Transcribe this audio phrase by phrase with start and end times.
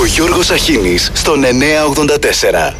[0.00, 2.74] Ο Γιώργος Αχίνης στον 984.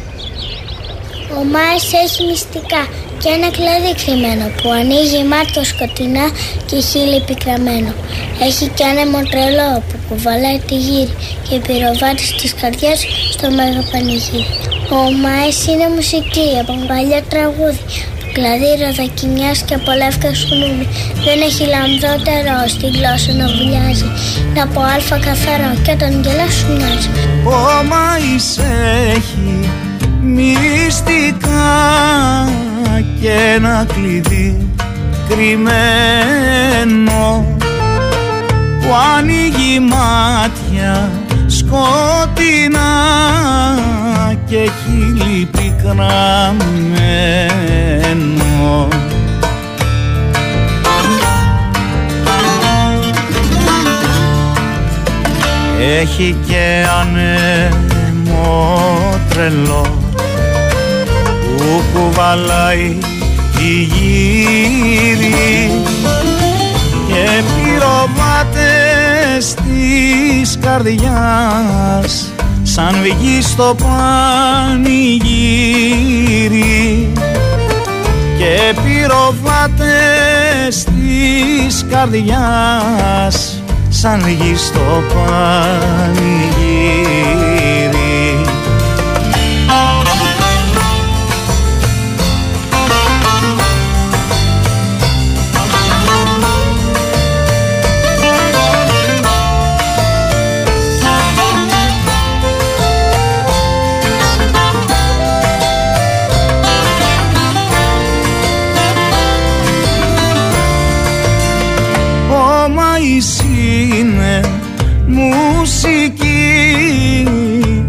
[1.39, 2.87] Ο Μάης έχει μυστικά
[3.21, 6.25] και ένα κλαδί κρυμμένο που ανοίγει μάτια σκοτεινά
[6.65, 7.93] και χείλη πικραμένο.
[8.41, 11.13] Έχει και ένα μοτρελό που κουβαλάει τη γύρι
[11.49, 12.99] και πυροβάτη της καρδιάς
[13.33, 14.45] στο μέγα πανηγύρι.
[14.89, 17.83] Ο Μάης είναι μουσική από παλιά τραγούδι
[18.35, 20.87] κλαδί ροδακινιάς και από λεύκα σκουνούμι
[21.25, 24.09] δεν έχει λαμδότερο στη γλώσσα να βουλιάζει
[24.49, 27.09] είναι από αλφα καθαρό και τον γελά σου μοιάζει
[27.45, 28.57] Ο Μάης
[29.15, 29.69] έχει
[30.21, 31.69] μυστικά
[33.21, 34.67] και ένα κλειδί
[35.29, 37.21] κρυμμένο
[38.81, 41.11] που ανοίγει μάτια
[41.47, 42.91] σκοτεινά
[44.45, 45.10] και χείλη
[45.81, 47.41] πικραμένο
[55.99, 58.39] Έχει και ανέμο
[59.29, 59.85] τρελό
[61.57, 62.97] που κουβαλάει
[63.57, 65.71] τη γύρι
[67.07, 72.31] και πυροβάτες της καρδιάς
[72.73, 75.11] σαν βγει στο πανηγύρι
[78.37, 83.61] και πυροβάτες της καρδιάς.
[83.89, 86.41] Σαν βγει στο πανηγύρι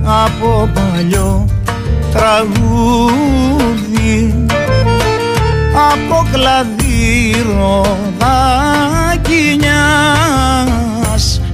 [0.04, 1.46] από παλιό
[2.12, 2.44] τραγούδι.
[5.92, 9.60] Από κλαδίρο δακινιάς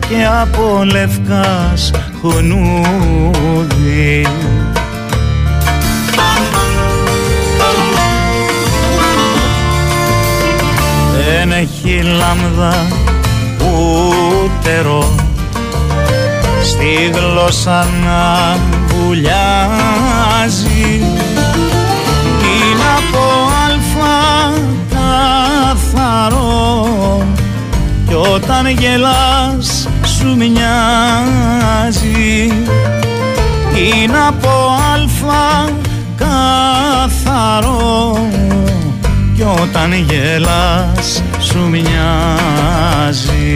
[0.09, 1.91] και από λευκάς
[2.21, 4.27] χωνούδι.
[11.29, 12.87] Δεν έχει λάμδα
[13.59, 15.18] ούτε ρο
[16.79, 18.57] στη γλώσσα να
[18.87, 19.31] βουλιάζει.
[22.43, 23.25] Είναι από
[23.67, 24.21] αλφα
[24.95, 26.47] καθαρό
[28.07, 30.63] κι όταν γελάς σου μοιάζει.
[33.75, 34.51] Είναι από
[34.95, 35.49] αλφα
[36.17, 37.99] καθαρό
[39.35, 43.49] κι όταν γελάς σου μοιάζει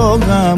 [0.00, 0.52] μια φλόγα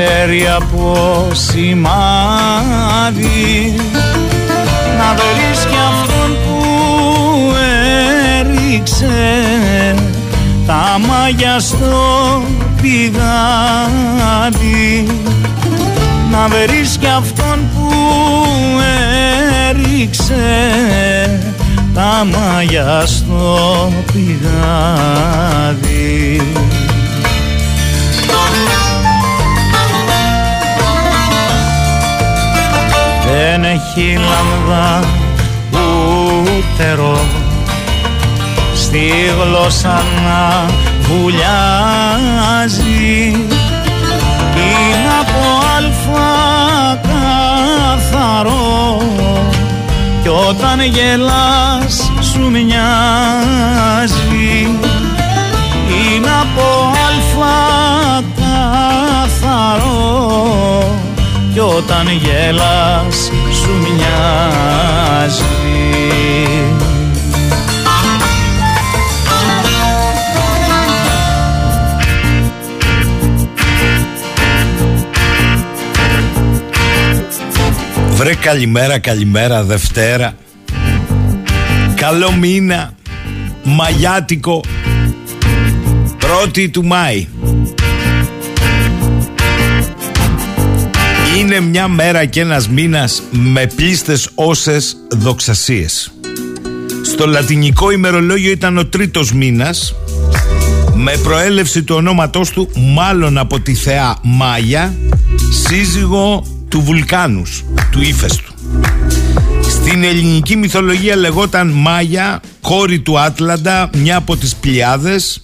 [0.00, 1.94] ξέρει από σημάδι.
[4.98, 6.62] Να βρεις κι αυτόν που
[8.38, 9.18] έριξε
[10.66, 12.42] τα μάγια στο
[12.82, 13.26] πηγάδι.
[16.30, 17.92] Να βρεις κι αυτόν που
[19.68, 20.48] έριξε
[21.94, 25.50] τα μάγια στο πηγάδι
[34.70, 35.02] λάμδα
[36.42, 37.18] ούτε ρο
[38.74, 40.66] στη γλώσσα να
[41.00, 42.16] βουλιάζει.
[44.56, 45.44] Είναι από
[45.76, 46.34] αλφα
[47.82, 48.78] καθαρό.
[50.22, 54.18] Κι όταν γελάς σου μοιάζει.
[55.88, 56.66] Είναι από
[57.06, 57.60] αλφα
[58.36, 59.90] καθαρό.
[61.52, 63.19] Κι όταν γέλας
[65.30, 65.44] σου
[78.20, 80.34] Βρε καλημέρα, καλημέρα, Δευτέρα.
[81.94, 82.94] Καλό μήνα
[83.62, 84.60] Μαγιάτικο.
[86.18, 87.28] Πρώτη του Μάη.
[91.38, 96.12] Είναι μια μέρα και ένας μήνας με πλήστες όσες δοξασίες.
[97.04, 99.94] Στο λατινικό ημερολόγιο ήταν ο τρίτος μήνας
[100.94, 104.94] με προέλευση του ονόματός του μάλλον από τη θεά Μάγια
[105.66, 108.54] σύζυγο του Βουλκάνους, του ύφεστου.
[109.62, 115.40] Στην ελληνική μυθολογία λεγόταν Μάγια, κόρη του Άτλαντα, μια από τις Πλιάδες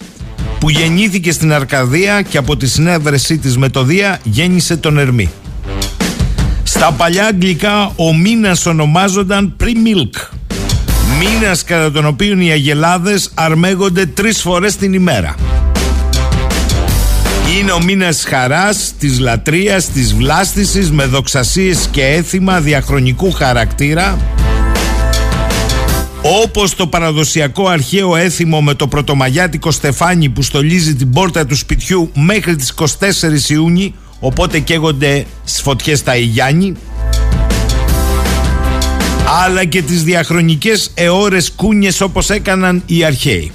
[0.59, 5.31] που γεννήθηκε στην Αρκαδία και από τη συνέβρεσή της με το Δία γέννησε τον Ερμή.
[6.77, 10.29] Στα παλιά αγγλικά ο μήνας ονομάζονταν pre-milk.
[11.19, 15.35] Μήνας κατά τον οποίο οι αγελάδες αρμέγονται τρεις φορές την ημέρα.
[17.57, 24.17] Είναι ο μήνας χαράς, της λατρείας, της βλάστησης με δοξασίες και έθιμα διαχρονικού χαρακτήρα
[26.21, 32.11] όπως το παραδοσιακό αρχαίο έθιμο με το πρωτομαγιάτικο στεφάνι που στολίζει την πόρτα του σπιτιού
[32.15, 36.73] μέχρι τις 24 Ιούνιου οπότε καίγονται στις φωτιές τα Ιγιάννη
[39.43, 43.51] αλλά και τις διαχρονικές αιώρες κούνιες όπως έκαναν οι αρχαίοι.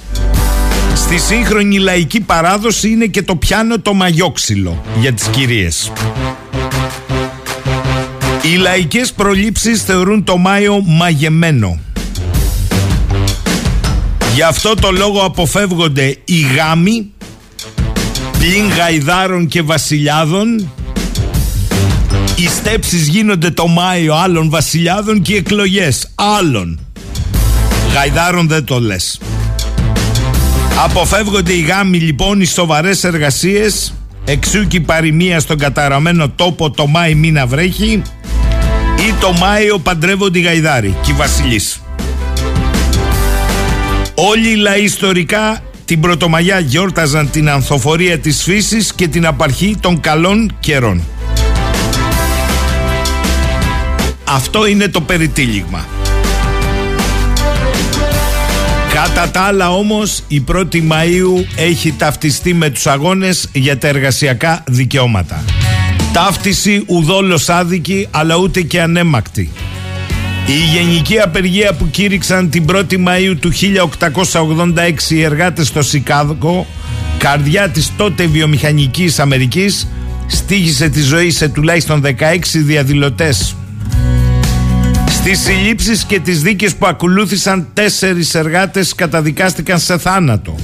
[0.95, 5.91] Στη σύγχρονη λαϊκή παράδοση είναι και το πιάνο το μαγιόξυλο για τις κυρίες.
[8.41, 11.79] Οι λαϊκές προλήψεις θεωρούν το Μάιο μαγεμένο.
[14.35, 17.11] Γι' αυτό το λόγο αποφεύγονται οι γάμοι
[18.43, 20.71] πλην γαϊδάρων και βασιλιάδων.
[22.35, 26.79] Οι στέψεις γίνονται το Μάιο άλλων βασιλιάδων και οι εκλογές άλλων.
[27.93, 29.19] Γαϊδάρων δεν το λες.
[30.83, 33.93] Αποφεύγονται οι γάμοι λοιπόν οι σοβαρές εργασίες.
[34.25, 38.01] Εξού και η παροιμία στον καταραμένο τόπο το Μάη μήνα βρέχει.
[39.07, 41.81] Ή το Μάιο παντρεύονται οι γαϊδάροι και οι βασιλείς.
[44.15, 49.99] Όλοι οι λαοί ιστορικά την Πρωτομαγιά γιόρταζαν την ανθοφορία της φύσης και την απαρχή των
[49.99, 51.03] καλών καιρών.
[54.23, 55.85] Αυτό είναι το περιτύλιγμα.
[58.93, 64.63] Κατά τα άλλα όμως η 1η Μαΐου έχει ταυτιστεί με τους αγώνες για τα εργασιακά
[64.67, 65.43] δικαιώματα.
[66.13, 69.51] Ταύτιση ουδόλως άδικη αλλά ούτε και ανέμακτη.
[70.45, 76.67] Η γενική απεργία που κήρυξαν την 1η Μαΐου του 1886 οι εργάτες στο Σικάγο,
[77.17, 79.87] καρδιά της τότε βιομηχανικής Αμερικής,
[80.27, 83.55] στήγησε τη ζωή σε τουλάχιστον 16 διαδηλωτές.
[85.07, 90.55] Στις συλλήψεις και τις δίκες που ακολούθησαν τέσσερις εργάτες καταδικάστηκαν σε θάνατο.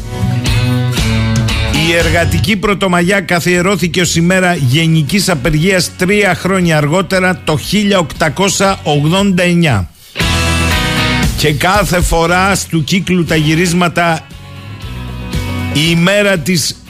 [1.90, 7.60] Η εργατική πρωτομαγιά καθιερώθηκε ως ημέρα γενικής απεργίας τρία χρόνια αργότερα το
[9.74, 9.86] 1889.
[11.38, 14.20] Και κάθε φορά του κύκλου τα γυρίσματα
[15.74, 16.84] η ημέρα της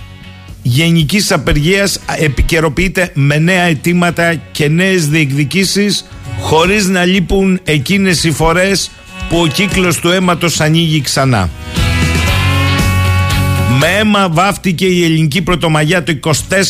[0.62, 6.06] γενικής απεργίας επικαιροποιείται με νέα αιτήματα και νέες διεκδικήσεις
[6.40, 8.92] χωρίς να λείπουν εκείνες οι φορές
[9.30, 11.50] που ο κύκλος του αίματος ανοίγει ξανά.
[13.82, 16.20] Με αίμα βάφτηκε η ελληνική πρωτομαγιά το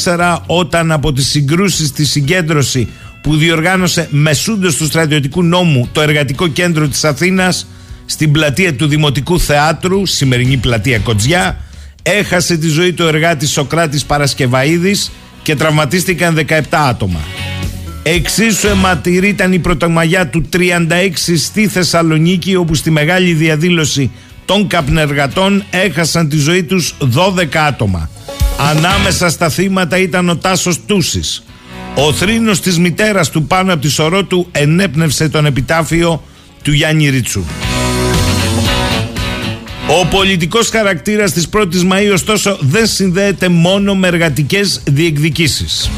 [0.05, 2.87] 24 όταν από τις συγκρούσεις στη συγκέντρωση
[3.21, 7.67] που διοργάνωσε μεσούντος του στρατιωτικού νόμου το εργατικό κέντρο της Αθήνας
[8.05, 11.57] στην πλατεία του Δημοτικού Θεάτρου, σημερινή πλατεία Κοτζιά,
[12.01, 15.11] έχασε τη ζωή του εργάτη Σοκράτης Παρασκευαίδης
[15.43, 17.19] και τραυματίστηκαν 17 άτομα.
[18.03, 20.59] Εξίσου αιματηρή ήταν η πρωτομαγιά του 36
[21.37, 24.11] στη Θεσσαλονίκη όπου στη μεγάλη διαδήλωση
[24.49, 28.09] των καπνεργατών έχασαν τη ζωή τους 12 άτομα.
[28.57, 31.43] Ανάμεσα στα θύματα ήταν ο Τάσος Τούσης.
[31.95, 36.23] Ο θρήνος της μητέρας του πάνω από τη σωρό του ενέπνευσε τον επιτάφιο
[36.61, 37.43] του Γιάννη Ρίτσου.
[40.01, 45.89] Ο πολιτικός χαρακτήρας της 1ης Μαΐου ωστόσο δεν συνδέεται μόνο με εργατικές διεκδικήσεις.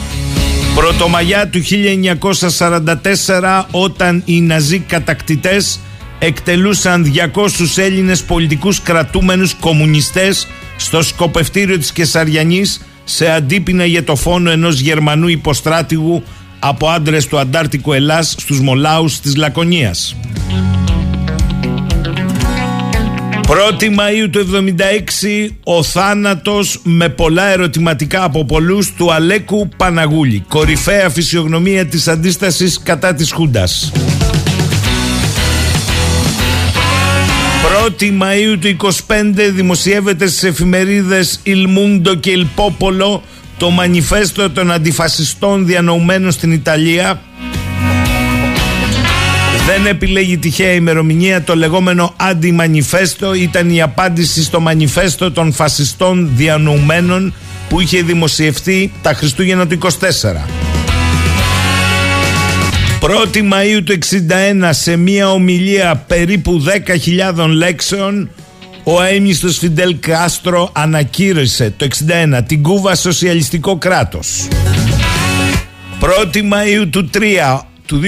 [0.75, 5.79] Πρωτομαγιά του 1944 όταν οι ναζί κατακτητές
[6.23, 10.47] εκτελούσαν 200 Έλληνες πολιτικούς κρατούμενους κομμουνιστές
[10.77, 16.23] στο σκοπευτήριο της Κεσαριανής σε αντίπεινα για το φόνο ενός Γερμανού υποστράτηγου
[16.59, 20.15] από άντρες του Αντάρτικου Ελλάς στους Μολάους της Λακωνίας.
[23.47, 31.09] 1η Μαΐου του 76 ο θάνατος με πολλά ερωτηματικά από πολλούς του Αλέκου Παναγούλη κορυφαία
[31.09, 33.91] φυσιογνωμία της αντίστασης κατά της Χούντας
[37.85, 39.23] 1η Μαΐου του 25
[39.53, 43.19] δημοσιεύεται στις εφημερίδες Il Mundo και Il Popolo
[43.57, 47.21] το μανιφέστο των αντιφασιστών διανοουμένων στην Ιταλία
[49.65, 57.33] Δεν επιλέγει τυχαία ημερομηνία το λεγόμενο αντιμανιφέστο ήταν η απάντηση στο μανιφέστο των φασιστών διανοουμένων
[57.69, 60.60] που είχε δημοσιευτεί τα Χριστούγεννα του 24.
[63.01, 63.97] 1η Μαΐου του
[64.61, 66.63] 61 σε μια ομιλία περίπου
[67.35, 68.29] 10.000 λέξεων
[68.83, 71.87] ο αίμιστος Φιντέλ Κάστρο ανακήρυσε το
[72.35, 74.47] 61 την Κούβα σοσιαλιστικό κράτος.
[76.01, 78.01] 1η Μαΐου του 3 του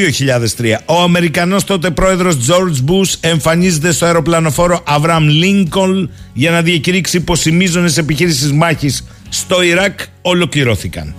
[0.57, 7.19] 2003 ο Αμερικανός τότε πρόεδρος George Bush εμφανίζεται στο αεροπλανοφόρο Αβραμ Λίνκολ για να διακηρύξει
[7.19, 11.15] πως οι μείζονες επιχείρησεις μάχης στο Ιράκ ολοκληρώθηκαν.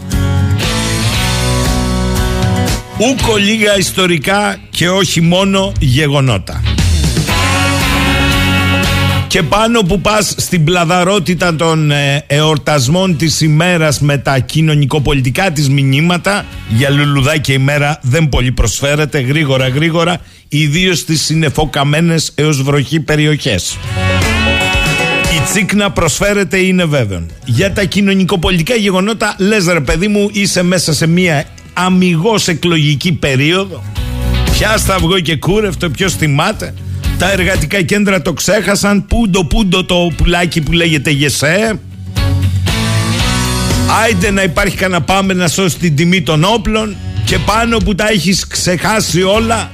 [2.99, 6.63] Ούκο λίγα ιστορικά και όχι μόνο γεγονότα.
[9.27, 15.69] Και πάνω που πας στην πλαδαρότητα των ε, εορτασμών της ημέρας με τα κοινωνικοπολιτικά της
[15.69, 23.79] μηνύματα για λουλουδάκια ημέρα δεν πολύ προσφέρεται γρήγορα γρήγορα ιδίως στις συνεφοκαμένες έως βροχή περιοχές.
[25.37, 27.27] Η τσίκνα προσφέρεται είναι βέβαιο.
[27.45, 33.83] Για τα κοινωνικοπολιτικά γεγονότα λες ρε παιδί μου είσαι μέσα σε μια αμυγός εκλογική περίοδο.
[34.53, 36.75] Ποια σταυγό και κούρευτο, ποιος θυμάται.
[37.19, 39.07] Τα εργατικά κέντρα το ξέχασαν.
[39.07, 41.81] Πούντο πούντο το πουλάκι που λέγεται Γεσέ.
[44.03, 48.09] Άιντε να υπάρχει κανένα πάμε να σώσει την τιμή των όπλων και πάνω που τα
[48.11, 49.71] έχεις ξεχάσει όλα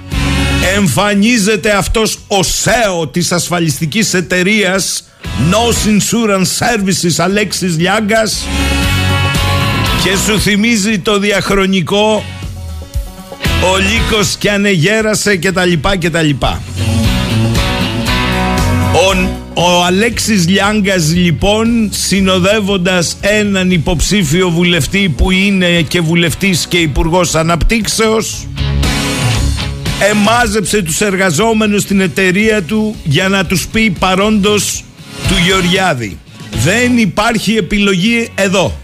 [0.76, 5.04] εμφανίζεται αυτός ο ΣΕΟ της ασφαλιστικής εταιρείας
[5.50, 8.46] No Insurance Services Αλέξης Λιάγκας
[10.04, 12.24] και σου θυμίζει το διαχρονικό
[13.62, 16.62] ο Λύκος και ανεγέρασε και τα λοιπά και τα λοιπά.
[18.92, 27.34] Ο, ο Αλέξης Λιάγκας λοιπόν συνοδεύοντας έναν υποψήφιο βουλευτή που είναι και βουλευτής και υπουργός
[27.34, 28.46] αναπτύξεως
[30.10, 34.84] εμάζεψε τους εργαζόμενους στην εταιρεία του για να τους πει παρόντος
[35.28, 36.18] του Γεωργιάδη
[36.50, 38.78] δεν υπάρχει επιλογή εδώ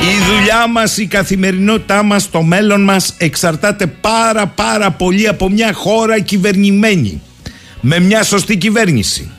[0.00, 5.72] η δουλειά μας, η καθημερινότητά μας, το μέλλον μας εξαρτάται πάρα πάρα πολύ από μια
[5.72, 7.22] χώρα κυβερνημένη
[7.80, 9.30] με μια σωστή κυβέρνηση.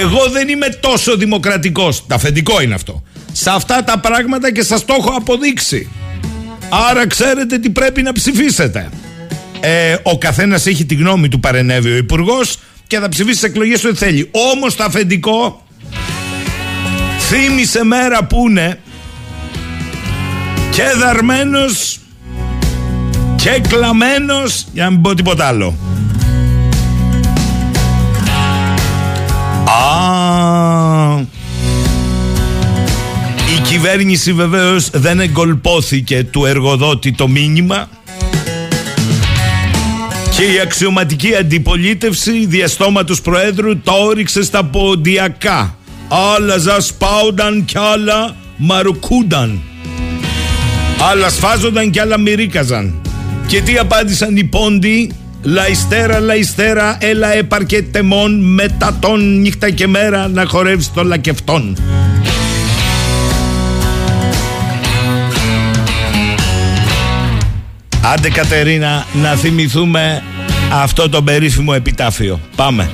[0.00, 3.02] Εγώ δεν είμαι τόσο δημοκρατικός, τα αφεντικό είναι αυτό.
[3.32, 5.90] Σε αυτά τα πράγματα και σας το έχω αποδείξει.
[6.90, 8.88] Άρα ξέρετε τι πρέπει να ψηφίσετε.
[9.60, 13.84] Ε, ο καθένας έχει τη γνώμη του παρενέβη ο υπουργός και θα ψηφίσει τις εκλογές
[13.84, 14.30] ό,τι θέλει.
[14.52, 15.66] Όμως το αφεντικό
[17.18, 18.80] θύμισε μέρα που είναι
[20.70, 21.98] και δαρμένος
[23.36, 25.74] και κλαμμένος για να μην πω τίποτα άλλο.
[29.64, 31.18] Α,
[33.56, 37.88] η κυβέρνηση βεβαίως δεν εγκολπώθηκε του εργοδότη το μήνυμα
[40.36, 45.76] και η αξιωματική αντιπολίτευση διαστόματος Προέδρου το όριξε στα ποντιακά.
[46.08, 49.60] Άλλα ζασπάουνταν κι άλλα μαρουκούνταν.
[51.00, 52.94] Άλλα σφάζονταν και άλλα μυρίκαζαν.
[53.46, 55.10] Και τι απάντησαν οι πόντοι,
[55.42, 61.76] Λαϊστέρα, λαϊστέρα, έλα έπαρκε τεμόν μετά τον νύχτα και μέρα να χορεύεις το λακευτόν.
[68.12, 70.22] Άντε Κατερίνα να θυμηθούμε
[70.72, 72.40] αυτό το περίφημο επιτάφιο.
[72.56, 72.90] Πάμε.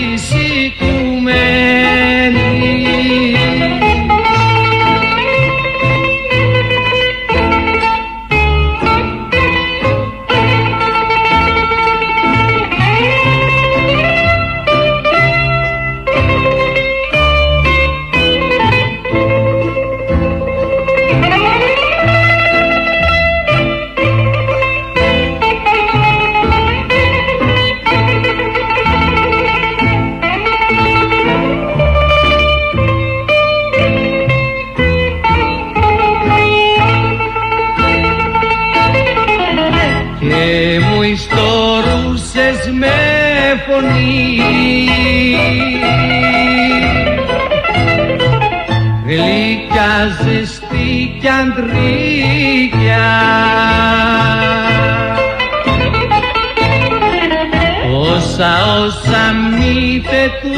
[0.00, 1.49] Φως
[51.50, 53.08] αντρίκια.
[58.12, 58.52] Όσα
[58.84, 59.24] όσα
[59.58, 60.56] μύθε του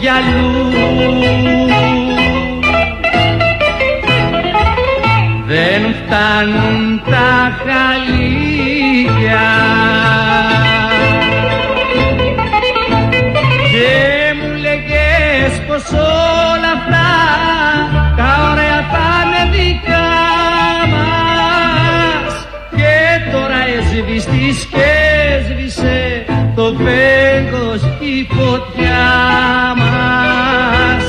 [0.00, 0.50] γυαλού
[5.46, 7.32] δεν φτάνουν τα
[7.64, 9.48] χαλίκια
[24.20, 24.90] σβηστής και
[25.48, 26.24] σβήσε
[26.54, 29.08] το φέγγος η φωτιά
[29.76, 31.04] μας.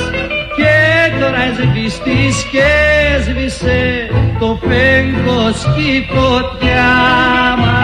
[0.55, 2.69] Και τώρα σβηστής και
[3.23, 6.93] σβήσε το φέγγος η φωτιά
[7.59, 7.79] μας.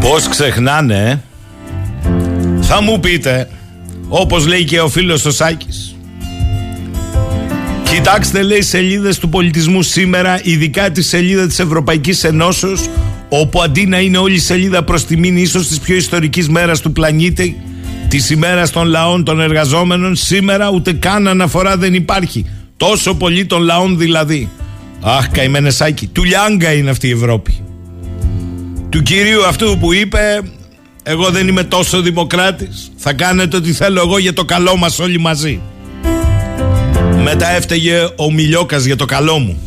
[0.00, 1.18] Πώς ξεχνάνε ε;
[2.60, 3.48] Θα μου πείτε
[4.08, 5.85] Όπως λέει και ο φίλος ο Σάκης
[8.06, 12.88] Κοιτάξτε, λέει, σελίδες του πολιτισμού σήμερα, ειδικά τη σελίδα της Ευρωπαϊκής Ενώσεως,
[13.28, 16.92] όπου αντί να είναι όλη η σελίδα προς τιμήν ίσως της πιο ιστορικής μέρας του
[16.92, 17.60] πλανήτη,
[18.08, 22.46] της ημέρας των λαών των εργαζόμενων, σήμερα ούτε καν αναφορά δεν υπάρχει.
[22.76, 24.50] Τόσο πολύ των λαών δηλαδή.
[25.00, 27.64] Αχ, καημένε Σάκη, του Λιάγκα είναι αυτή η Ευρώπη.
[28.88, 30.40] Του κυρίου αυτού που είπε,
[31.02, 35.18] εγώ δεν είμαι τόσο δημοκράτης, θα κάνετε ό,τι θέλω εγώ για το καλό μας όλοι
[35.18, 35.60] μαζί.
[37.28, 39.58] Μετά έφταιγε ο Μιλιόκας για το καλό μου.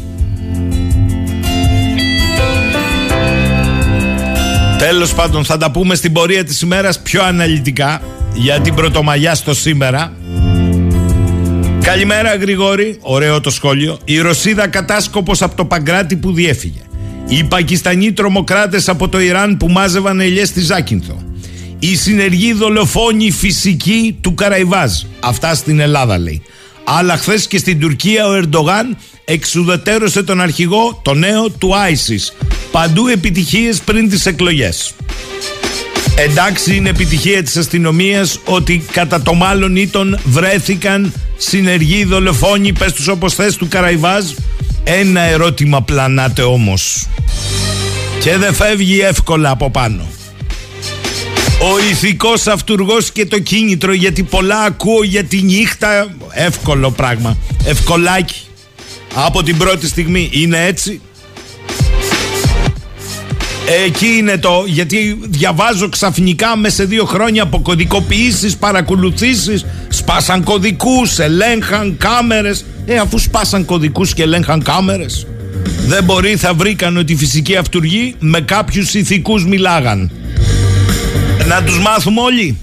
[4.77, 8.01] Τέλος πάντων θα τα πούμε στην πορεία της ημέρας πιο αναλυτικά
[8.33, 10.13] για την Πρωτομαγιά στο σήμερα.
[11.81, 13.99] Καλημέρα Γρηγόρη, ωραίο το σχόλιο.
[14.03, 16.81] Η Ρωσίδα κατάσκοπος από το Παγκράτη που διέφυγε.
[17.27, 21.23] Οι Πακιστανοί τρομοκράτες από το Ιράν που μάζευαν ελιές στη Ζάκυνθο.
[21.79, 24.91] Η συνεργή δολοφόνη φυσική του Καραϊβάζ.
[25.19, 26.43] Αυτά στην Ελλάδα λέει.
[26.91, 32.33] Αλλά χθες και στην Τουρκία ο Ερντογάν εξουδετέρωσε τον αρχηγό, το νέο του Άισις.
[32.71, 34.93] Παντού επιτυχίες πριν τις εκλογές.
[36.15, 43.07] Εντάξει είναι επιτυχία της αστυνομίας ότι κατά το μάλλον ήτον βρέθηκαν συνεργοί δολοφόνοι πες τους
[43.07, 44.25] όπως θες του Καραϊβάζ.
[44.83, 47.07] Ένα ερώτημα πλανάτε όμως.
[48.19, 50.07] Και δεν φεύγει εύκολα από πάνω.
[51.61, 56.07] Ο ηθικός αυτούργος και το κίνητρο γιατί πολλά ακούω για τη νύχτα.
[56.31, 57.37] Εύκολο πράγμα.
[57.65, 58.41] Ευκολάκι.
[59.13, 61.01] Από την πρώτη στιγμή είναι έτσι.
[63.85, 71.19] Εκεί είναι το γιατί διαβάζω ξαφνικά μέσα σε δύο χρόνια από κωδικοποιήσεις, παρακολουθήσεις σπάσαν κωδικούς,
[71.19, 72.65] ελέγχαν κάμερες.
[72.85, 75.27] Ε αφού σπάσαν κωδικούς και ελέγχαν κάμερες
[75.87, 80.11] δεν μπορεί θα βρήκαν ότι οι φυσικοί αυτούργοι με κάποιους ηθικούς μιλάγαν
[81.49, 82.57] να τους μάθουμε όλοι.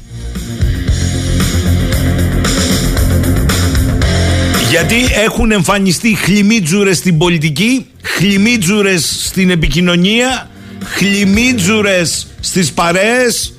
[4.71, 4.95] Γιατί
[5.25, 10.51] έχουν εμφανιστεί χλιμίτζουρες στην πολιτική, χλιμίτζουρες στην επικοινωνία,
[10.85, 13.55] χλιμίτζουρες στις παρέες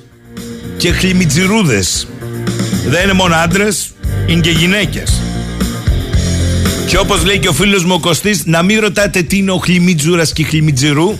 [0.76, 2.08] και χλιμιτζιρούδες.
[2.88, 3.90] Δεν είναι μόνο άντρες,
[4.26, 5.20] είναι και γυναίκες.
[6.86, 9.56] Και όπως λέει και ο φίλος μου ο Κωστής, να μην ρωτάτε τι είναι ο
[9.56, 11.18] χλιμίτζουρας και χλιμιτζιρού,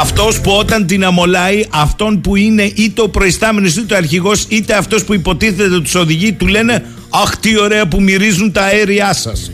[0.00, 4.74] αυτός που όταν την αμολάει, αυτόν που είναι είτε ο προϊστάμενος είτε ο αρχηγός, είτε
[4.74, 9.50] αυτός που υποτίθεται τους οδηγεί, του λένε Αχ, τι ωραία που μυρίζουν τα αέρια σας.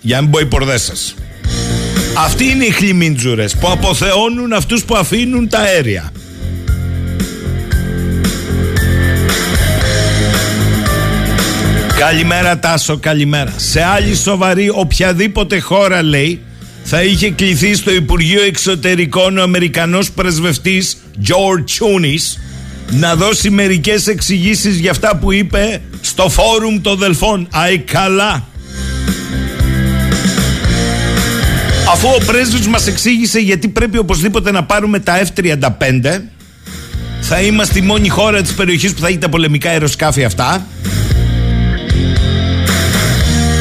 [0.00, 1.14] Για να μην πω οι πορδές σας.
[2.16, 6.12] Αυτοί είναι οι χλιμίντζουρες που αποθεώνουν αυτούς που αφήνουν τα αέρια.
[11.98, 13.52] Καλημέρα Τάσο, καλημέρα.
[13.56, 16.40] Σε άλλη σοβαρή οποιαδήποτε χώρα λέει
[16.82, 22.40] θα είχε κληθεί στο Υπουργείο Εξωτερικών ο Αμερικανός πρεσβευτής George Chunis
[22.90, 27.48] να δώσει μερικές εξηγήσεις για αυτά που είπε στο φόρουμ των Δελφών.
[27.50, 28.48] Αϊ καλά.
[31.92, 36.20] Αφού ο πρέσβης μας εξήγησε γιατί πρέπει οπωσδήποτε να πάρουμε τα F-35
[37.20, 40.66] θα είμαστε η μόνη χώρα της περιοχής που θα έχει τα πολεμικά αεροσκάφη αυτά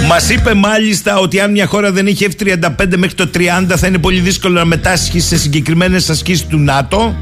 [0.10, 3.98] Μας είπε μάλιστα ότι αν μια χώρα δεν έχει F-35 μέχρι το 30 θα είναι
[3.98, 7.16] πολύ δύσκολο να μετάσχει σε συγκεκριμένες ασκήσεις του ΝΑΤΟ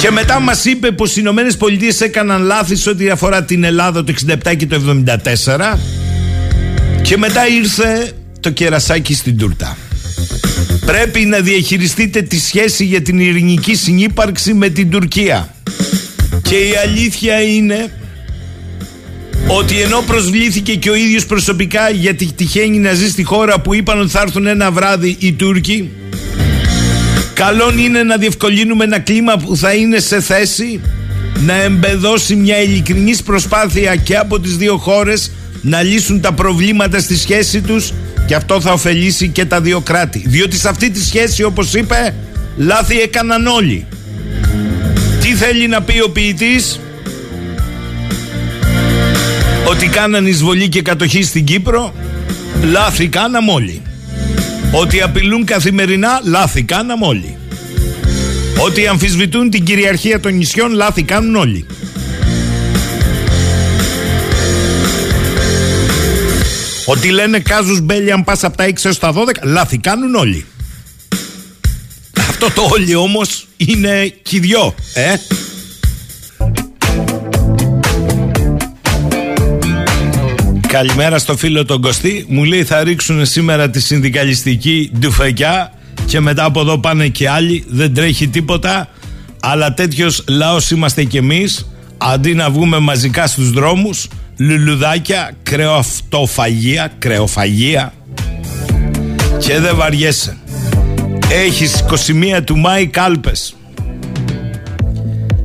[0.00, 4.04] Και μετά μας είπε πως οι Ηνωμένες Πολιτείες έκαναν λάθη σε ό,τι αφορά την Ελλάδα
[4.04, 5.04] το 67 και το
[5.74, 5.78] 74.
[7.02, 9.76] Και μετά ήρθε το κερασάκι στην τούρτα.
[10.86, 15.54] Πρέπει να διαχειριστείτε τη σχέση για την ειρηνική συνύπαρξη με την Τουρκία.
[16.42, 17.90] Και η αλήθεια είναι
[19.48, 24.00] ότι ενώ προσβλήθηκε και ο ίδιος προσωπικά γιατί τυχαίνει να ζει στη χώρα που είπαν
[24.00, 25.90] ότι θα έρθουν ένα βράδυ οι Τούρκοι
[27.38, 30.80] Καλό είναι να διευκολύνουμε ένα κλίμα που θα είναι σε θέση
[31.46, 35.30] να εμπεδώσει μια ειλικρινής προσπάθεια και από τις δύο χώρες
[35.62, 37.92] να λύσουν τα προβλήματα στη σχέση τους
[38.26, 40.24] και αυτό θα ωφελήσει και τα δύο κράτη.
[40.26, 42.14] Διότι σε αυτή τη σχέση όπως είπε
[42.56, 43.86] λάθη έκαναν όλοι.
[45.20, 46.80] Τι θέλει να πει ο ποιητής;
[49.68, 51.94] Ότι κάναν εισβολή και κατοχή στην Κύπρο
[52.62, 53.82] λάθη κάναμε όλοι.
[54.72, 57.36] Ότι απειλούν καθημερινά, λάθη κάναμε όλοι.
[58.58, 61.66] Ότι αμφισβητούν την κυριαρχία των νησιών, λάθη κάνουν όλοι.
[66.84, 70.44] Ότι λένε κάζους μπέλι αν πας από τα 6 έως τα 12, λάθη κάνουν όλοι.
[72.18, 75.14] Αυτό το όλοι όμως είναι κι δυο, ε.
[80.68, 82.24] Καλημέρα στο φίλο τον Κωστή.
[82.28, 85.72] Μου λέει θα ρίξουν σήμερα τη συνδικαλιστική ντουφεκιά
[86.06, 87.64] και μετά από εδώ πάνε και άλλοι.
[87.68, 88.88] Δεν τρέχει τίποτα.
[89.40, 91.70] Αλλά τέτοιος λαός είμαστε κι εμείς.
[91.98, 97.92] Αντί να βγούμε μαζικά στους δρόμους, λουλουδάκια, κρεοαυτοφαγία, κρεοφαγία
[99.38, 100.36] και δεν βαριέσαι.
[101.30, 101.84] Έχεις
[102.36, 103.57] 21 του Μάη κάλπες.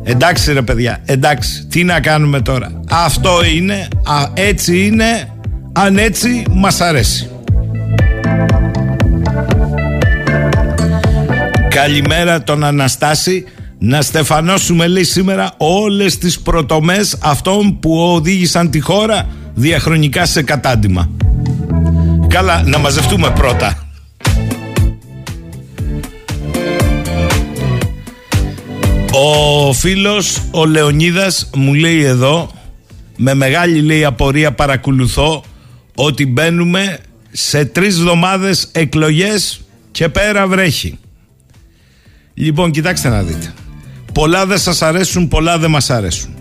[0.04, 2.80] Εντάξει ρε παιδιά, εντάξει, τι να κάνουμε τώρα.
[2.90, 5.30] Αυτό είναι, α, έτσι είναι,
[5.74, 7.30] αν έτσι μας αρέσει.
[11.70, 13.46] Καλημέρα τον Αναστάση.
[13.80, 21.10] Να στεφανώσουμε λέει σήμερα όλες τις προτομές αυτών που οδήγησαν τη χώρα διαχρονικά σε κατάντημα.
[22.28, 23.83] Καλά, να μαζευτούμε πρώτα.
[29.16, 32.52] Ο φίλος ο Λεωνίδας μου λέει εδώ
[33.18, 35.44] με μεγάλη λέει απορία παρακολουθώ
[35.96, 37.00] ότι μπαίνουμε
[37.32, 40.98] σε τρεις εβδομάδες εκλογές και πέρα βρέχει.
[42.34, 43.54] Λοιπόν κοιτάξτε να δείτε.
[44.14, 46.36] Πολλά δεν σας αρέσουν, πολλά δεν μας αρέσουν.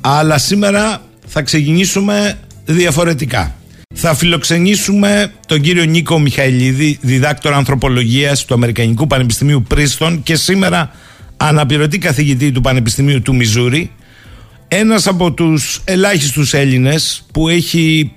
[0.00, 3.54] Αλλά σήμερα θα ξεκινήσουμε διαφορετικά.
[3.94, 10.90] Θα φιλοξενήσουμε τον κύριο Νίκο Μιχαηλίδη, διδάκτορα ανθρωπολογίας του Αμερικανικού Πανεπιστημίου Πρίστον και σήμερα
[11.42, 13.90] αναπληρωτή καθηγητή του Πανεπιστημίου του Μιζούρι,
[14.68, 18.12] ένας από τους ελάχιστους Έλληνες που έχει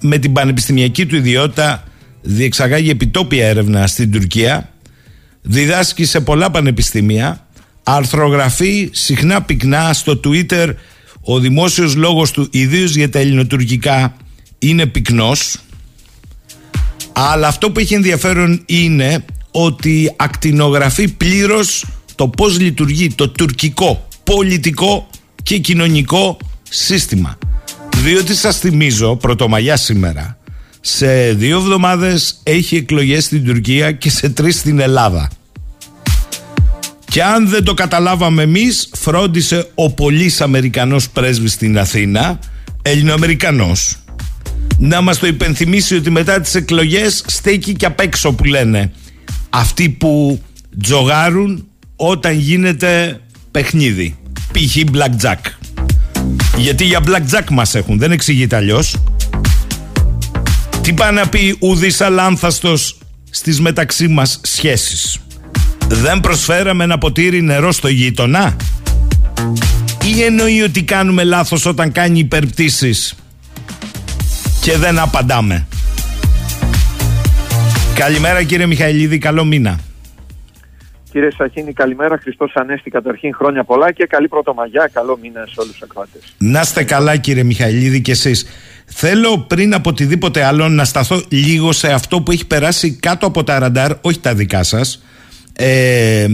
[0.00, 1.84] με την πανεπιστημιακή του ιδιότητα
[2.22, 4.72] διεξαγάγει επιτόπια έρευνα στην Τουρκία,
[5.42, 7.46] διδάσκει σε πολλά πανεπιστήμια,
[7.82, 10.74] αρθρογραφεί συχνά πυκνά στο Twitter,
[11.20, 14.16] ο δημόσιος λόγος του ιδίως για τα ελληνοτουρκικά
[14.58, 15.56] είναι πυκνός,
[17.12, 21.84] αλλά αυτό που έχει ενδιαφέρον είναι ότι ακτινογραφεί πλήρως
[22.22, 25.08] το πώς λειτουργεί το τουρκικό πολιτικό
[25.42, 26.38] και κοινωνικό
[26.70, 27.38] σύστημα.
[28.02, 30.38] Διότι σας θυμίζω, πρωτομαγιά σήμερα,
[30.80, 35.30] σε δύο εβδομάδες έχει εκλογές στην Τουρκία και σε τρεις στην Ελλάδα.
[37.04, 42.38] Και αν δεν το καταλάβαμε εμείς, φρόντισε ο πολύς Αμερικανός πρέσβης στην Αθήνα,
[42.82, 43.96] Ελληνοαμερικανός,
[44.78, 48.92] να μας το υπενθυμίσει ότι μετά τις εκλογές στέκει και απ' έξω που λένε.
[49.50, 50.40] Αυτοί που
[50.82, 54.16] τζογάρουν όταν γίνεται παιχνίδι.
[54.52, 54.76] Π.χ.
[54.92, 55.38] blackjack.
[56.56, 58.96] Γιατί για blackjack μας έχουν, δεν εξηγείται αλλιώς.
[60.80, 62.98] Τι πάει να πει ουδής αλάνθαστος
[63.30, 65.18] στις μεταξύ μας σχέσεις.
[65.88, 68.56] Δεν προσφέραμε ένα ποτήρι νερό στο γείτονα;
[70.04, 73.14] Ή εννοεί ότι κάνουμε λάθος όταν κάνει υπερπτήσεις
[74.60, 75.66] και δεν απαντάμε;
[77.94, 79.78] Καλημέρα κύριε Μιχαηλίδη, καλό μήνα.
[81.12, 82.18] Κύριε Σαχίνη, καλημέρα.
[82.18, 84.90] Χριστός Ανέστη καταρχήν χρόνια πολλά και καλή πρωτομαγιά.
[84.92, 86.34] Καλό μήνα σε όλους τους ακροατές.
[86.38, 88.46] Να είστε καλά, κύριε Μιχαηλίδη, και εσείς.
[88.86, 93.44] Θέλω πριν από οτιδήποτε άλλο να σταθώ λίγο σε αυτό που έχει περάσει κάτω από
[93.44, 95.02] τα ραντάρ, όχι τα δικά σας.
[95.52, 96.26] Ε,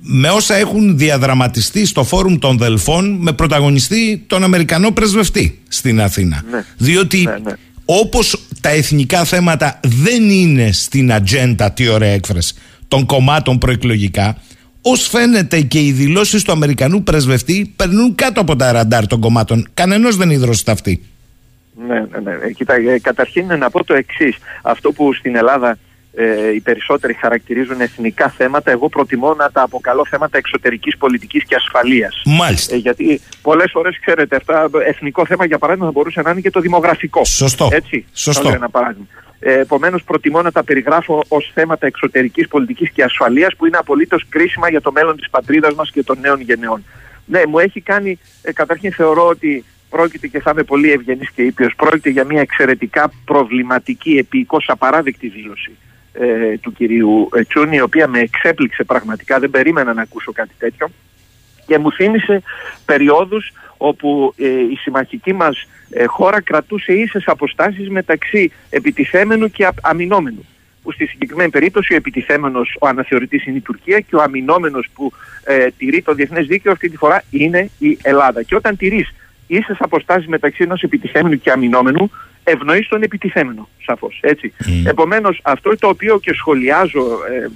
[0.00, 6.42] με όσα έχουν διαδραματιστεί στο φόρουμ των Δελφών με πρωταγωνιστή τον Αμερικανό πρεσβευτή στην Αθήνα.
[6.50, 6.64] Ναι.
[6.76, 7.52] Διότι Ναι, ναι.
[7.84, 12.54] όπως τα εθνικά θέματα δεν είναι στην ατζέντα, τι ωραία έκφραση,
[12.88, 14.36] των κομμάτων προεκλογικά,
[14.82, 19.68] ως φαίνεται και οι δηλώσεις του Αμερικανού πρεσβευτή περνούν κάτω από τα ραντάρ των κομμάτων.
[19.74, 21.02] Κανενός δεν υδρώσει αυτή.
[21.86, 22.46] Ναι, ναι, ναι.
[22.46, 24.36] Ε, Κοίτα, ε, καταρχήν να πω το εξής.
[24.62, 25.78] Αυτό που στην Ελλάδα
[26.14, 31.54] ε, οι περισσότεροι χαρακτηρίζουν εθνικά θέματα, εγώ προτιμώ να τα αποκαλώ θέματα εξωτερικής πολιτικής και
[31.54, 32.22] ασφαλείας.
[32.24, 32.74] Μάλιστα.
[32.74, 36.50] Ε, γιατί πολλές φορές, ξέρετε, αυτά, εθνικό θέμα για παράδειγμα θα μπορούσε να είναι και
[36.50, 37.24] το δημογραφικό.
[37.24, 37.68] Σωστό.
[37.72, 38.42] Έτσι, Σωστό.
[38.42, 39.06] θα λέω ένα παράδειγμα.
[39.40, 44.26] Ε, Επομένως, προτιμώ να τα περιγράφω ως θέματα εξωτερικής πολιτικής και ασφαλείας που είναι απολύτως
[44.28, 46.84] κρίσιμα για το μέλλον της πατρίδας μας και των νέων γενεών.
[47.26, 51.42] Ναι, μου έχει κάνει, ε, καταρχήν θεωρώ ότι πρόκειται και θα είμαι πολύ ευγενής και
[51.42, 55.76] ήπιος, πρόκειται για μια εξαιρετικά προβληματική, επίοικος απαράδεκτη δήλωση
[56.12, 60.54] ε, του κυρίου ε, Τσούνη, η οποία με εξέπληξε πραγματικά, δεν περίμενα να ακούσω κάτι
[60.58, 60.88] τέτοιο
[61.66, 62.42] και μου θύμισε
[62.84, 69.74] περιόδους όπου ε, η συμμαχική μας ε, χώρα κρατούσε ίσες αποστάσεις μεταξύ επιτιθέμενου και α-
[69.82, 70.46] αμυνόμενου.
[70.82, 75.12] Που στη συγκεκριμένη περίπτωση ο επιτιθέμενος, ο αναθεωρητής είναι η Τουρκία και ο αμυνόμενος που
[75.44, 78.42] ε, τηρεί το διεθνές δίκαιο αυτή τη φορά είναι η Ελλάδα.
[78.42, 79.14] Και όταν τηρείς
[79.46, 82.10] ίσες αποστάσεις μεταξύ ενός επιτιθέμενου και αμυνόμενου,
[82.44, 84.52] ευνοείς τον επιτιθέμενο, σαφώς, έτσι.
[84.84, 87.48] Επομένως, αυτό το οποίο και σχολιάζω ε,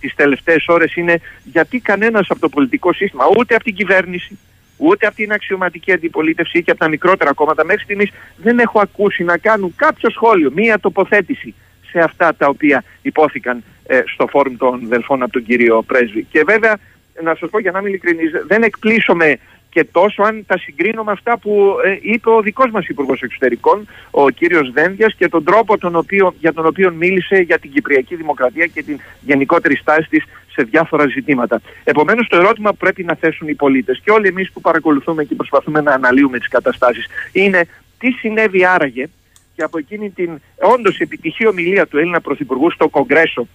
[0.00, 4.38] τις τελευταίες ώρες είναι γιατί κανένας από το πολιτικό σύστημα, ούτε από την κυβέρνηση,
[4.76, 9.24] ούτε από την αξιωματική αντιπολίτευση και από τα μικρότερα κόμματα μέχρι στιγμής δεν έχω ακούσει
[9.24, 11.54] να κάνουν κάποιο σχόλιο, μία τοποθέτηση
[11.90, 16.26] σε αυτά τα οποία υπόθηκαν ε, στο φόρουμ των Δελφών από τον κύριο Πρέσβη.
[16.30, 16.76] Και βέβαια,
[17.22, 19.38] να σας πω για να είμαι ειλικρινής, δεν εκπλήσωμαι
[19.76, 23.86] και τόσο αν τα συγκρίνω με αυτά που ε, είπε ο δικός μας Υπουργός Εξωτερικών,
[24.10, 28.14] ο κύριος Δένδιας και τον τρόπο τον οποίο, για τον οποίο μίλησε για την Κυπριακή
[28.16, 30.24] Δημοκρατία και την γενικότερη στάση της
[30.56, 31.60] σε διάφορα ζητήματα.
[31.84, 35.34] Επομένως το ερώτημα που πρέπει να θέσουν οι πολίτες και όλοι εμείς που παρακολουθούμε και
[35.34, 37.66] προσπαθούμε να αναλύουμε τις καταστάσεις είναι
[37.98, 39.06] τι συνέβη άραγε
[39.54, 40.30] και από εκείνη την
[40.74, 43.48] όντως επιτυχή ομιλία του Έλληνα Πρωθυπουργού στο Κογκρέσο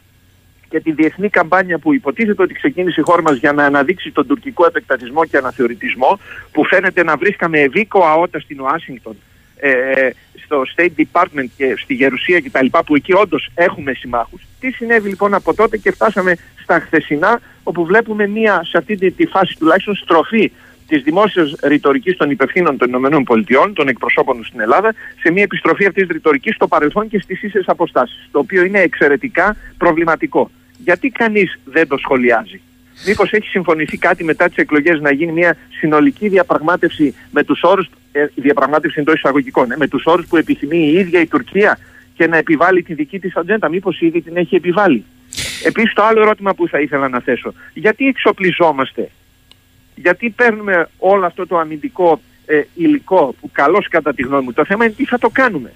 [0.70, 4.28] και τη διεθνή καμπάνια που υποτίθεται ότι ξεκίνησε η χώρα μας για να αναδείξει τον
[4.28, 6.20] τουρκικό επεκτατισμό και αναθεωρητισμό
[6.52, 9.16] που φαίνεται να βρίσκαμε ευήκο αότα στην Ουάσιγκτον
[9.62, 10.10] ε,
[10.44, 12.66] στο State Department και στη Γερουσία κτλ.
[12.86, 14.42] που εκεί όντως έχουμε συμμάχους.
[14.60, 19.12] Τι συνέβη λοιπόν από τότε και φτάσαμε στα χθεσινά όπου βλέπουμε μια σε αυτή τη,
[19.12, 20.52] τη φάση τουλάχιστον στροφή
[20.88, 25.86] της δημόσιας ρητορικής των υπευθύνων των ΗΠΑ, των εκπροσώπων τους στην Ελλάδα, σε μια επιστροφή
[25.86, 28.30] αυτής της ρητορικής στο παρελθόν και στις ίσες αποστάσεις.
[28.32, 30.52] Το οποίο είναι εξαιρετικά προβληματικό.
[30.78, 32.62] Γιατί κανείς δεν το σχολιάζει;
[33.06, 37.90] Μήπως έχει συμφωνηθεί κάτι μετά τις εκλογές να γίνει μια συνολική διαπραγμάτευση με τους όρους,
[38.12, 41.80] ε, διαπραγμάτευση εντός εισαγωγικών, ε, με τους όρους που επιθυμεί η ίδια η Τουρκία
[42.16, 43.70] και να επιβάλλει τη δική της ατζέντα.
[43.70, 45.06] Μήπως ήδη την έχει επιβάλει.
[45.64, 47.54] Επίσης, το άλλο ερώτημα που θα ήθελα να θέσω.
[47.74, 49.10] Γιατί εξοπλιζόμαστε;
[49.96, 54.66] Γιατί παίρνουμε όλο αυτό το αμυντικό ε, υλικό που καλώς κατά τη γνώμη μου το
[54.66, 55.74] θέμα είναι τι θα το κάνουμε.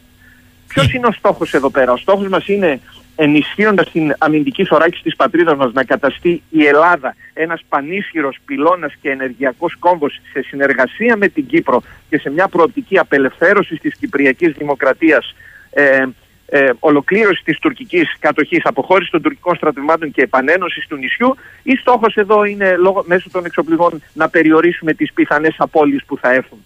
[0.67, 2.79] Ποιος είναι ο στόχος εδώ πέρα; Ο στόχος μας είναι
[3.15, 9.09] ενισχύοντας την αμυντική θωράκιση της πατρίδας μας να καταστεί η Ελλάδα ένας πανίσχυρος πυλώνας και
[9.09, 15.35] ενεργειακός κόμβος σε συνεργασία με την Κύπρο και σε μια προοπτική απελευθέρωσης της Κυπριακής Δημοκρατίας
[15.69, 16.05] ε,
[16.47, 22.15] ε, ολοκλήρωση της τουρκικής κατοχής, αποχώρηση των τουρκικών στρατευμάτων και επανένωση του νησιού ή στόχος
[22.15, 26.63] εδώ είναι λόγω, μέσω των εξοπλισμών να περιορίσουμε τις πιθανές απώλειες που θα έρθουν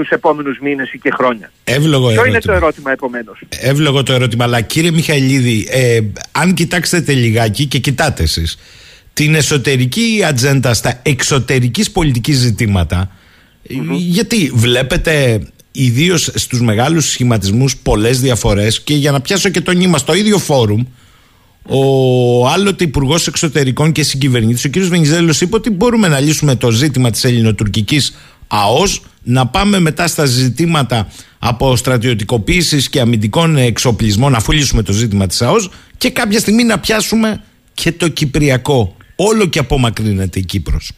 [0.00, 1.52] τους επόμενους μήνες ή και χρόνια.
[1.64, 2.28] Εύλογο Ποιο ερώτημα.
[2.28, 4.44] είναι το ερώτημα επομένως; Εύλογο το ερώτημα.
[4.44, 6.00] Αλλά κύριε Μιχαηλίδη, ε,
[6.32, 8.58] αν κοιτάξετε λιγάκι και κοιτάτε εσείς
[9.12, 13.10] την εσωτερική ατζέντα στα εξωτερικής πολιτικής ζητήματα,
[13.68, 19.72] ε, γιατί βλέπετε ιδίως στους μεγάλους σχηματισμούς πολλές διαφορές και για να πιάσω και το
[19.72, 20.82] νήμα στο ίδιο φόρουμ
[21.62, 24.78] ο άλλοτε Υπουργός Εξωτερικών και Συγκυβερνήτης, ο κ.
[24.78, 28.16] Βενιζέλος, είπε ότι μπορούμε να λύσουμε το ζήτημα της ελληνοτουρκικής
[28.50, 31.08] ΑΟΣ, να πάμε μετά στα ζητήματα
[31.38, 36.78] από στρατιωτικοποίηση και αμυντικών εξοπλισμών, αφού λύσουμε το ζήτημα της ΑΟΣ, και κάποια στιγμή να
[36.78, 37.42] πιάσουμε
[37.74, 38.96] και το Κυπριακό.
[39.16, 40.92] Όλο και απομακρύνεται η Κύπρος.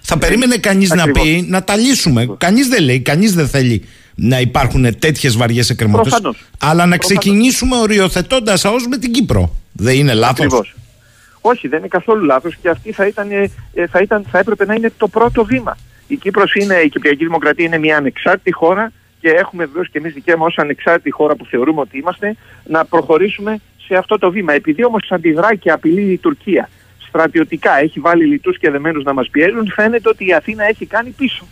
[0.00, 1.22] Θα περίμενε κανείς να ακριβώς.
[1.22, 2.28] πει να τα λύσουμε.
[2.38, 6.12] Κανείς δεν λέει, κανείς δεν θέλει να υπάρχουν τέτοιες βαριές εκκρεμότητες.
[6.12, 6.36] Προφανώς.
[6.58, 7.22] Αλλά να Προφανώς.
[7.22, 9.56] ξεκινήσουμε οριοθετώντας ΑΟΣ με την Κύπρο.
[9.72, 10.74] Δεν είναι λάθος; Ακριβώς.
[11.40, 14.74] Όχι, δεν είναι καθόλου λάθος και αυτή θα, ήταν, ε, θα, ήταν, θα έπρεπε να
[14.74, 15.76] είναι το πρώτο βήμα.
[16.06, 20.12] Η Κύπρος είναι, η Κυπριακή Δημοκρατία είναι μια ανεξάρτητη χώρα και έχουμε βεβαίως και εμείς
[20.12, 24.52] δικαίωμα ως ανεξάρτητη χώρα που θεωρούμε ότι είμαστε να προχωρήσουμε σε αυτό το βήμα.
[24.52, 26.68] Επειδή όμως αντιδρά και απειλεί η Τουρκία
[27.08, 31.10] στρατιωτικά, έχει βάλει λιτούς και δεμένους να μας πιέζουν, φαίνεται ότι η Αθήνα έχει κάνει
[31.10, 31.46] πίσω.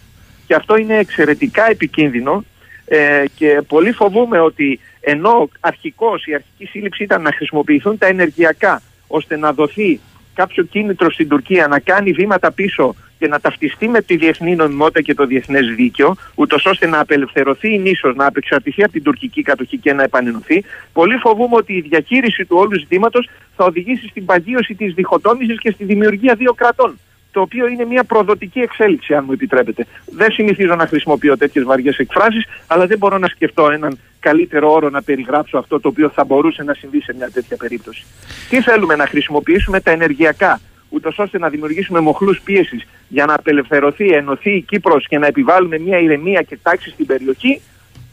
[0.47, 2.45] Και αυτό είναι εξαιρετικά επικίνδυνο
[2.85, 8.83] ε, και πολύ φοβούμαι ότι ενώ αρχικώς η αρχική σύλληψη ήταν να χρησιμοποιηθούν τα ενεργειακά
[9.07, 10.01] ώστε να δοθεί
[10.35, 15.01] κάποιο κίνητρο στην Τουρκία να κάνει βήματα πίσω και να ταυτιστεί με τη διεθνή νομιμότητα
[15.01, 19.43] και το διεθνές δίκαιο, ούτως ώστε να απελευθερωθεί η νήσος, να απεξαρτηθεί από την τουρκική
[19.43, 24.25] κατοχή και να επανενωθεί, πολύ φοβούμαι ότι η διαχείριση του όλου ζητήματος θα οδηγήσει στην
[24.25, 26.99] παγίωση της διχοτόμησης και στη δημιουργία δύο κρατών
[27.33, 29.87] το οποίο είναι μια προδοτική εξέλιξη, αν μου επιτρέπετε.
[30.07, 34.91] Δεν συνηθίζω να χρησιμοποιώ τέτοιες βαριές εκφράσεις, αλλά δεν μπορώ να σκεφτώ έναν καλύτερο όρο
[34.91, 38.05] να περιγράψω αυτό το οποίο θα μπορούσε να συμβεί σε μια τέτοια περίπτωση.
[38.49, 44.09] Τι θέλουμε να χρησιμοποιήσουμε τα ενεργειακά, ούτως ώστε να δημιουργήσουμε μοχλούς πίεσης για να απελευθερωθεί,
[44.09, 47.61] ενωθεί η Κύπρος και να επιβάλλουμε μια ηρεμία και τάξη στην περιοχή,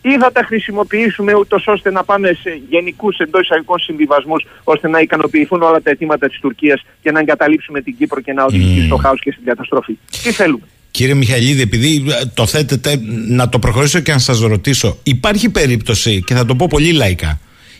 [0.01, 4.99] ή θα τα χρησιμοποιήσουμε ούτως ώστε να πάμε σε γενικούς εντός εισαγωγικών συμβιβασμούς ώστε να
[4.99, 8.85] ικανοποιηθούν όλα τα αιτήματα της Τουρκίας και να εγκαταλείψουμε την Κύπρο και να οδηγηθεί mm.
[8.85, 9.97] στο χάος και στην καταστροφή.
[10.23, 14.97] Τι θέλουμε; Κύριε Μιχαηλίδη, επειδή το θέτετε, να το προχωρήσω και να σας ρωτήσω.
[15.03, 17.39] Υπάρχει περίπτωση, και θα το πω πολύ λαϊκά,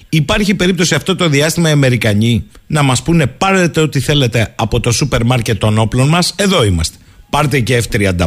[0.10, 4.91] υπάρχει περίπτωση αυτό το διάστημα οι Αμερικανοί να μας πούνε πάρετε ό,τι θέλετε από το
[4.91, 6.97] σούπερ μάρκετ των όπλων μας, εδώ είμαστε.
[7.29, 8.17] Πάρτε και F-35,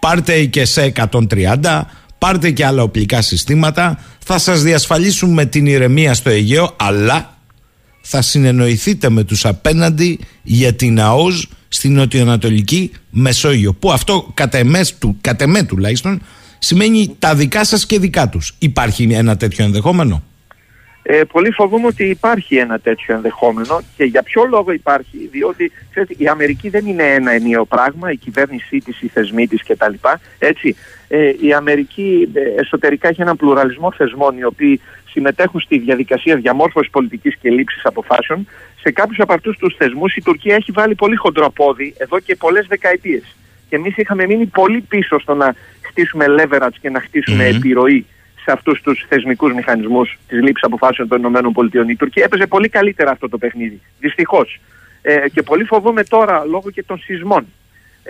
[0.00, 0.92] πάρτε και σε
[1.60, 1.80] 130,
[2.20, 7.34] πάρτε και άλλα οπλικά συστήματα, θα σας διασφαλίσουμε την ηρεμία στο Αιγαίο, αλλά
[8.00, 13.72] θα συνεννοηθείτε με τους απέναντι για την ΑΟΣ στην νοτιοανατολική Μεσόγειο.
[13.72, 16.22] Που αυτό κατά εμές, του, κατά εμέ τουλάχιστον
[16.58, 18.54] σημαίνει τα δικά σας και δικά τους.
[18.58, 20.22] Υπάρχει ένα τέτοιο ενδεχόμενο;
[21.02, 26.14] Ε, πολύ φοβούμαι ότι υπάρχει ένα τέτοιο ενδεχόμενο και για ποιο λόγο υπάρχει, διότι ξέρετε,
[26.16, 29.94] η Αμερική δεν είναι ένα ενιαίο πράγμα, η κυβέρνησή της, οι θεσμοί της κτλ.
[30.38, 30.76] Έτσι,
[31.12, 36.90] ε, η Αμερική ε, εσωτερικά έχει έναν πλουραλισμό θεσμών οι οποίοι συμμετέχουν στη διαδικασία διαμόρφωσης
[36.90, 38.48] πολιτικής και λήψης αποφάσεων.
[38.80, 42.36] Σε κάποιους από αυτούς τους θεσμούς η Τουρκία έχει βάλει πολύ χοντρό πόδι εδώ και
[42.36, 43.36] πολλές δεκαετίες.
[43.68, 48.06] Και εμείς είχαμε μείνει πολύ πίσω στο να χτίσουμε leverage και να χτίσουμε επιρροή
[48.44, 51.84] σε αυτούς τους θεσμικούς μηχανισμούς της λήψης αποφάσεων των ΗΠΑ.
[51.88, 53.80] Η Τουρκία έπαιζε πολύ καλύτερα αυτό το παιχνίδι.
[53.98, 54.60] Δυστυχώς.
[55.02, 57.46] Ε, και πολύ φοβούμαι τώρα λόγω και των σεισμών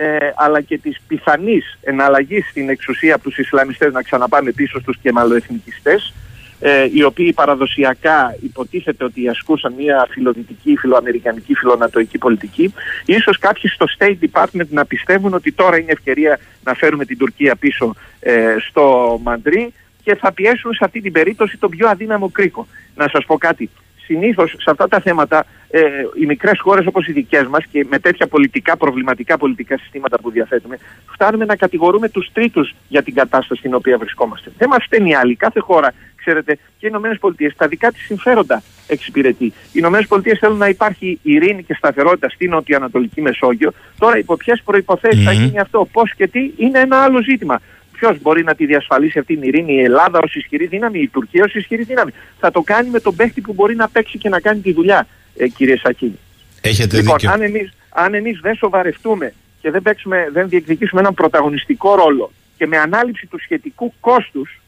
[0.01, 4.97] ε, αλλά και της πιθανής εναλλαγής στην εξουσία από τους Ισλαμιστές να ξαναπάμε πίσω στους
[4.97, 6.13] κεμαλοεθνικιστές
[6.59, 12.73] ε, οι οποίοι παραδοσιακά υποτίθεται ότι ασκούσαν μια φιλοδυτική, φιλοαμερικανική, φιλονατοική πολιτική.
[13.05, 17.55] Ίσως κάποιοι στο State Department να πιστεύουν ότι τώρα είναι ευκαιρία να φέρουμε την Τουρκία
[17.55, 22.67] πίσω ε, στο Μαντρί και θα πιέσουν σε αυτή την περίπτωση τον πιο αδύναμο κρίκο.
[22.95, 23.69] Να σας πω κάτι
[24.11, 25.81] συνήθως σε αυτά τα θέματα ε,
[26.21, 30.31] οι μικρές χώρες όπως οι δικές μας και με τέτοια πολιτικά προβληματικά πολιτικά συστήματα που
[30.31, 30.77] διαθέτουμε,
[31.13, 34.51] φτάνουμε να κατηγορούμε τους τρίτους για την κατάσταση στην οποία βρισκόμαστε.
[34.57, 35.35] Δεν μας φταίνει άλλοι.
[35.35, 39.45] Κάθε χώρα, ξέρετε, και οι Ηνωμένες Πολιτείες τα δικά της συμφέροντα εξυπηρετεί.
[39.45, 43.71] Οι Ηνωμένες Πολιτείες θέλουν να υπάρχει ειρήνη και σταθερότητα στην Νοτιοανατολική Μεσόγειο.
[43.97, 47.59] Τώρα, υπό ποιες προποθέσει θα γίνει αυτό, πώς και τι, είναι ένα άλλο ζήτημα.
[48.01, 51.43] Ποιος μπορεί να τη διασφαλίσει αυτή την ειρήνη, η Ελλάδα ως ισχυρή δύναμη, η Τουρκία
[51.43, 52.11] ως ισχυρή δύναμη.
[52.39, 55.07] Θα το κάνει με τον παίχτη που μπορεί να παίξει και να κάνει τη δουλειά,
[55.37, 56.19] ε, κύριε Σακίνη.
[56.61, 57.31] Έχετε λοιπόν, δίκιο.
[57.31, 62.67] αν εμείς αν εμείς δεν σοβαρευτούμε και δεν, παίξουμε, δεν διεκδικήσουμε έναν πρωταγωνιστικό ρόλο και
[62.67, 64.61] με ανάληψη του σχετικού κόστους,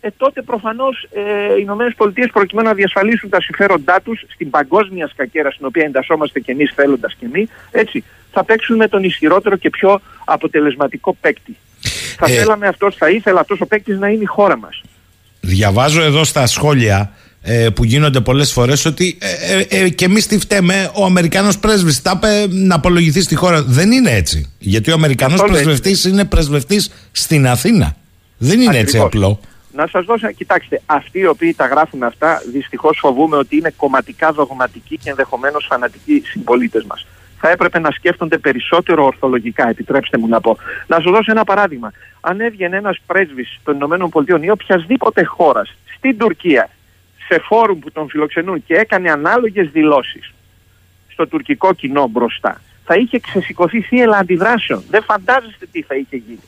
[0.00, 5.08] ε, τότε προφανώς ε, οι Ηνωμένες Πολιτείες προκειμένου να διασφαλίσουν τα συμφέροντά τους στην παγκόσμια
[5.08, 9.56] σκακέρα στην οποία εντασσόμαστε και εμείς θέλοντας και εμείς, έτσι, θα παίξουν με τον ισχυρότερο
[9.56, 11.56] και πιο αποτελεσματικό παίκτη.
[12.16, 14.82] Θα ε, θέλαμε αυτός, θα ήθελα αυτός ο παίκτης να είναι η χώρα μας.
[15.40, 20.26] Διαβάζω εδώ στα σχόλια ε, που γίνονται πολλές φορές ότι ε, ε, ε, και εμείς
[20.26, 20.90] τι φταίμε.
[20.94, 23.62] Ο Αμερικανό πρέσβης τα είπε να απολογηθεί στη χώρα.
[23.62, 24.52] Δεν είναι έτσι.
[24.58, 27.96] Γιατί ο Αμερικανό πρεσβευτής είναι πρεσβευτής στην Αθήνα.
[28.38, 29.40] Δεν είναι έτσι απλό.
[29.72, 34.32] Να σας δώσω, κοιτάξτε, αυτοί οι οποίοι τα γράφουν αυτά, δυστυχώς φοβούμε ότι είναι κομματικά
[34.32, 37.06] δογματικοί και ενδεχομένως φανατικοί συμπολίτες μας
[37.40, 40.58] θα έπρεπε να σκέφτονται περισσότερο ορθολογικά, επιτρέψτε μου να πω.
[40.86, 41.92] Να σου δώσω ένα παράδειγμα.
[42.20, 46.68] Αν έβγαινε ένας πρέσβης των ΗΠΑ ή οποιασδήποτε χώρας στην Τουρκία
[47.28, 50.32] σε φόρουμ που τον φιλοξενούν και έκανε ανάλογες δηλώσεις
[51.08, 54.84] στο τουρκικό κοινό μπροστά, θα είχε ξεσηκωθεί θύελα αντιδράσεων.
[54.90, 56.42] Δεν φαντάζεστε τι θα είχε γίνει.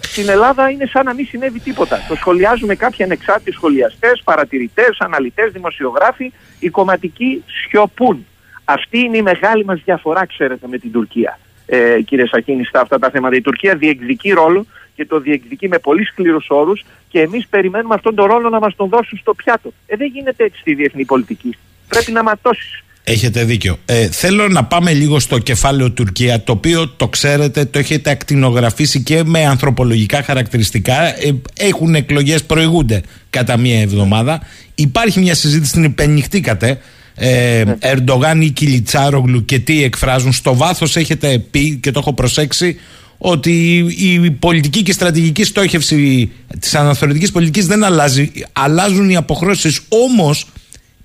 [0.00, 1.98] Στην Ελλάδα είναι σαν να μην συνέβη τίποτα.
[2.08, 6.32] Το σχολιάζουμε κάποιοι ανεξάρτητοι σχολιαστές, παρατηρητές, αναλυτές, δημοσιογράφοι.
[6.58, 8.26] Οι κομματικοί σιωπούν.
[8.64, 12.98] Αυτή είναι η μεγάλη μας διαφορά, ξέρετε, με την Τουρκία, ε, κύριε Σακίνη, στα αυτά
[12.98, 13.36] τα θέματα.
[13.36, 18.14] Η Τουρκία διεκδικεί ρόλο και το διεκδικεί με πολύ σκληρούς όρους και εμείς περιμένουμε αυτόν
[18.14, 19.72] τον ρόλο να μας τον δώσουν στο πιάτο.
[19.86, 21.56] Ε, δεν γίνεται έτσι στη διεθνή πολιτική.
[21.88, 22.82] Πρέπει να ματώσεις.
[23.06, 23.78] Έχετε δίκιο.
[23.84, 29.02] Ε, θέλω να πάμε λίγο στο κεφάλαιο Τουρκία, το οποίο το ξέρετε, το έχετε ακτινογραφήσει
[29.02, 31.02] και με ανθρωπολογικά χαρακτηριστικά.
[31.02, 34.42] Ε, έχουν εκλογές, προηγούνται κατά μία εβδομάδα.
[34.74, 36.80] Υπάρχει μια συζήτηση, την υπενυχτήκατε,
[37.14, 40.32] ε, Ερντογάν ή Κιλιτσάρογλου και τι εκφράζουν.
[40.32, 42.80] Στο βάθος έχετε πει και το έχω προσέξει
[43.18, 48.32] ότι η πολιτική και στρατηγική στόχευση της αναθεωρητικής πολιτικής δεν αλλάζει.
[48.52, 49.80] Αλλάζουν οι αποχρώσεις.
[49.88, 50.46] Όμως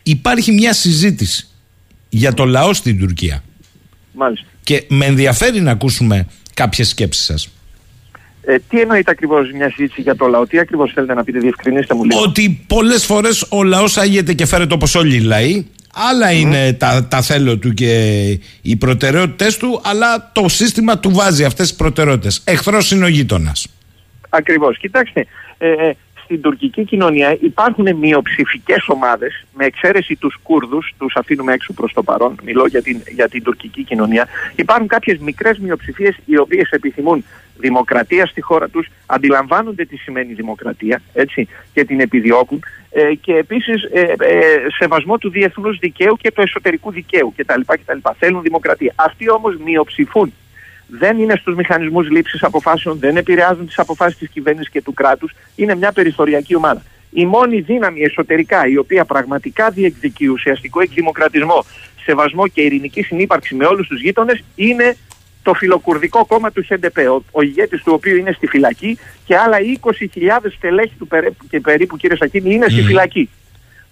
[0.03, 1.47] υπάρχει μια συζήτηση
[2.09, 3.43] για το λαό στην Τουρκία.
[4.13, 4.47] Μάλιστα.
[4.63, 7.49] Και με ενδιαφέρει να ακούσουμε κάποιες σκέψεις σας.
[8.41, 11.93] Ε, τι εννοείται ακριβώς μια συζήτηση για το λαό, τι ακριβώς θέλετε να πείτε, διευκρινίστε
[11.95, 12.21] μου λίγο.
[12.21, 15.65] Ότι πολλές φορές ο λαός αγιέται και φέρεται όπως όλοι οι λαοί.
[15.93, 21.43] Άλλα είναι τα, τα θέλω του και οι προτεραιότητες του, αλλά το σύστημα του βάζει
[21.43, 22.41] αυτές τις προτεραιότητες.
[22.43, 23.67] Εχθρός είναι ο γείτονας.
[24.29, 24.77] Ακριβώς.
[24.77, 25.25] Κοιτάξτε,
[25.57, 31.73] ε, ε, στην τουρκική κοινωνία υπάρχουν μειοψηφικές ομάδες, με εξαίρεση τους Κούρδους, τους αφήνουμε έξω
[31.73, 34.27] προς το παρόν, μιλώ για την, για την τουρκική κοινωνία.
[34.55, 37.25] Υπάρχουν κάποιες μικρές μειοψηφίες οι οποίες επιθυμούν
[37.59, 43.83] δημοκρατία στη χώρα τους, αντιλαμβάνονται τι σημαίνει δημοκρατία έτσι, και την επιδιώκουν ε, και επίσης
[43.83, 44.39] ε, ε,
[44.77, 47.61] σεβασμό του διεθνούς δικαίου και του εσωτερικού δικαίου κτλ.
[47.65, 47.97] κτλ.
[48.17, 48.93] Θέλουν δημοκρατία.
[48.95, 50.33] Αυτοί όμως μειοψηφούν
[50.89, 55.33] δεν είναι στους μηχανισμούς λήψης αποφάσεων, δεν επηρεάζουν τις αποφάσεις της κυβέρνησης και του κράτους,
[55.55, 56.83] είναι μια περιθωριακή ομάδα.
[57.11, 61.65] Η μόνη δύναμη εσωτερικά η οποία πραγματικά διεκδικεί ουσιαστικό εκδημοκρατισμό,
[62.03, 64.95] σεβασμό και ειρηνική συνύπαρξη με όλους τους γείτονες είναι
[65.43, 69.57] το φιλοκουρδικό κόμμα του ΧΕΝΤΕΠΕ, ο, ο ηγέτης του οποίου είναι στη φυλακή και άλλα
[69.81, 71.07] 20.000 στελέχη του
[71.49, 73.29] και περίπου κύριε Σακίνη είναι στη φυλακή.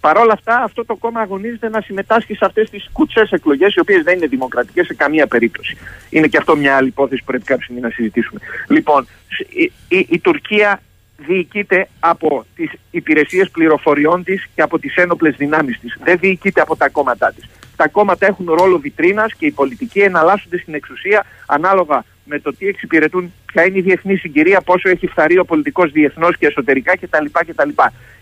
[0.00, 3.80] Παρ' όλα αυτά, αυτό το κόμμα αγωνίζεται να συμμετάσχει σε αυτές τις κουτσές εκλογές, οι
[3.80, 5.76] οποίες δεν είναι δημοκρατικές σε καμία περίπτωση.
[6.10, 8.40] Είναι και αυτό μια άλλη υπόθεση που πρέπει κάποια στιγμή να συζητήσουμε.
[8.68, 9.06] Λοιπόν,
[9.48, 10.80] η, η, η Τουρκία
[11.16, 15.96] διοικείται από τις υπηρεσίες πληροφοριών της και από τις ένοπλες δυνάμεις της.
[16.04, 17.44] Δεν διοικείται από τα κόμματά της.
[17.78, 22.66] Τα κόμματα έχουν ρόλο βιτρίνας και οι πολιτικοί εναλλάσσονται στην εξουσία ανάλογα με το τι
[22.66, 27.24] εξυπηρετούν, ποια είναι η διεθνή συγκυρία, πόσο έχει φθαρεί ο πολιτικός διεθνώς και εσωτερικά κτλ.
[27.32, 27.68] κτλ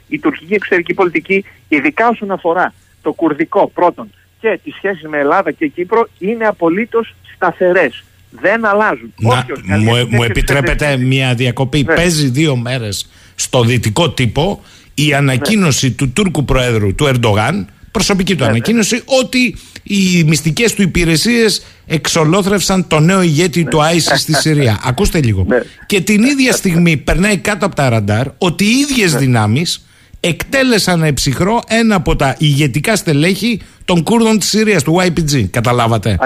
[0.09, 5.51] η τουρκική εξωτερική πολιτική, ειδικά όσον αφορά το κουρδικό πρώτον και τις σχέσεις με Ελλάδα
[5.51, 8.05] και Κύπρο, είναι απολύτως σταθερές.
[8.31, 9.15] Δεν αλλάζουν.
[9.17, 11.83] Να, μου, μου επιτρέπετε μια διακοπή.
[11.83, 11.95] Ναι.
[11.95, 14.63] Παίζει δύο μέρες στο δυτικό τύπο
[14.95, 18.51] η ανακοίνωση του Τούρκου Προέδρου του Ερντογάν, προσωπική του ναι, ναι.
[18.51, 24.81] ανακοίνωση, ότι οι μυστικές του υπηρεσίες εξολόθρευσαν το νέο ηγέτη του ISIS στη Συρία.
[24.91, 25.47] Ακούστε λίγο.
[25.87, 29.87] Και την ίδια στιγμή περνάει κάτω από τα ραντάρ ότι οι ίδιες δυνάμεις
[30.21, 35.49] εκτέλεσαν εψυχρό ένα από τα ηγετικά στελέχη των Κούρδων της Συρίας, του YPG.
[35.51, 36.19] Καταλάβατε;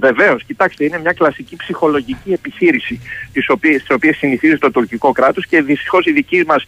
[0.00, 3.00] Βεβαίως, κοιτάξτε, είναι μια κλασική ψυχολογική επιχείρηση
[3.32, 3.46] της
[3.90, 6.64] οποίας συνηθίζει το τουρκικό κράτος και δυστυχώς οι δικοί μας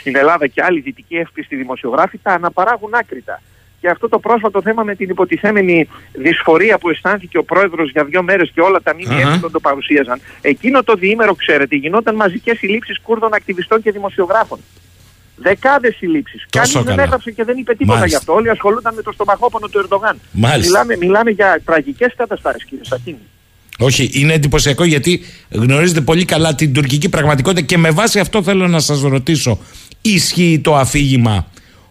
[0.00, 3.42] στην Ελλάδα και άλλοι δυτικοί εύπιστοι δημοσιογράφοι τα αναπαράγουν άκρητα.
[3.80, 8.22] Και αυτό το πρόσφατο θέμα με την υποτιθέμενη δυσφορία που αισθάνθηκε ο πρόεδρος για δύο
[8.22, 9.50] μέρες και όλα τα μήνυμα uh-huh.
[9.52, 10.20] το παρουσίαζαν.
[10.40, 14.58] Εκείνο το διήμερο, ξέρετε, γινόταν μαζικέ συλλήψεις Κούρδων ακτιβιστών και δημοσιογράφων.
[15.36, 16.46] Δεκάδες συλλήψεις.
[16.50, 18.06] Κανείς δεν έγραψε και δεν είπε τίποτα Μάλιστα.
[18.06, 18.32] γι' αυτό.
[18.32, 20.20] Όλοι ασχολούνταν με το στομαχόπονο του Ερντογάν.
[20.32, 23.18] Μιλάμε, μιλάμε για τραγικές καταστάσεις, κύριε Σαχίνη.
[23.78, 25.20] Όχι, είναι εντυπωσιακό γιατί
[25.50, 29.58] γνωρίζετε πολύ καλά την τουρκική πραγματικότητα και με βάση αυτό θέλω να σας ρωτήσω.
[30.00, 31.46] Ισχύει το αφήγημα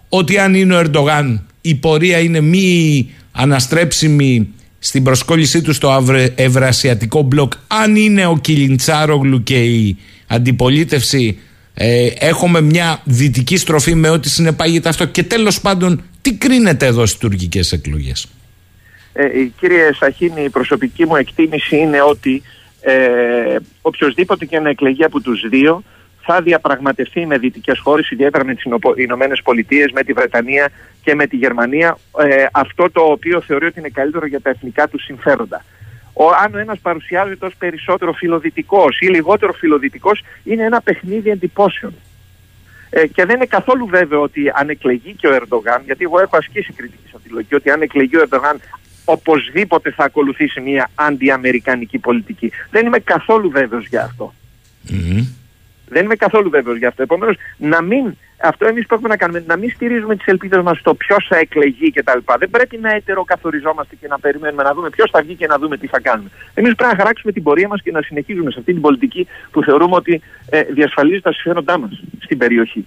[0.09, 6.05] ότι αν είναι ο Ερντογάν η πορεία είναι μη αναστρέψιμη στην προσκόλλησή του στο
[6.35, 7.53] ευρασιατικό μπλοκ.
[7.67, 9.97] Αν είναι ο Κιλιντσάρογλου και η
[10.27, 11.39] αντιπολίτευση
[11.73, 15.05] ε, έχουμε μια δυτική στροφή με ό,τι συνεπάγεται αυτό.
[15.05, 18.27] Και τέλος πάντων τι κρίνεται εδώ στις τουρκικές εκλογές;
[19.13, 19.27] Ε,
[19.59, 22.41] Κύριε Σαχίνη η προσωπική μου εκτίμηση είναι ότι
[22.81, 22.93] ε,
[23.81, 25.83] οποιοδήποτε και να εκλεγεί από τους δύο
[26.31, 28.63] θα διαπραγματευτεί με δυτικές χώρες, ιδιαίτερα με τις
[28.95, 30.69] Ηνωμένες Πολιτείες, με τη Βρετανία
[31.03, 34.87] και με τη Γερμανία, ε, αυτό το οποίο θεωρεί ότι είναι καλύτερο για τα εθνικά
[34.87, 35.65] του συμφέροντα.
[36.13, 41.93] Ο, αν ο ένας παρουσιάζεται ως περισσότερο φιλοδυτικός ή λιγότερο φιλοδυτικός, είναι ένα παιχνίδι εντυπώσεων.
[42.89, 46.37] Ε, και δεν είναι καθόλου βέβαιο ότι αν εκλεγεί και ο Ερντογάν, γιατί εγώ έχω
[46.37, 48.59] ασκήσει κριτική σε αυτή τη λογική, ότι αν εκλεγεί ο Ερντογάν
[49.05, 52.51] οπωσδήποτε θα ακολουθήσει μια αντιαμερικανική πολιτική.
[52.71, 54.33] Δεν είμαι καθόλου βέβαιος για αυτό.
[55.89, 57.01] Δεν είμαι καθόλου βέβαιος γι' αυτό.
[57.01, 60.93] Επομένως, να μην, αυτό εμείς πρέπει να κάνουμε, να μην στηρίζουμε τις ελπίδες μας στο
[60.93, 62.19] ποιος θα εκλεγεί κτλ.
[62.39, 65.77] Δεν πρέπει να ετεροκαθοριζόμαστε και να περιμένουμε να δούμε ποιος θα βγει και να δούμε
[65.77, 66.29] τι θα κάνουμε.
[66.53, 69.63] Εμείς πρέπει να χαράξουμε την πορεία μας και να συνεχίζουμε σε αυτή την πολιτική που
[69.63, 72.85] θεωρούμε ότι ε, διασφαλίζει τα συμφέροντά μας στην περιοχή.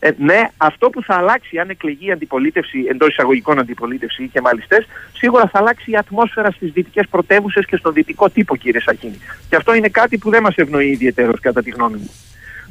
[0.00, 4.76] Ε, ναι, αυτό που θα αλλάξει αν εκλεγεί η αντιπολίτευση, εντός εισαγωγικών αντιπολίτευση και μάλιστα,
[5.12, 9.18] σίγουρα θα αλλάξει η ατμόσφαιρα στις δυτικές πρωτεύουσες και στον δυτικό τύπο, κύριε Σαχίνη.
[9.48, 12.10] Και αυτό είναι κάτι που δεν μας ευνοεί ιδιαίτερω, κατά τη γνώμη μου.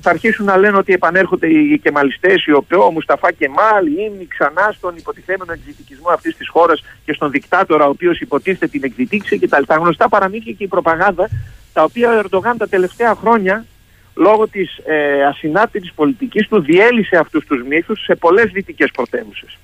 [0.08, 4.74] Θα αρχίσουν να λένε ότι επανέρχονται οι κεμαλιστές, οι ΟΠΕΟ, ο Μουσταφά Κεμάλ, ήμνη ξανά
[4.78, 9.48] στον υποτιθέμενο εκδητικισμό αυτής της χώρας και στον δικτάτορα, ο οποίος υποτίθεται την εκδητήξε και
[9.48, 11.30] τα γνωστά παραμύθια και η προπαγάνδα,
[11.74, 13.66] τα οποία ο Ερντογάν τα τελευταία χρόνια
[14.16, 19.58] λόγω της ε, ασυνάπτυρης πολιτικής του διέλυσε αυτούς τους μύθους σε πολλές δυτικές πρωτεύουσες.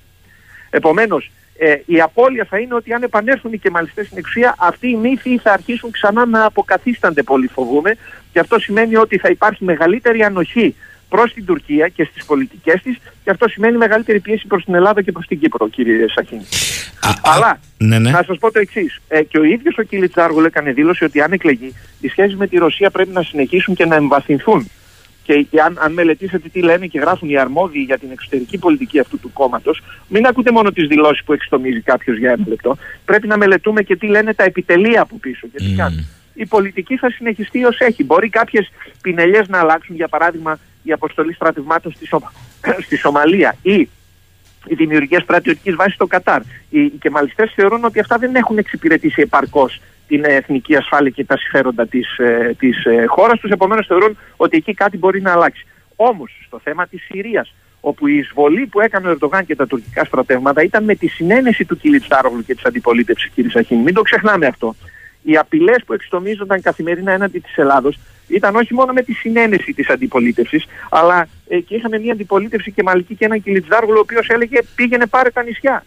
[0.70, 4.96] Επομένως, ε, η απώλεια θα είναι ότι αν επανέλθουν οι κεμαλιστές στην εξουσία, αυτοί οι
[4.96, 7.96] μύθοι θα αρχίσουν ξανά να αποκαθίστανται πολύ φοβούμε
[8.34, 10.74] και αυτό σημαίνει ότι θα υπάρχει μεγαλύτερη ανοχή
[11.08, 15.02] προς την Τουρκία και στις πολιτικές της, και αυτό σημαίνει μεγαλύτερη πίεση προς την Ελλάδα
[15.02, 16.44] και προς την Κύπρο, κύριε Σαχίνη.
[17.22, 18.10] Αλλά ναι, ναι.
[18.10, 19.00] να σας πω το εξής.
[19.08, 22.56] Ε, και ο ίδιος ο Κιλιτσάργουλ έκανε δήλωση ότι αν εκλεγεί, οι σχέσεις με τη
[22.56, 24.70] Ρωσία πρέπει να συνεχίσουν και να εμβαθυνθούν.
[25.22, 28.98] Και, και αν, αν μελετήσετε τι λένε και γράφουν οι αρμόδιοι για την εξωτερική πολιτική
[28.98, 32.76] αυτού του κόμματος, μην ακούτε μόνο τις δηλώσεις που εξτομίζει κάποιος για ένα λεπτό.
[33.04, 35.76] Πρέπει να μελετούμε και τι λένε τα επιτελεία από πίσω και τι Mm.
[35.76, 36.06] κάνουν.
[36.34, 38.04] Η πολιτική θα συνεχιστεί ως έχει.
[38.04, 38.70] Μπορεί κάποιες
[39.02, 42.32] πινελιές να αλλάξουν, για παράδειγμα η αποστολή στρατευμάτων στη, Σομα...
[42.86, 43.88] στη Σομαλία ή
[44.66, 46.40] η δημιουργία στρατιωτικής βάσης στο Κατάρ.
[46.70, 51.36] Οι, οι κεμαλιστές θεωρούν ότι αυτά δεν έχουν εξυπηρετήσει επαρκώς την εθνική ασφάλεια και τα
[51.36, 53.50] συμφέροντα της ε, της, ε, χώρας τους.
[53.50, 55.66] Επομένως, θεωρούν ότι εκεί κάτι μπορεί να αλλάξει.
[55.96, 60.04] Όμως, στο θέμα της Συρίας, όπου η εισβολή που έκανε ο Ερντογάν και τα τουρκικά
[60.04, 63.82] στρατεύματα ήταν με τη συνένεση του Κιλιτσάρογλου και της αντιπολίτευσης, κύριε Σαχίνη.
[63.82, 64.74] Μην το ξεχνάμε αυτό.
[65.24, 67.98] Οι απειλές που εξτομίζονταν καθημερινά έναντι της Ελλάδος
[68.28, 72.82] ήταν όχι μόνο με τη συνένεση της αντιπολίτευσης, αλλά ε, και είχαμε μια αντιπολίτευση και
[72.82, 75.84] μαλική και έναν Κιλιτζάργουλο, ο οποίος έλεγε πήγαινε πάρε τα νησιά.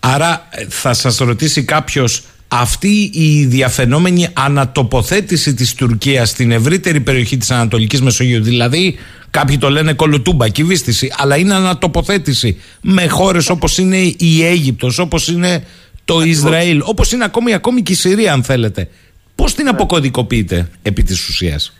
[0.00, 7.36] Άρα ε, θα σας ρωτήσει κάποιος αυτή η διαφαινόμενη ανατοποθέτηση της Τουρκίας στην ευρύτερη περιοχή
[7.36, 8.98] της Ανατολικής Μεσογείου δηλαδή
[9.30, 15.28] κάποιοι το λένε κολοτούμπα, κυβίστηση αλλά είναι ανατοποθέτηση με χώρες όπως είναι η Αίγυπτος, όπως
[15.28, 15.64] είναι
[16.04, 18.88] το Ισραήλ, όπως είναι ακόμη, ακόμη και η Συρία αν θέλετε
[19.34, 21.76] πώς την αποκωδικοποιείτε επί της ουσίας;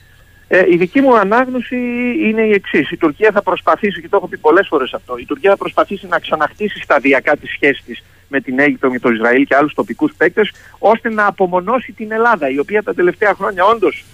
[0.48, 1.76] Ε, η δική μου ανάγνωση
[2.22, 2.90] είναι η εξής.
[2.90, 6.06] Η Τουρκία θα προσπαθήσει, και το έχω πει πολλές φορές αυτό, η Τουρκία θα προσπαθήσει
[6.06, 10.12] να ξαναχτίσει σταδιακά τη σχέση της με την Αίγυπτο, με το Ισραήλ και άλλους τοπικούς
[10.16, 14.04] παίκτες, ώστε να απομονώσει την Ελλάδα, η οποία τα τελευταία χρόνια όντως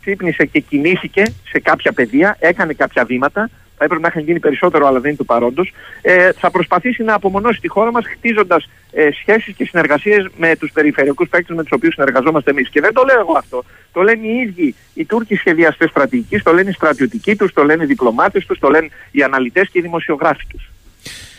[0.00, 3.50] ξύπνησε και κινήθηκε σε κάποια πεδία, έκανε κάποια βήματα.
[3.82, 5.72] Θα έπρεπε να είχαν γίνει περισσότερο, αλλά δεν είναι του παρόντος.
[6.02, 10.72] Ε, θα προσπαθήσει να απομονώσει τη χώρα μας, χτίζοντας ε, σχέσεις και συνεργασίες με τους
[10.72, 12.68] περιφερειακούς παίκτες με τους οποίους συνεργαζόμαστε εμείς.
[12.68, 13.64] Και δεν το λέω εγώ αυτό.
[13.92, 17.82] Το λένε οι ίδιοι οι Τούρκοι σχεδιαστές στρατηγικής, το λένε οι στρατιωτικοί τους, το λένε
[17.82, 20.70] οι διπλωμάτες τους, το λένε οι αναλυτές και οι δημοσιογράφοι τους.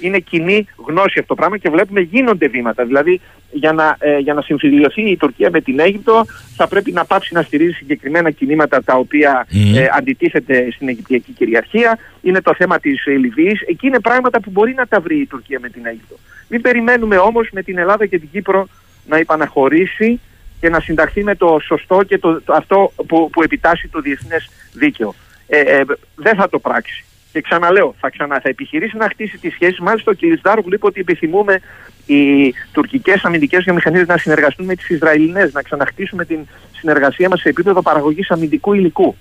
[0.05, 2.85] Είναι κοινή γνώση αυτό το πράγμα και βλέπουμε γίνονται βήματα.
[2.85, 6.25] Δηλαδή, για να, ε, για να συμφιλειωθεί η Τουρκία με την Αίγυπτο,
[6.55, 9.75] θα πρέπει να πάψει να στηρίζει συγκεκριμένα κινήματα τα οποία Μμμ.
[9.75, 11.99] ε, αντιτίθεται στην Αιγυπτιακή κυριαρχία.
[12.21, 13.61] Είναι το θέμα της ε, Λιβύης.
[13.61, 16.15] Εκεί είναι πράγματα που μπορεί να τα βρει η Τουρκία με την Αίγυπτο.
[16.47, 18.67] Μην περιμένουμε όμως με την Ελλάδα και την Κύπρο
[19.07, 20.19] να υπαναχωρήσει
[20.59, 24.49] και να συνταχθεί με το σωστό και το, το- αυτό που, που επιτάσσει το διεθνές
[24.73, 25.15] δίκαιο.
[25.47, 25.83] Ε, ε,
[26.15, 27.05] δεν θα το πράξει.
[27.33, 29.81] Και ξαναλέω, θα, ξανα, θα επιχειρήσει να χτίσει τη σχέση.
[29.81, 30.37] Μάλιστα, ο κ.
[30.39, 31.59] Στάρογλου είπε ότι επιθυμούμε
[32.05, 36.39] οι τουρκικές αμυντικές βιομηχανίες να συνεργαστούν με τις Ισραηλινές, να ξαναχτίσουμε την
[36.77, 39.15] συνεργασία μας σε επίπεδο παραγωγής αμυντικού υλικού.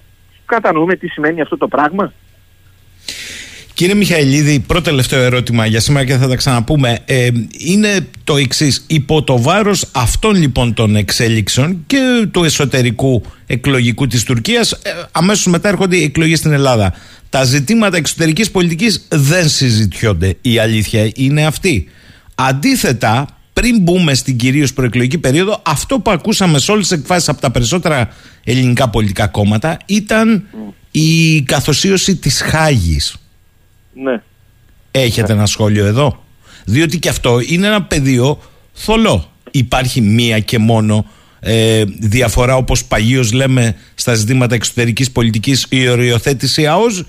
[0.46, 2.12] Κατανοούμε τι σημαίνει αυτό το πράγμα.
[3.74, 6.98] Κύριε Μιχαηλίδη, πρώτο τελευταίο ερώτημα για σήμερα και θα τα ξαναπούμε.
[7.04, 8.84] Ε, είναι το εξής.
[8.86, 14.78] Υπό το βάρος αυτών λοιπόν των εξέλιξεων και του εσωτερικού εκλογικού της Τουρκίας, ε,
[15.12, 16.94] αμέσως μετά έρχονται οι εκλογές στην Ελλάδα.
[17.32, 20.36] Τα ζητήματα εξωτερικής πολιτικής δεν συζητιόνται.
[20.40, 21.88] Η αλήθεια είναι αυτή.
[22.34, 27.40] Αντίθετα, πριν μπούμε στην κυρίως προεκλογική περίοδο, αυτό που ακούσαμε σε όλες τις εκφάσεις από
[27.40, 28.08] τα περισσότερα
[28.44, 30.44] ελληνικά πολιτικά κόμματα ήταν
[30.90, 33.16] η καθοσίωση της Χάγης.
[33.92, 34.22] Ναι.
[34.90, 36.24] Έχετε ένα σχόλιο εδώ;
[36.64, 39.32] Διότι και αυτό είναι ένα πεδίο θολό.
[39.50, 41.06] Υπάρχει μία και μόνο
[41.40, 47.04] ε, διαφορά όπως παγίως λέμε στα ζητήματα εξωτερικής πολιτικής η οριοθέτηση ΑΟΣ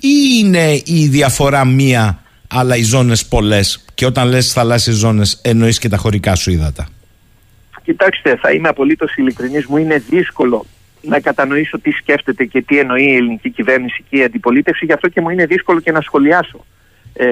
[0.00, 5.78] ή είναι η διαφορά μία αλλά οι ζώνες πολλές; Και όταν λες θαλάσσιες ζώνες εννοείς
[5.78, 6.88] και τα χωρικά σου ύδατα.
[7.82, 9.66] Κοιτάξτε, θα είμαι απολύτως ειλικρινής.
[9.66, 10.66] Μου είναι δύσκολο
[11.02, 14.84] να κατανοήσω τι σκέφτεται και τι εννοεί η ελληνική κυβέρνηση και η αντιπολίτευση.
[14.84, 16.64] Γι' αυτό και μου είναι δύσκολο και να σχολιάσω
[17.12, 17.26] ε,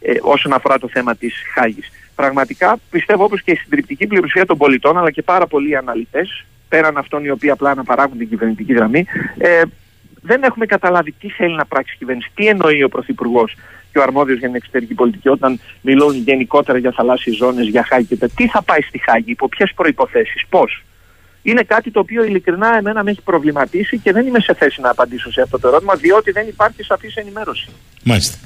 [0.00, 1.90] ε, όσον αφορά το θέμα της Χάγης.
[2.14, 6.96] Πραγματικά πιστεύω όπως και η συντριπτική πλειοψηφία των πολιτών, αλλά και πάρα πολλοί αναλυτές, πέραν
[6.96, 9.06] αυτών οι οποίοι απλά αναπαράγουν την κυβερνητική γραμμή,
[9.38, 9.62] ε,
[10.26, 13.54] δεν έχουμε καταλάβει τι θέλει να πράξει η κυβέρνηση, τι εννοεί ο Πρωθυπουργός
[13.92, 18.06] και ο αρμόδιος για την εξωτερική πολιτική όταν μιλούν γενικότερα για θαλάσσιες ζώνες, για Χάγη
[18.06, 18.28] και τα.
[18.28, 20.84] Τι θα πάει στη Χάγη, υπό ποιες προποθέσει, πώς.
[21.42, 24.90] Είναι κάτι το οποίο ειλικρινά εμένα με έχει προβληματίσει και δεν είμαι σε θέση να
[24.90, 27.68] απαντήσω σε αυτό το ερώτημα, διότι δεν υπάρχει σαφής ενημέρωση.
[28.02, 28.36] Μάλιστα.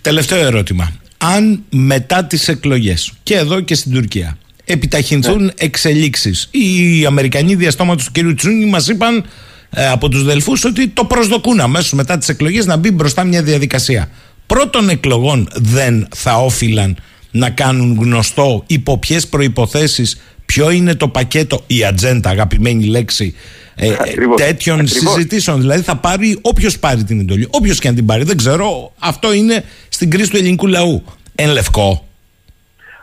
[0.00, 0.92] Τελευταίο ερώτημα.
[1.18, 5.52] Αν μετά τις εκλογές και εδώ και στην Τουρκία επιταχυνθούν Ναι.
[5.58, 8.34] εξελίξεις οι Αμερικανοί διαστόματος του κ.
[8.34, 9.22] Τσούνη μας είπαν ε,
[9.70, 14.10] από τους Δελφούς ότι το προσδοκούν αμέσως μετά τις εκλογές να μπει μπροστά μια διαδικασία.
[14.46, 16.96] Πρώτων εκλογών δεν θα όφυλαν
[17.30, 23.34] να κάνουν γνωστό υπό ποιες προϋποθέσεις ποιο είναι το πακέτο, η ατζέντα, αγαπημένη λέξη,
[23.74, 24.36] ε, ε, Ακριβώς.
[24.40, 25.12] τέτοιων Ακριβώς.
[25.12, 25.60] συζητήσεων.
[25.60, 27.46] Δηλαδή θα πάρει όποιος πάρει την εντολή.
[27.50, 28.24] Όποιος και αν την πάρει.
[28.24, 28.92] Δεν ξέρω.
[28.98, 31.04] Αυτό είναι στην κρίση του ελληνικού λαού.
[31.34, 32.07] Εν λευκό.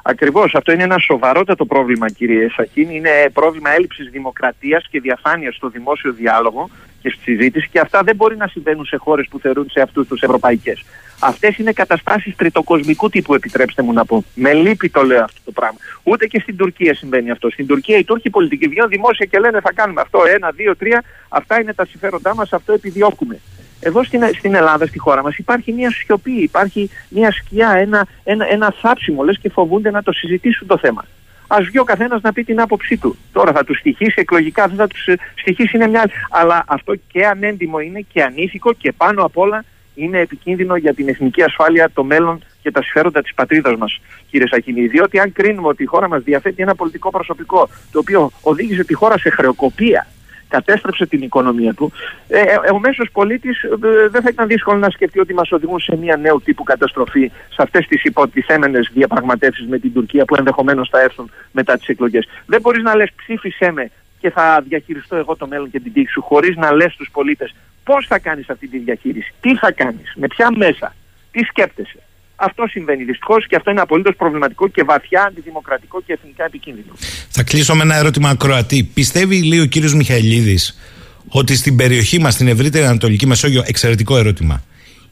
[0.07, 0.55] Ακριβώς.
[0.55, 2.95] Αυτό είναι ένα σοβαρότατο πρόβλημα, κύριε Σακίνη.
[2.95, 6.69] Είναι πρόβλημα έλλειψης δημοκρατίας και διαφάνειας στο δημόσιο διάλογο
[7.01, 10.07] και στη συζήτηση και αυτά δεν μπορεί να συμβαίνουν σε χώρες που θεωρούν σε αυτούς
[10.07, 10.83] τους ευρωπαϊκές.
[11.19, 14.23] Αυτές είναι καταστάσεις τριτοκοσμικού τύπου, επιτρέψτε μου να πω.
[14.35, 15.77] Με λύπη το λέω αυτό το πράγμα.
[16.03, 17.49] Ούτε και στην Τουρκία συμβαίνει αυτό.
[17.49, 20.19] Στην Τουρκία οι Τούρκοι πολιτικοί βγαίνουν δημόσια και λένε θα κάνουμε αυτό.
[20.35, 21.03] Ένα, δύο, τρία.
[21.29, 23.39] Αυτά είναι τα συμφέροντά μας, αυτό επιδιώκουμε.
[23.79, 28.45] Εδώ στην, στην Ελλάδα, στη χώρα μας, υπάρχει μια σιωπή, υπάρχει μια σκιά, ένα, ένα,
[28.49, 31.05] ένα θάψιμο, λες και φοβούνται να το συζητήσουν το θέμα.
[31.47, 33.17] Α βγει ο καθένας να πει την άποψή του.
[33.31, 36.11] Τώρα θα τους στοιχήσει εκλογικά, δεν θα τους στοιχήσει είναι μια άλλη.
[36.29, 39.63] Αλλά αυτό και ανέντιμο είναι και ανήθικο και πάνω απ' όλα
[39.95, 44.47] είναι επικίνδυνο για την εθνική ασφάλεια, το μέλλον και τα συμφέροντα της πατρίδας μας, κύριε
[44.47, 44.87] Σακίνη.
[44.87, 48.93] Διότι αν κρίνουμε ότι η χώρα μας διαθέτει ένα πολιτικό προσωπικό το οποίο οδήγησε τη
[48.93, 50.07] χώρα σε χρεοκοπία
[50.55, 51.91] κατέστρεψε την οικονομία του,
[52.27, 53.69] ε, ε, ο μέσος πολίτης ε,
[54.09, 57.61] δεν θα ήταν δύσκολο να σκεφτεί ότι μας οδηγούν σε μια νέου τύπου καταστροφή σε
[57.61, 62.27] αυτές τις υποτιθέμενες διαπραγματεύσεις με την Τουρκία που ενδεχομένως θα έρθουν μετά τις εκλογές.
[62.45, 66.07] Δεν μπορείς να λες ψήφισέ με και θα διαχειριστώ εγώ το μέλλον και την τύχη
[66.07, 70.13] σου, χωρίς να λες στους πολίτες πώς θα κάνεις αυτή τη διαχείριση, τι θα κάνεις,
[70.15, 70.95] με ποια μέσα,
[71.31, 71.99] τι σκέπτεσαι.
[72.35, 76.93] Αυτό συμβαίνει δυστυχώς και αυτό είναι απολύτως προβληματικό και βαθιά αντιδημοκρατικό και εθνικά επικίνδυνο.
[77.29, 78.83] Θα κλείσω με ένα ερώτημα ακροατή.
[78.93, 80.79] Πιστεύει, λέει ο κύριος Μιχαηλίδης,
[81.27, 84.63] ότι στην περιοχή μας, στην ευρύτερη Ανατολική Μεσόγειο, εξαιρετικό ερώτημα,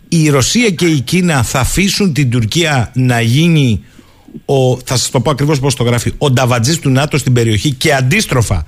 [0.07, 3.83] η Ρωσία και η Κίνα θα αφήσουν την Τουρκία να γίνει
[4.45, 7.71] ο, θα σας το πω ακριβώς πώς το γράφει, ο νταβατζής του ΝΑΤΟ στην περιοχή
[7.73, 8.65] και αντίστροφα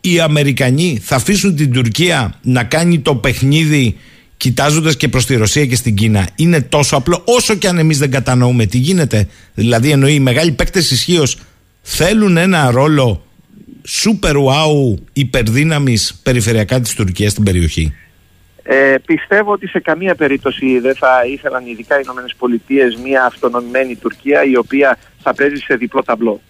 [0.00, 3.96] οι Αμερικανοί θα αφήσουν την Τουρκία να κάνει το παιχνίδι
[4.38, 7.98] κοιτάζοντας και προς τη Ρωσία και στην Κίνα, είναι τόσο απλό, όσο και αν εμείς
[7.98, 9.28] δεν κατανοούμε τι γίνεται.
[9.54, 11.38] Δηλαδή, εννοεί οι μεγάλοι παίκτες ισχύως
[11.82, 13.22] θέλουν ένα ρόλο
[14.02, 17.94] super wow υπερδύναμης περιφερειακά της Τουρκίας στην περιοχή.
[18.62, 24.44] Ε, πιστεύω ότι σε καμία περίπτωση δεν θα ήθελαν ειδικά οι ΗΠΑ μια αυτονομημένη Τουρκία
[24.44, 26.40] η οποία θα παίζει σε διπλό ταμπλό.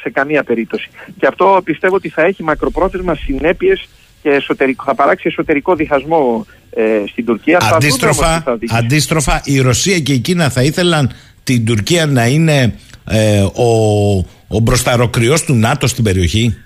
[0.00, 0.88] Σε καμία περίπτωση.
[1.18, 3.88] Και αυτό πιστεύω ότι θα έχει μακροπρόθεσμα συνέπειες
[4.28, 7.58] και εσωτερικό, θα παράξει εσωτερικό διχασμό ε, στην Τουρκία.
[7.74, 11.10] Αντίστροφα, αντίστροφα, η Ρωσία και η Κίνα θα ήθελαν
[11.44, 12.74] την Τουρκία να είναι
[13.10, 13.70] ε, ο,
[14.48, 16.56] ο μπροσταροκριός του ΝΑΤΟ στην περιοχή;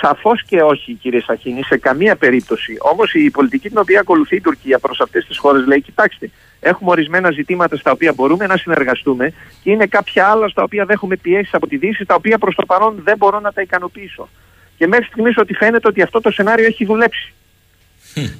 [0.00, 2.76] Σαφώς και όχι, κύριε Σαχίνη, σε καμία περίπτωση.
[2.92, 6.90] Όμως η πολιτική την οποία ακολουθεί η Τουρκία προς αυτές τις χώρες λέει: Κοιτάξτε, έχουμε
[6.90, 9.32] ορισμένα ζητήματα στα οποία μπορούμε να συνεργαστούμε
[9.62, 12.66] και είναι κάποια άλλα στα οποία δέχομαι πιέσεις από τη Δύση, τα οποία προς το
[12.66, 14.28] παρόν δεν μπορώ να τα ικανοποιήσω.
[14.82, 17.32] Και μέχρι στιγμής ότι φαίνεται ότι αυτό το σενάριο έχει δουλέψει.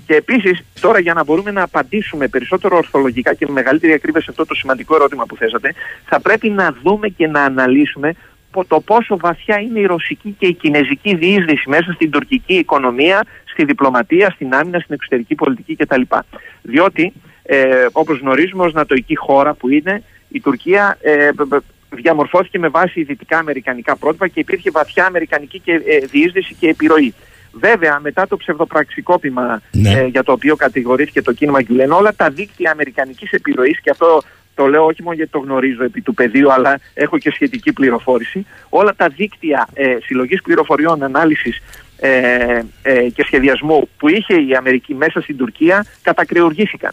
[0.06, 4.26] Και επίσης, τώρα για να μπορούμε να απαντήσουμε περισσότερο ορθολογικά και με μεγαλύτερη ακρίβεια σε
[4.30, 5.74] αυτό το σημαντικό ερώτημα που θέσατε,
[6.04, 8.14] θα πρέπει να δούμε και να αναλύσουμε
[8.68, 13.64] το πόσο βαθιά είναι η ρωσική και η κινέζικη διείσδυση μέσα στην τουρκική οικονομία, στη
[13.64, 16.02] διπλωματία, στην άμυνα, στην εξωτερική πολιτική κτλ.
[16.62, 17.12] Διότι,
[17.42, 21.30] ε, όπως γνωρίζουμε, ως νατοική χώρα που είναι, η Τουρκία ε,
[21.94, 27.14] διαμορφώθηκε με βάση δυτικά αμερικανικά πρότυπα και υπήρχε βαθιά αμερικανική και, ε, διείσδυση και επιρροή.
[27.52, 29.90] Βέβαια, μετά το ψευδοπραξικόπημα ναι.
[29.90, 34.22] ε, για το οποίο κατηγορήθηκε το κίνημα Γκουλέν, όλα τα δίκτυα αμερικανικής επιρροής, και αυτό
[34.54, 38.46] το λέω όχι μόνο γιατί το γνωρίζω επί του πεδίου, αλλά έχω και σχετική πληροφόρηση,
[38.68, 41.60] όλα τα δίκτυα ε, συλλογής πληροφοριών, ανάλυσης
[41.96, 46.92] ε, ε, και σχεδιασμού που είχε η Αμερική μέσα στην Τουρκία κατακρεουργήθηκαν.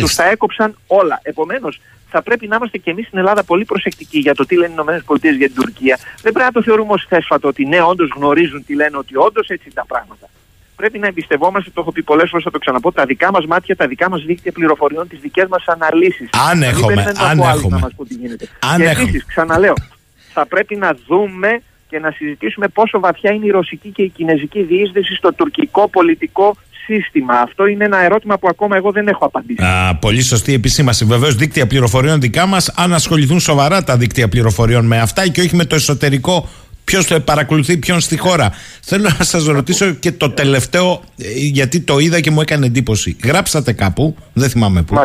[0.00, 1.20] Τους τα έκοψαν όλα.
[1.22, 1.80] Επομένως,
[2.16, 4.96] θα πρέπει να είμαστε και εμείς στην Ελλάδα πολύ προσεκτικοί για το τι λένε οι
[4.96, 5.98] ΗΠΑ για την Τουρκία.
[6.22, 9.48] Δεν πρέπει να το θεωρούμε ως θέσφατο ότι ναι, όντως γνωρίζουν τι λένε, ότι όντως
[9.48, 10.26] έτσι είναι τα πράγματα.
[10.76, 13.76] Πρέπει να εμπιστευόμαστε, το έχω πει πολλές φορές, θα το ξαναπώ, τα δικά μας μάτια,
[13.76, 16.28] τα δικά μας δίκτυα πληροφοριών, τις δικές μας αναλύσεις.
[16.50, 17.78] Αν έχουμε, αν έχουμε.
[17.80, 18.48] Να τι γίνεται.
[18.60, 19.74] Αν και επίσης, ξαναλέω,
[20.32, 24.62] θα πρέπει να δούμε και να συζητήσουμε πόσο βαθιά είναι η ρωσική και η κινέζικη
[24.62, 26.56] διείσδυση στο τουρκικό πολιτικό
[26.86, 27.34] σύστημα.
[27.34, 29.62] Αυτό είναι ένα ερώτημα που ακόμα εγώ δεν έχω απαντήσει.
[29.62, 31.04] Α, πολύ σωστή επισήμαση.
[31.04, 35.56] Βεβαίως, δίκτυα πληροφοριών δικά μας, αν ασχοληθούν σοβαρά τα δίκτυα πληροφοριών με αυτά και όχι
[35.56, 36.48] με το εσωτερικό
[36.86, 38.52] Ποιος το παρακολουθεί ποιον στη χώρα.
[38.80, 43.16] Θέλω να σας ρωτήσω και το τελευταίο, ε, γιατί το είδα και μου έκανε εντύπωση.
[43.24, 44.96] Γράψατε κάπου, δεν θυμάμαι πού,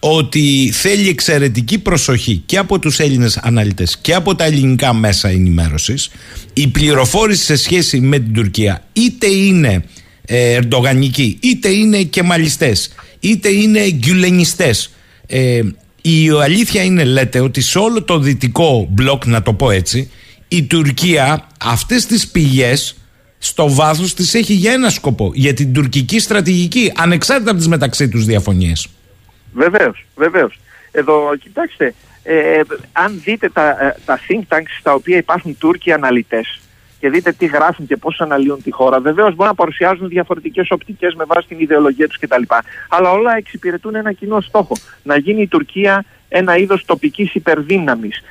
[0.00, 6.10] ότι θέλει εξαιρετική προσοχή και από τους Έλληνες αναλυτές και από τα ελληνικά μέσα ενημέρωσης
[6.52, 9.84] η πληροφόρηση σε σχέση με την Τουρκία είτε είναι
[10.26, 14.94] ε, ερντογανικοί, είτε είναι κεμαλιστές, είτε είναι γκουλενιστές.
[15.26, 15.60] Ε,
[16.02, 20.10] η αλήθεια είναι, λέτε, ότι σε όλο το δυτικό μπλοκ, να το πω έτσι,
[20.48, 22.96] η Τουρκία αυτές τις πηγές
[23.38, 28.08] στο βάθος τις έχει για ένα σκοπό, για την τουρκική στρατηγική, ανεξάρτητα από τις μεταξύ
[28.08, 28.88] τους διαφωνίες.
[29.52, 30.58] Βεβαίως, βεβαίως.
[30.90, 32.60] Εδώ, κοιτάξτε, ε,
[32.92, 36.60] αν δείτε τα, ε, τα think tanks στα οποία υπάρχουν Τούρκοι αναλυτές,
[37.00, 39.00] και δείτε τι γράφουν και πώς αναλύουν τη χώρα.
[39.00, 42.42] Βεβαίως μπορεί να παρουσιάζουν διαφορετικές οπτικές με βάση την ιδεολογία τους κτλ.
[42.88, 44.74] Αλλά όλα εξυπηρετούν ένα κοινό στόχο.
[45.02, 48.22] Να γίνει η Τουρκία ένα είδος τοπικής υπερδύναμης.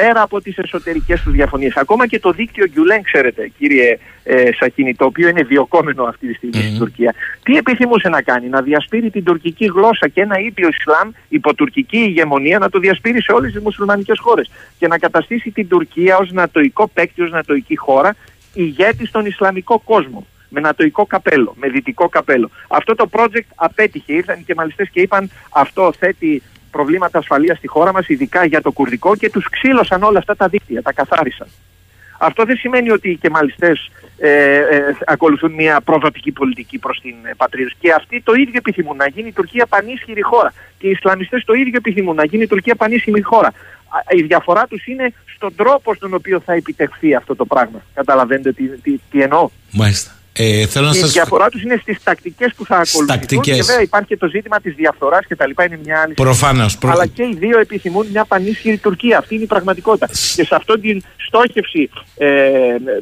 [0.00, 1.76] Πέρα από τις εσωτερικές τους διαφωνίες.
[1.76, 6.34] Ακόμα και το δίκτυο Γκιουλέν, ξέρετε κύριε ε, Σακίνη, το οποίο είναι διοκόμενο αυτή τη
[6.34, 10.68] στιγμή στην Τουρκία, τι επιθυμούσε να κάνει, να διασπείρει την τουρκική γλώσσα και ένα ήπιο
[10.68, 15.50] Ισλάμ υπό τουρκική ηγεμονία να το διασπείρει σε όλες τις μουσουλμανικές χώρες και να καταστήσει
[15.50, 18.16] την Τουρκία ως νατοϊκό παίκτη, ως νατοϊκή χώρα,
[18.54, 22.50] ηγέτης στον Ισλαμικό κόσμο με νατοϊκό καπέλο, με δυτικό καπέλο.
[22.68, 24.12] Αυτό το project απέτυχε.
[24.12, 26.42] Ήρθαν και μαλιστέ και είπαν αυτό θέτει
[26.78, 30.48] προβλήματα ασφαλείας στη χώρα μας, ειδικά για το κουρδικό και τους ξύλωσαν όλα αυτά τα
[30.48, 31.48] δίκτυα, τα καθάρισαν.
[32.18, 37.34] Αυτό δεν σημαίνει ότι οι κεμαλιστές ε, ε, ακολουθούν μια προδοτική πολιτική προς την ε,
[37.36, 37.70] πατρίδα.
[37.80, 40.52] Και αυτοί το ίδιο επιθυμούν να γίνει η Τουρκία πανίσχυρη χώρα.
[40.78, 43.52] Και οι Ισλαμιστές το ίδιο επιθυμούν να γίνει η Τουρκία πανίσχυρη χώρα.
[44.18, 47.82] Η διαφορά τους είναι στον τρόπο στον οποίο θα επιτευχθεί αυτό το πράγμα.
[47.94, 50.17] Καταλαβαίνετε τι, τι, τι εννοώ; Μάλιστα.
[50.40, 51.12] Ε, θέλω να η σας...
[51.12, 53.06] διαφορά τους είναι στις τακτικές που θα ακολουθούν.
[53.06, 53.56] Τακτικές.
[53.56, 55.64] Και βέβαια υπάρχει και το ζήτημα της διαφθοράς και τα λοιπά.
[55.64, 56.14] Είναι μια άλλη.
[56.14, 59.18] Προφανώς, προ- Αλλά και οι δύο επιθυμούν μια πανίσχυρη Τουρκία.
[59.18, 60.06] Αυτή είναι η πραγματικότητα.
[60.06, 62.26] Και σε αυτή την στόχευση, ε,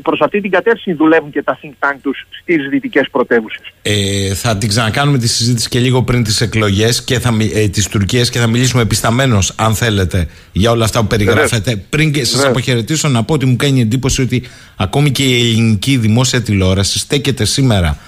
[0.02, 3.60] προς αυτή την κατεύθυνση δουλεύουν και τα think tank τους στις δυτικές πρωτεύουσες.
[3.82, 7.68] Ε, θα την ξανακάνουμε τη συζήτηση και λίγο πριν τις εκλογές και θα, μι- ε,
[7.68, 11.76] της Τουρκίας και θα μιλήσουμε επισταμένως αν θέλετε για όλα αυτά που περιγράφετε.
[11.76, 12.50] Πριν και σας Βεβαίως.
[12.50, 14.42] αποχαιρετήσω να πω ότι μου κάνει εντύπωση ότι
[14.76, 17.98] ακόμη και η ελληνική δημόσια τηλεόραση στέκεται σήμερα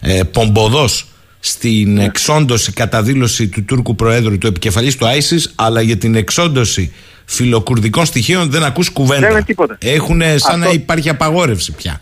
[0.00, 1.06] ε, πομποδός
[1.40, 6.92] στην εξόντωση κατά δήλωση του Τούρκου Προέδρου του επικεφαλής του ISIS αλλά για την εξόντωση
[7.24, 9.20] φιλοκουρδικών στοιχείων δεν ακούς κουβέντα.
[9.20, 9.78] Δεν είναι τίποτα.
[9.80, 12.00] Έχουν σαν να Αυτό- υπάρχει απαγόρευση πια.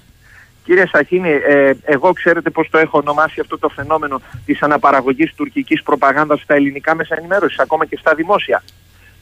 [0.64, 5.82] Κύριε Σαχίνη, ε, εγώ ξέρετε πώς το έχω ονομάσει αυτό το φαινόμενο της αναπαραγωγής τουρκικής
[5.82, 8.62] προπαγάνδας στα ελληνικά μέσα ενημέρωσης, ακόμα και στα δημόσια.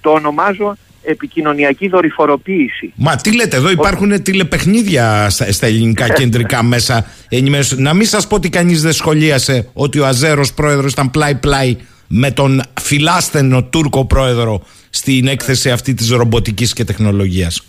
[0.01, 2.93] Το ονομάζω επικοινωνιακή δορυφοροποίηση.
[2.95, 7.79] Μα τι λέτε, εδώ υπάρχουν τηλεπαιχνίδια στα, στα ελληνικά κεντρικά μέσα ενημέρωσης.
[7.79, 11.77] Να μην σας πω ότι κανείς δεν σχολίασε ότι ο Αζέρος πρόεδρος ήταν πλάι-πλάι
[12.07, 17.63] με τον φιλάσθενο Τούρκο πρόεδρο στην έκθεση αυτή της ρομποτικής και τεχνολογίας.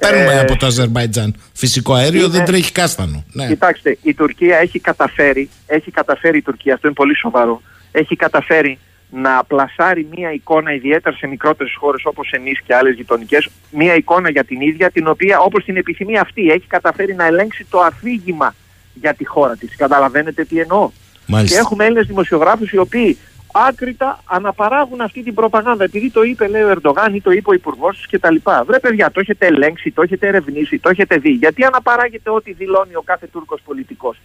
[0.00, 3.24] Παίρνουμε Ε, από το Αζερβαϊτζάν φυσικό αέριο, είναι- δεν τρέχει κάστανο.
[3.32, 3.46] Ναι.
[3.46, 7.62] Κοιτάξτε, η Τουρκία έχει καταφέρει, έχει καταφέρει η Τουρκία, αυτό είναι πολύ σοβαρό,
[7.92, 8.78] έχει καταφέρει
[9.10, 14.30] να πλασάρει μία εικόνα ιδιαίτερα σε μικρότερες χώρες όπως εμείς και άλλες γειτονικές, μία εικόνα
[14.30, 18.54] για την ίδια την οποία όπως την επιθυμεί αυτή έχει καταφέρει να ελέγξει το αφήγημα
[18.94, 19.76] για τη χώρα της.
[19.76, 20.90] Καταλαβαίνετε τι εννοώ.
[21.26, 21.54] Μάλιστα.
[21.54, 23.18] Και έχουμε Έλληνες δημοσιογράφους οι οποίοι
[23.52, 25.84] άκρητα αναπαράγουν αυτή την προπαγάνδα.
[25.84, 28.36] Επειδή το είπε, λέει ο Ερντογάν ή το είπε ο Υπουργός του κτλ.
[28.66, 31.30] Βρε, παιδιά, το έχετε ελέγξει, το έχετε ερευνήσει, το έχετε δει.
[31.30, 34.16] Γιατί αναπαράγεται ό,τι δηλώνει ο κάθε Τούρκος πολιτικός.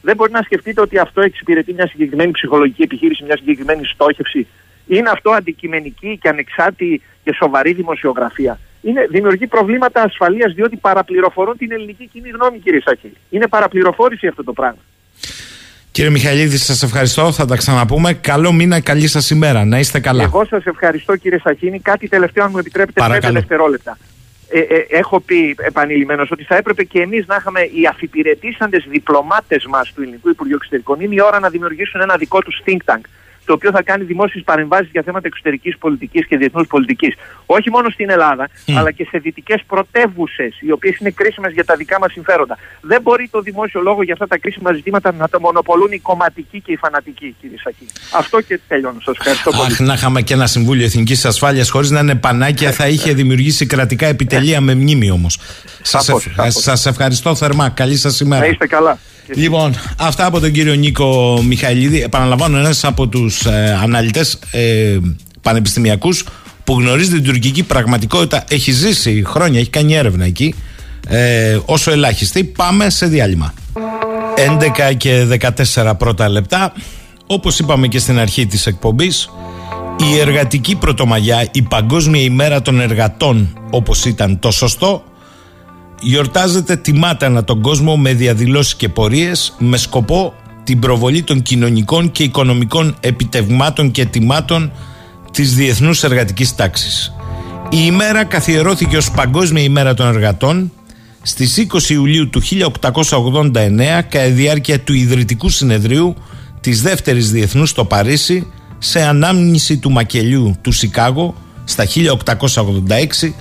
[0.00, 4.46] Δεν μπορεί να σκεφτείτε ότι αυτό εξυπηρετεί μια συγκεκριμένη ψυχολογική επιχείρηση, μια συγκεκριμένη στόχευση.
[4.86, 8.58] Είναι αυτό αντικειμενική και ανεξάρτητη και σοβαρή δημοσιογραφία.
[8.82, 13.12] Είναι, δημιουργεί προβλήματα ασφαλείας διότι παραπληροφορούν την ελληνική κοινή γνώμη, κύριε Σάκη.
[13.30, 14.78] Είναι παραπληροφόρηση αυτό το πράγμα.
[15.90, 17.32] Κύριε Μιχαλίδη, σας ευχαριστώ.
[17.32, 18.12] Θα τα ξαναπούμε.
[18.12, 19.64] Καλό μήνα, καλή σας ημέρα.
[19.64, 20.22] Να είστε καλά.
[20.22, 21.80] Εγώ σας ευχαριστώ κύριε Σαχίνη.
[21.80, 23.20] Κάτι τελευταίο, αν μου επιτρέπετε, Παρακαλώ.
[23.26, 23.98] πέντε δευτερόλεπτα.
[24.48, 29.66] Ε, ε, έχω πει επανειλημμένως ότι θα έπρεπε και εμείς να είχαμε οι αφιπηρετήσαντε διπλωμάτες
[29.66, 31.00] μας του Ελληνικού Υπουργείου Εξωτερικών.
[31.00, 33.00] Είναι η ώρα να δημιουργήσουν ένα δικό τους think tank
[33.46, 37.14] το οποίο θα κάνει δημόσιες παρεμβάσεις για θέματα εξωτερικής πολιτικής και διεθνούς πολιτικής.
[37.46, 41.76] Όχι μόνο στην Ελλάδα, αλλά και σε δυτικές πρωτεύουσες, οι οποίες είναι κρίσιμες για τα
[41.76, 42.58] δικά μας συμφέροντα.
[42.80, 46.60] Δεν μπορεί το δημόσιο λόγο για αυτά τα κρίσιμα ζητήματα να τα μονοπολούν οι κομματικοί
[46.60, 47.86] και οι φανατικοί, κύριε Σακή.
[48.16, 49.00] Αυτό και τελειώνω.
[49.00, 49.72] Σας ευχαριστώ πολύ.
[49.72, 53.66] Αχ, να είχαμε και ένα Συμβούλιο Εθνικής Ασφάλειας χωρίς να είναι πανάκια, θα είχε δημιουργήσει
[53.66, 55.38] κρατικά επιτελεία με μνήμη όμως.
[55.82, 56.54] Σαφώς, σαφώς.
[56.54, 57.68] Σας ευχαριστώ θερμά.
[57.68, 58.40] Καλή σας ημέρα.
[58.40, 58.98] Να είστε καλά.
[59.34, 62.02] Λοιπόν, αυτά από τον κύριο Νίκο Μιχαηλίδη.
[62.02, 64.98] Επαναλαμβάνω, ένας από τους ε, αναλυτές ε,
[65.40, 66.24] πανεπιστημιακούς
[66.64, 68.44] που γνωρίζει την τουρκική πραγματικότητα.
[68.48, 70.54] Έχει ζήσει χρόνια, έχει κάνει έρευνα εκεί.
[71.08, 72.44] Ε, όσο ελάχιστη.
[72.44, 73.54] Πάμε σε διάλειμμα.
[74.90, 75.38] 11 και
[75.74, 76.72] 14 πρώτα λεπτά.
[77.26, 79.30] Όπως είπαμε και στην αρχή της εκπομπής,
[79.96, 85.04] η εργατική πρωτομαγιά, η Παγκόσμια ημέρα των εργατών, όπως ήταν το σωστό,
[86.00, 90.34] γιορτάζεται τιμάται ανά τον κόσμο με διαδηλώσεις και πορείες με σκοπό
[90.64, 94.72] την προβολή των κοινωνικών και οικονομικών επιτευγμάτων και τιμάτων
[95.32, 97.12] της διεθνούς εργατικής τάξης.
[97.70, 100.72] Η ημέρα καθιερώθηκε ως Παγκόσμια ημέρα των εργατών
[101.22, 103.52] στις 20 Ιουλίου του 1889
[104.08, 106.14] κατά διάρκεια του ιδρυτικού συνεδρίου
[106.60, 108.46] της δεύτερης διεθνούς στο Παρίσι
[108.78, 111.34] σε ανάμνηση του μακελιού του Σικάγο
[111.64, 113.32] στα 1886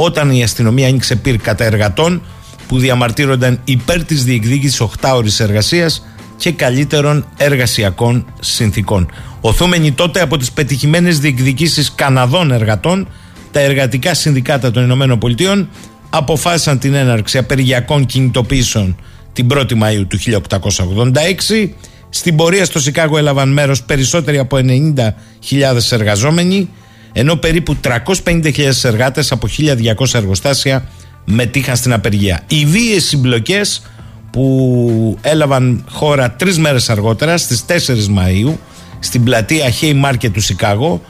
[0.00, 2.22] όταν η αστυνομία άνοιξε πυρ κατά εργατών
[2.68, 9.10] που διαμαρτύρονταν υπέρ της διεκδίκησης 8 ώρης εργασίας και καλύτερων εργασιακών συνθήκων.
[9.40, 13.08] Οθούμενοι τότε από τις πετυχημένες διεκδικήσεις Καναδών εργατών,
[13.52, 15.68] τα εργατικά συνδικάτα των Ηνωμένων Πολιτείων
[16.10, 18.96] αποφάσισαν την έναρξη απεργιακών κινητοποιήσεων
[19.32, 21.68] την 1η Μαΐου του 1886.
[22.08, 26.68] Στην πορεία στο Σικάγο έλαβαν μέρος περισσότεροι από 90.000 εργαζόμενοι.
[27.12, 27.76] Ενώ περίπου
[28.24, 30.88] 350.000 εργάτες από 1.200 εργοστάσια
[31.24, 32.42] μετήχαν στην απεργία.
[32.46, 33.82] Οι βίαιες συμπλοκές
[34.30, 38.54] που έλαβαν χώρα τρεις μέρες αργότερα στις 4 Μαΐου
[38.98, 41.02] στην πλατεία Haymarket του Σικάγο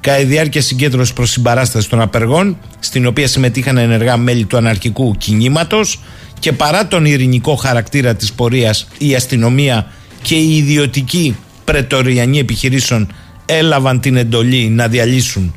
[0.00, 5.14] κατά τη διάρκεια συγκέντρωσης προς συμπαράσταση των απεργών, στην οποία συμμετείχαν ενεργά μέλη του αναρχικού
[5.18, 6.00] κινήματος
[6.38, 9.86] και παρά τον ειρηνικό χαρακτήρα της πορείας, η αστυνομία
[10.22, 13.12] και οι ιδιωτικοί πρετοριανοί επιχειρήσεων
[13.46, 15.54] έλαβαν την εντολή να διαλύσουν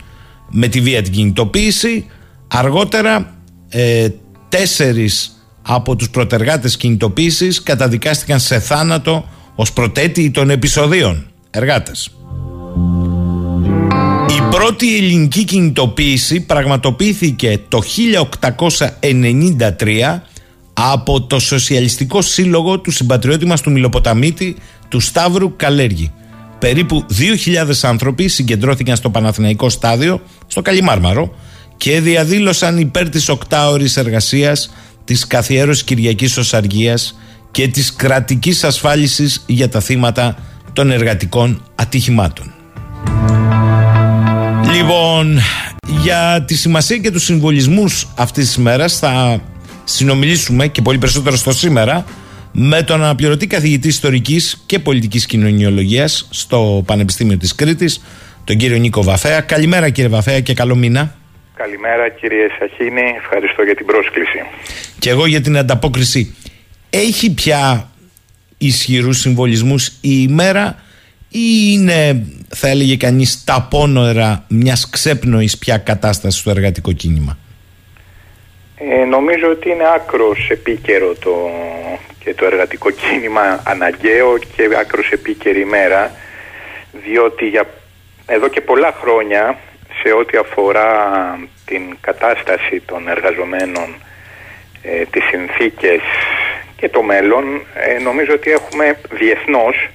[0.50, 2.06] με τη βία την κινητοποίηση.
[2.48, 3.36] Αργότερα,
[3.70, 4.10] ε,
[4.50, 12.14] τέσσερις από τους προτεργάτες κινητοποίησης καταδικάστηκαν σε θάνατο ως προτέτοιοι των επεισοδίων εργάτες.
[14.30, 20.24] Η πρώτη ελληνική κινητοποίηση πραγματοποιήθηκε το 1893
[20.74, 24.56] από το Σοσιαλιστικό Σύλλογο του συμπατριώτη μας του Μιλοποταμίτη
[24.88, 26.12] του Σταύρου Καλέργη.
[26.60, 27.06] Περίπου
[27.66, 31.36] 2.000 άνθρωποι συγκεντρώθηκαν στο Παναθηναϊκό Στάδιο, στο Καλιμάρμαρο
[31.78, 37.20] και διαδήλωσαν υπέρ της οκτάωρης εργασίας, της καθιέρωσης Κυριακής Οσαργίας
[37.52, 40.38] και της κρατικής ασφάλισης για τα θύματα
[40.74, 42.54] των εργατικών ατυχημάτων.
[44.74, 45.40] Λοιπόν,
[46.02, 49.42] για τη σημασία και τους συμβολισμούς αυτής της μέρας θα
[49.84, 52.06] συνομιλήσουμε και πολύ περισσότερο στο σήμερα
[52.52, 58.04] με τον αναπληρωτή καθηγητή ιστορικής και πολιτικής κοινωνιολογίας στο Πανεπιστήμιο της Κρήτης,
[58.44, 59.42] τον κύριο Νίκο Βαφέα.
[59.42, 61.16] Καλημέρα κύριε Βαφέα και καλό μήνα.
[61.56, 64.40] Καλημέρα κύριε Σαχίνη, ευχαριστώ για την πρόσκληση.
[65.00, 66.36] Και εγώ για την ανταπόκριση.
[66.90, 67.90] Έχει πια
[68.58, 70.84] ισχυρούς συμβολισμούς η ημέρα
[71.30, 77.38] ή είναι θα έλεγε κανείς τα απόνορα μιας ξέπνοης πια κατάστασης στο εργατικό κίνημα;
[78.78, 81.32] Ε, νομίζω ότι είναι άκρος επίκαιρο το,
[82.30, 86.12] και το εργατικό κίνημα αναγκαίο και άκρος επίκαιρη ημέρα
[86.92, 87.70] διότι για
[88.26, 89.58] εδώ και πολλά χρόνια
[90.02, 90.90] σε ό,τι αφορά
[91.66, 93.96] την κατάσταση των εργαζομένων
[94.82, 96.02] ε, τις συνθήκες
[96.76, 99.90] και το μέλλον ε, νομίζω ότι έχουμε διεθνώς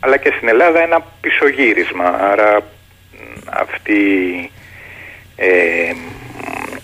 [0.00, 2.04] αλλά και στην Ελλάδα ένα πισωγύρισμα.
[2.04, 2.62] Άρα
[3.50, 4.02] αυτή
[5.36, 5.92] ε,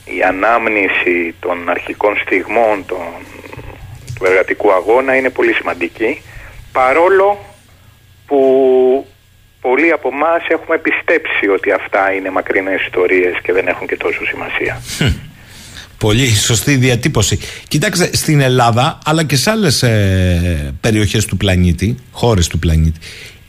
[0.04, 3.06] η ανάμνηση των αρχικών στιγμών των,
[4.20, 6.22] του εργατικού αγώνα είναι πολύ σημαντική
[6.72, 7.44] παρόλο
[8.26, 8.40] που
[9.60, 14.26] πολλοί από εμάς έχουμε πιστέψει ότι αυτά είναι μακρινές ιστορίες και δεν έχουν και τόσο
[14.26, 14.80] σημασία.
[15.98, 17.38] Πολύ σωστή διατύπωση.
[17.68, 22.98] Κοιτάξτε, στην Ελλάδα αλλά και σε άλλες ε, περιοχές του πλανήτη, χώρες του πλανήτη,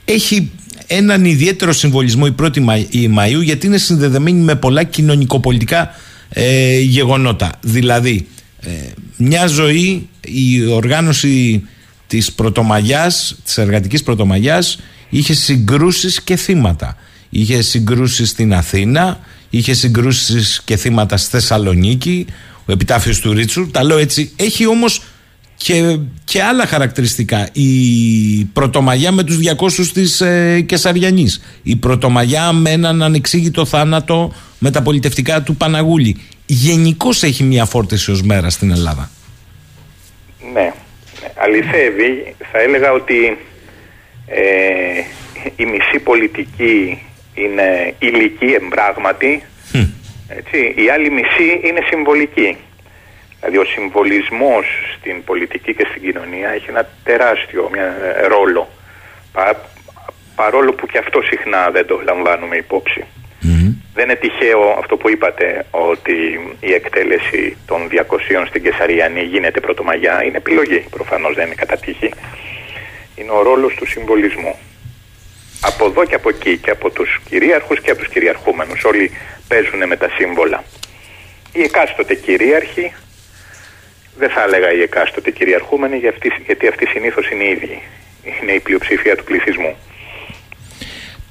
[0.06, 0.52] έχει
[0.88, 2.60] έναν ιδιαίτερο συμβολισμό η 1η
[3.18, 5.96] Μαΐου γιατί είναι συνδεδεμένη με πολλά κοινωνικοπολιτικά
[6.30, 7.52] ε, γεγονότα.
[7.62, 8.41] Δηλαδή, ε,
[9.18, 11.64] μια ζωή, η οργάνωση
[12.08, 16.98] της πρωτομαγιάς, της εργατικής πρωτομαγιάς είχε συγκρούσεις και θύματα.
[17.30, 22.26] Είχε συγκρούσεις στην Αθήνα, είχε συγκρούσεις και θύματα στη Θεσσαλονίκη,
[22.66, 23.72] ο επιτάφιος του Ρίτσου.
[23.72, 24.32] Τα λέω έτσι.
[24.36, 25.02] Έχει όμως
[25.56, 27.50] και, και άλλα χαρακτηριστικά.
[27.52, 31.42] Η πρωτομαγιά με τους 200 της ε, Κεσαριανής.
[31.64, 34.34] Η πρωτομαγιά με έναν ανεξήγητο θάνατο
[34.64, 36.22] με τα πολιτευτικά του Παναγούλη.
[36.46, 39.10] Γενικώς έχει μια φόρτιση ως μέρα στην Ελλάδα.
[40.54, 40.74] Ναι,
[41.36, 42.36] αληθεύει.
[42.52, 43.38] Θα έλεγα ότι
[44.28, 44.42] ε,
[45.56, 47.02] η μισή πολιτική
[47.34, 49.44] είναι υλική, εμπράγματη.
[50.28, 50.74] Έτσι.
[50.84, 52.58] Η άλλη μισή είναι συμβολική.
[53.40, 54.66] Δηλαδή ο συμβολισμός
[54.98, 57.86] στην πολιτική και στην κοινωνία έχει ένα τεράστιο μια,
[58.24, 58.70] ε, ρόλο.
[60.36, 63.06] παρόλο που και αυτό συχνά δεν το λαμβάνουμε υπόψη.
[63.94, 70.24] Δεν είναι τυχαίο αυτό που είπατε ότι η εκτέλεση των 200 στην Κεσαριανή γίνεται πρωτομαγιά.
[70.24, 72.14] Είναι επιλογή, προφανώς δεν είναι κατά τύχη.
[73.16, 74.56] Είναι ο ρόλος του συμβολισμού
[75.62, 78.84] από εδώ και από εκεί και από τους κυρίαρχους και από τους κυριαρχούμενους.
[78.84, 79.12] Όλοι
[79.48, 80.64] παίζουν με τα σύμβολα.
[81.54, 82.94] Οι εκάστοτε κυρίαρχοι,
[84.18, 85.98] δεν θα έλεγα οι εκάστοτε κυριαρχούμενοι
[86.46, 87.82] γιατί αυτοί συνήθως είναι οι ίδιοι.
[88.42, 89.76] Είναι η πλειοψηφία του πληθυσμού.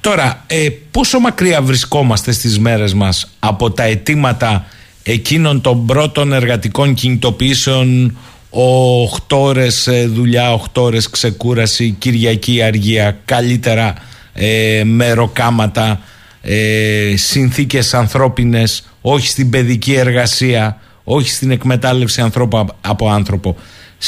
[0.01, 4.65] Τώρα, ε, πόσο μακριά βρισκόμαστε στις μέρες μας από τα αιτήματα
[5.03, 8.17] εκείνων των πρώτων εργατικών κινητοποιήσεων
[8.49, 13.93] 8 ώρες ε, δουλειά, 8 ώρες ξεκούραση, Κυριακή αργία, καλύτερα
[14.33, 16.01] ε, μεροκάματα,
[16.41, 23.55] ε, συνθήκες ανθρώπινες, όχι στην παιδική εργασία, όχι στην εκμετάλλευση ανθρώπου από άνθρωπο.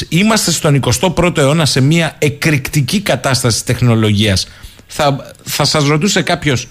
[0.08, 4.48] Είμαστε στον 21ο αιώνα σε μια εκρηκτική κατάσταση τεχνολογίας.
[4.96, 6.68] Θα, θα σας ρωτούσε κάποιος,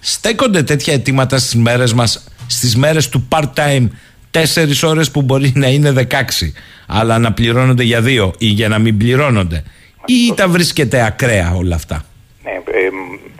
[0.00, 3.88] στέκονται τέτοια αιτήματα στις μέρες μας, στις μέρες του part-time,
[4.30, 6.52] τέσσερις ώρες που μπορεί να είναι 16,
[6.86, 9.62] αλλά να πληρώνονται για δύο ή για να μην πληρώνονται;
[10.06, 12.04] Ή τα βρίσκεται ακραία όλα αυτά;
[12.42, 12.88] Ναι, ε,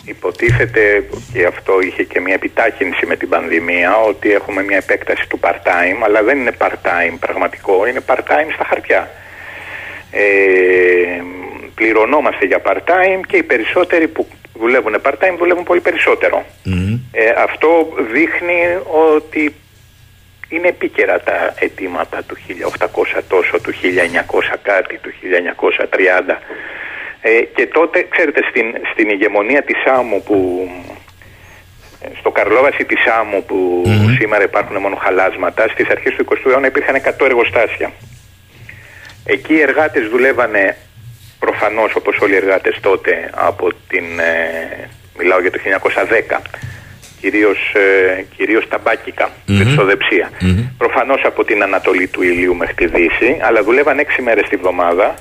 [0.04, 5.40] υποτίθεται και αυτό είχε και μια επιτάχυνση με την πανδημία ότι έχουμε μια επέκταση του
[5.42, 9.10] part-time αλλά δεν είναι part-time πραγματικό, είναι part-time στα χαρτιά.
[10.10, 11.22] Ε,
[11.78, 14.26] πληρωνόμαστε για part-time και οι περισσότεροι που
[14.60, 16.44] δουλεύουν part-time δουλεύουν πολύ περισσότερο.
[17.12, 17.68] Ε, αυτό
[18.12, 18.60] δείχνει
[19.14, 19.54] ότι
[20.48, 22.36] είναι επίκαιρα τα αιτήματα του
[23.16, 25.10] 1800 τόσο, του 1900 κάτι, του
[26.30, 26.36] 1930
[27.20, 30.68] ε, και τότε, ξέρετε, στην, στην ηγεμονία της Άμμου που
[32.18, 33.82] στο Καρλόβαση της Άμμου που
[34.18, 37.92] σήμερα υπάρχουν μόνο χαλάσματα στις αρχές του 20ου αιώνα υπήρχαν 100 εργοστάσια.
[39.24, 40.76] Εκεί οι εργάτες δουλεύανε
[41.38, 46.42] προφανώς όπως όλοι οι εργάτες τότε από την, ε, μιλάω για το 1910
[47.20, 50.68] κυρίως, ε, κυρίως ταμπάκικα, mm-hmm.
[50.78, 55.14] Προφανώς από την Ανατολή του ηλίου μέχρι τη Δύση, αλλά δουλεύαν έξι μέρες τη βδομάδα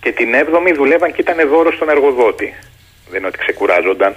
[0.00, 2.54] και την έβδομη δουλεύαν και ήταν δώρο στον εργοδότη.
[3.10, 4.16] Δεν είναι ότι ξεκουράζονταν.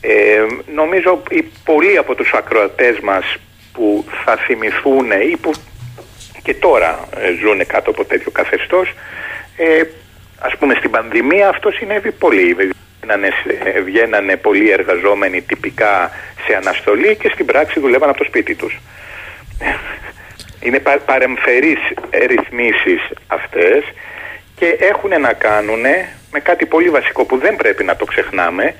[0.00, 3.36] Ε, νομίζω οι πολλοί από τους ακροατές μας
[3.72, 5.52] που θα θυμηθούν ή που
[6.42, 8.94] και τώρα ε, ζουν κάτω από τέτοιο καθεστώς
[9.56, 9.82] ε,
[10.40, 12.54] ας πούμε στην πανδημία αυτό συνέβη πολύ.
[12.54, 13.28] Βγαίνανε,
[13.84, 16.10] βγαίνανε πολλοί εργαζόμενοι τυπικά
[16.46, 18.80] σε αναστολή και στην πράξη δουλεύαν από το σπίτι τους.
[20.60, 21.78] Είναι πα, παρεμφερείς
[22.26, 23.84] ρυθμίσεις αυτές
[24.56, 25.82] και έχουν να κάνουν
[26.32, 28.74] με κάτι πολύ βασικό που δεν πρέπει να το ξεχνάμε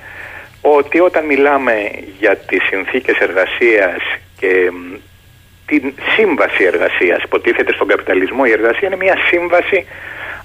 [0.61, 4.01] ότι όταν μιλάμε για τις συνθήκες εργασίας
[4.39, 4.71] και
[5.71, 9.79] την σύμβαση εργασίας υποτίθεται στον καπιταλισμό η εργασία είναι μια σύμβαση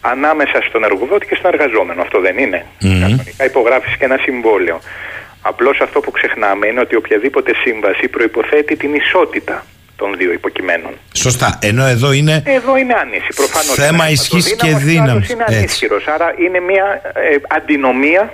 [0.01, 3.01] ανάμεσα στον εργοδότη και στον εργαζόμενο αυτό δεν είναι mm-hmm.
[3.03, 4.79] κανονικά υπογράφεις και ένα συμβόλαιο
[5.51, 9.65] απλώς αυτό που ξεχνάμε είναι ότι οποιαδήποτε σύμβαση προϋποθέτει την ισότητα
[9.97, 10.93] των δύο υποκειμένων.
[11.13, 11.59] Σωστά.
[11.63, 12.43] Ενώ εδώ είναι.
[12.47, 13.29] Εδώ είναι άνηση.
[13.35, 13.75] Προφανώς.
[13.75, 15.29] Θέμα ισχύς και δύναμης.
[15.31, 16.07] Είναι ανίσχυρος.
[16.07, 18.33] Άρα είναι μια ε, αντινομία,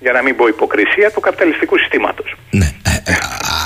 [0.00, 2.34] για να μην πω υποκρισία, του καπιταλιστικού συστήματος.
[2.50, 2.68] Ναι.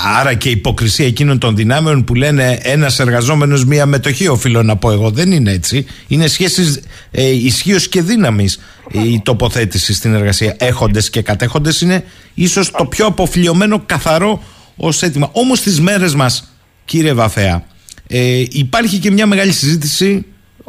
[0.05, 4.63] Ε, ε, άρα και υποκρισία εκείνων των δυνάμεων που λένε ένας εργαζόμενος μία μετοχή, οφείλω
[4.63, 5.09] να πω εγώ.
[5.09, 5.85] Δεν είναι έτσι.
[6.07, 6.79] Είναι σχέσεις
[7.11, 8.59] ε, ισχύως και δύναμης
[8.91, 10.55] η τοποθέτηση στην εργασία.
[10.59, 14.43] Έχοντες και κατέχοντες είναι ίσως το πιο αποφλειωμένο καθαρό
[14.75, 15.29] ως αίτημα.
[15.31, 16.51] Όμως στις μέρες μας
[16.85, 17.63] κύριε Βαφέα,
[18.07, 20.25] ε, υπάρχει και μια μεγάλη συζήτηση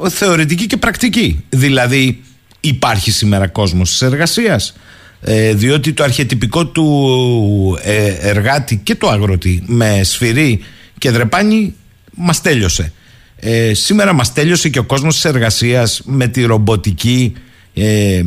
[0.08, 1.44] θεωρητική και πρακτική.
[1.48, 2.22] Δηλαδή,
[2.60, 4.74] υπάρχει σήμερα κόσμος της εργασίας.
[5.24, 10.64] Ε, διότι το αρχιετυπικό του ε, εργάτη και του αγρότη με σφυρί
[10.98, 11.74] και δρεπάνι
[12.12, 12.92] μας τέλειωσε.
[13.36, 17.32] Ε, σήμερα μας τέλειωσε και ο κόσμος της εργασίας με τη ρομποτική
[17.74, 18.22] ε,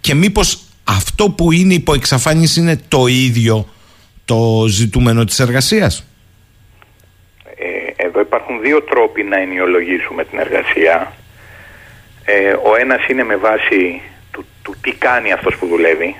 [0.00, 3.68] και μήπως αυτό που είναι υπό εξαφάνιση είναι το ίδιο
[4.24, 6.06] το ζητούμενο της εργασίας;
[8.20, 11.12] Υπάρχουν δύο τρόποι να ενιολογήσουμε την εργασία.
[12.24, 14.00] Ε, ο ένας είναι με βάση
[14.66, 16.16] του, του τι κάνει αυτός που δουλεύει.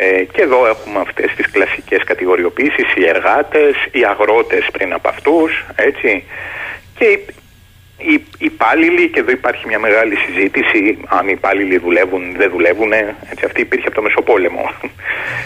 [0.00, 5.64] Ε, και εδώ έχουμε αυτές τις κλασικές κατηγοριοποίησεις, οι εργάτες, οι αγρότες πριν από αυτούς,
[5.74, 6.24] έτσι.
[6.98, 7.18] Και
[7.98, 12.92] οι υπάλληλοι, και εδώ υπάρχει μια μεγάλη συζήτηση αν οι υπάλληλοι δουλεύουν ή δεν δουλεύουν.
[13.30, 14.70] Έτσι, αυτή υπήρχε από το Μεσοπόλεμο.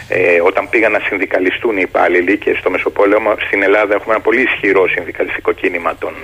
[0.08, 4.42] Ε, όταν πήγαν να συνδικαλιστούν οι υπάλληλοι και στο Μεσοπόλεμο στην Ελλάδα έχουμε ένα πολύ
[4.42, 6.14] ισχυρό συνδικαλιστικό κίνημα, τον,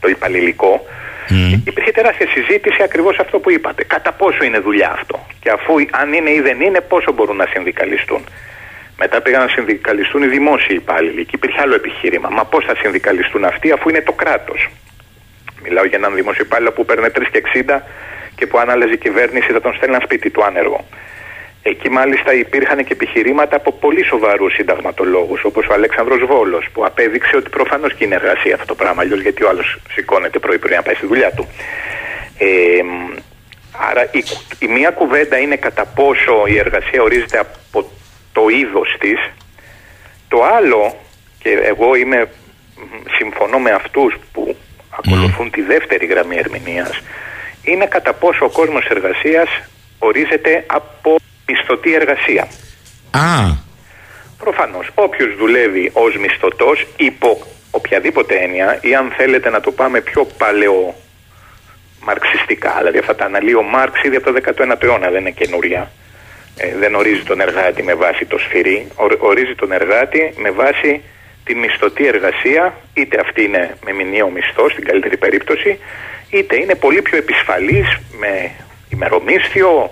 [0.00, 0.86] το υπαλληλικό.
[1.28, 1.60] Mm.
[1.64, 3.84] Υπήρχε τεράστια συζήτηση ακριβώς αυτό που είπατε.
[3.84, 7.46] Κατά πόσο είναι δουλειά αυτό; Και αφού αν είναι ή δεν είναι, πόσο μπορούν να
[7.46, 8.24] συνδικαλιστούν;
[8.98, 12.28] Μετά πήγαν να συνδικαλιστούν οι δημόσιοι υπάλληλοι και υπήρχε άλλο επιχείρημα.
[12.28, 14.68] Μα πώς θα συνδικαλιστούν αυτοί αφού είναι το κράτος;
[15.62, 17.80] Μιλάω για έναν δημοσιοπάλληλο που παίρνει 3 και 60
[18.34, 20.84] και που αν άλλαζε η κυβέρνηση θα τον στέλνει σπίτι του άνεργο.
[21.70, 27.36] Εκεί μάλιστα υπήρχαν και επιχειρήματα από πολύ σοβαρούς συνταγματολόγους, όπως ο Αλέξανδρος Βόλος, που απέδειξε
[27.36, 30.82] ότι προφανώς και είναι εργασία αυτό το πράγμα, αλλιώς γιατί ο άλλος σηκώνεται πρωί-πρωί να
[30.82, 31.48] πάει στη δουλειά του.
[32.38, 32.48] Ε,
[33.90, 34.24] άρα η,
[34.58, 37.90] η μία κουβέντα είναι κατά πόσο η εργασία ορίζεται από
[38.32, 39.18] το είδος της.
[40.28, 40.96] Το άλλο,
[41.38, 42.28] και εγώ είμαι,
[43.18, 44.56] συμφωνώ με αυτούς που
[44.90, 47.02] ακολουθούν τη δεύτερη γραμμή ερμηνείας
[47.62, 49.48] είναι κατά πόσο ο κόσμος εργασίας
[49.98, 51.16] ορίζεται από
[51.46, 52.48] μισθωτή εργασία.
[53.10, 53.64] Α.
[54.38, 60.24] Προφανώς, όποιος δουλεύει ως μισθωτός υπό οποιαδήποτε έννοια ή αν θέλετε να το πάμε πιο
[60.38, 60.94] παλαιό
[62.00, 65.90] μαρξιστικά, δηλαδή αυτά τα αναλύει ο Μάρξ ήδη από το 19ο αιώνα, δεν είναι καινούρια.
[66.56, 68.88] Ε, δεν ορίζει τον εργάτη με βάση το σφυρί,
[69.18, 71.02] ορίζει τον εργάτη με βάση
[71.44, 75.78] τη μισθωτή εργασία, είτε αυτή είναι με μηνιαίο μισθό στην καλύτερη περίπτωση,
[76.30, 78.50] είτε είναι πολύ πιο επισφαλής με
[78.88, 79.90] ημερομίσθιο,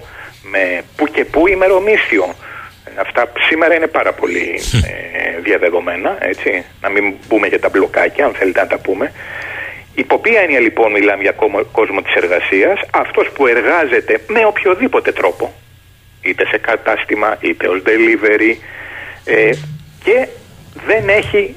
[0.51, 2.34] με που και που ημερομίσθιο.
[2.97, 8.32] Αυτά σήμερα είναι πάρα πολύ ε, διαδεδομένα, έτσι, να μην μπούμε για τα μπλοκάκια, αν
[8.34, 9.12] θέλετε να τα πούμε.
[9.95, 11.34] Υπό ποια έννοια λοιπόν μιλάμε για
[11.72, 15.55] κόσμο της εργασίας, αυτός που εργάζεται με οποιοδήποτε τρόπο,
[16.22, 18.57] είτε σε κατάστημα είτε ως delivery
[19.24, 19.51] ε,
[20.05, 20.28] και
[20.86, 21.57] δεν έχει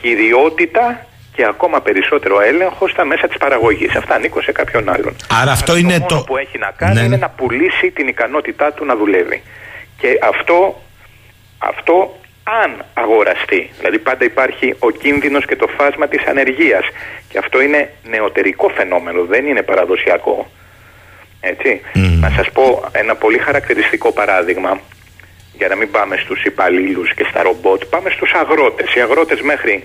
[0.00, 1.06] κυριότητα
[1.38, 3.94] και ακόμα περισσότερο έλεγχο στα μέσα της παραγωγής.
[3.96, 5.16] Αυτά ανήκουν σε κάποιον άλλον.
[5.40, 6.24] Άρα αυτό το είναι μόνο το...
[6.26, 7.06] που έχει να κάνει Ναι, ναι.
[7.06, 9.42] είναι να πουλήσει την ικανότητά του να δουλεύει.
[10.00, 10.82] Και αυτό,
[11.58, 12.18] αυτό
[12.62, 16.84] αν αγοραστεί, δηλαδή πάντα υπάρχει ο κίνδυνος και το φάσμα της ανεργίας
[17.28, 20.50] και αυτό είναι νεωτερικό φαινόμενο, δεν είναι παραδοσιακό.
[21.40, 21.80] Έτσι.
[21.94, 22.18] Μμμ.
[22.20, 24.80] Να σας πω ένα πολύ χαρακτηριστικό παράδειγμα
[25.52, 28.94] για να μην πάμε στους υπαλλήλους και στα ρομπότ, πάμε στους αγρότες.
[28.94, 29.84] Οι αγρότες μέχρι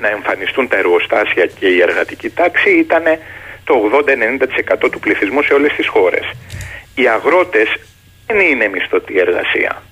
[0.00, 3.04] να εμφανιστούν τα εργοστάσια και η εργατική τάξη ήταν
[3.64, 3.74] το
[4.84, 6.30] 80-90% του πληθυσμού σε όλες τις χώρες.
[6.94, 7.68] Οι αγρότες
[8.26, 9.82] δεν είναι μισθωτή εργασία.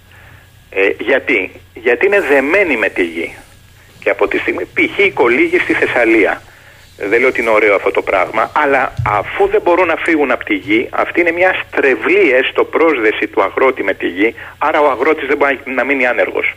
[0.70, 3.34] Ε, γιατί; Γιατί είναι δεμένοι με τη γη.
[4.00, 4.98] Και από τη στιγμή π.χ.
[4.98, 6.42] οι κολύγοι στη Θεσσαλία.
[6.98, 10.44] Δεν λέω ότι είναι ωραίο αυτό το πράγμα, αλλά αφού δεν μπορούν να φύγουν από
[10.44, 14.90] τη γη, αυτή είναι μια στρεβλή έστω πρόσδεση του αγρότη με τη γη, άρα ο
[14.90, 16.54] αγρότης δεν μπορεί να μείνει άνεργος.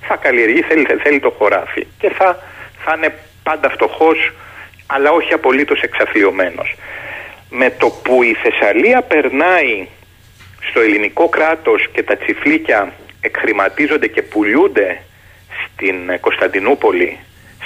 [0.00, 2.42] Θα καλλιεργεί, θέλει, θέλει το χωράφι και θα,
[2.84, 4.32] θα είναι πάντα φτωχός,
[4.86, 6.76] αλλά όχι απολύτως εξαθλειωμένος.
[7.50, 9.86] Με το που η Θεσσαλία περνάει
[10.70, 15.02] στο ελληνικό κράτος και τα τσιφλίκια εκχρηματίζονται και πουλιούνται
[15.64, 17.18] στην ε, Κωνσταντινούπολη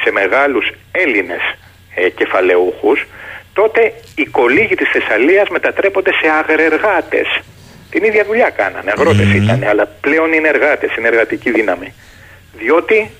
[0.04, 1.40] σε μεγάλους Έλληνες
[1.94, 3.06] ε, κεφαλαιούχους,
[3.52, 7.40] τότε οι κολύγοι της Θεσσαλίας μετατρέπονται σε αγρεργάτες.
[7.90, 9.42] Την ίδια δουλειά κάνανε, αγρότες Μμμ.
[9.42, 11.94] ήταν, αλλά πλέον είναι εργάτες, είναι εργατική δύναμη.
[12.58, 13.10] Διότι,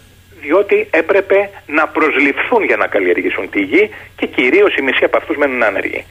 [0.43, 5.37] διότι έπρεπε να προσληφθούν για να καλλιεργήσουν τη γη και κυρίως οι μισοί από αυτούς
[5.37, 6.05] μένουν άνεργοι.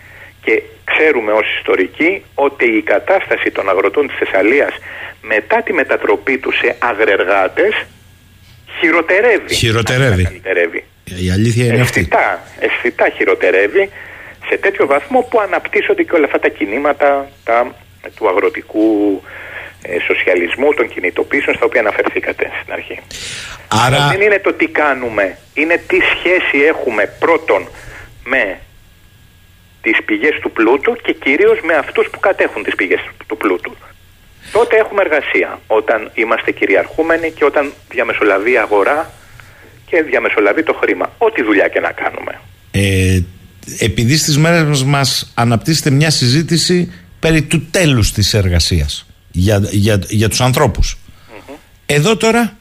[0.43, 4.73] Και ξέρουμε ως ιστορικοί ότι η κατάσταση των αγροτών της Θεσσαλίας
[5.21, 7.73] μετά τη μετατροπή τους σε αγρεργάτες
[8.79, 9.53] χειροτερεύει.
[9.55, 10.05] Χειροτερεύει.
[10.11, 10.84] Αν δεν καλύτερευει.
[11.03, 11.99] Η αλήθεια είναι αυτή.
[11.99, 13.89] Αισθητά, αισθητά χειροτερεύει
[14.49, 17.75] σε τέτοιο βαθμό που αναπτύσσονται και όλα αυτά τα κινήματα τα,
[18.15, 19.51] του αγροτικού ε,
[20.07, 22.99] σοσιαλισμού, των κινητοποίησεων στα οποία αναφερθήκατε στην αρχή.
[23.67, 27.67] Αλλά Άρα, δεν είναι το τι κάνουμε, είναι τι σχέση έχουμε πρώτον
[28.23, 28.59] με
[29.82, 33.75] τις πηγές του πλούτου και κυρίως με αυτούς που κατέχουν τις πηγές του πλούτου.
[34.51, 39.11] Τότε έχουμε εργασία, όταν είμαστε κυριαρχούμενοι και όταν διαμεσολαβεί η αγορά
[39.86, 41.13] και διαμεσολαβεί το χρήμα.
[41.17, 42.39] Ό,τι δουλειά και να κάνουμε.
[42.71, 43.19] ε,
[43.79, 50.29] επειδή στις μέρες μας αναπτύσσεται μια συζήτηση περί του τέλους της εργασίας για, για, για
[50.29, 50.97] τους ανθρώπους.
[51.86, 52.57] Εδώ τώρα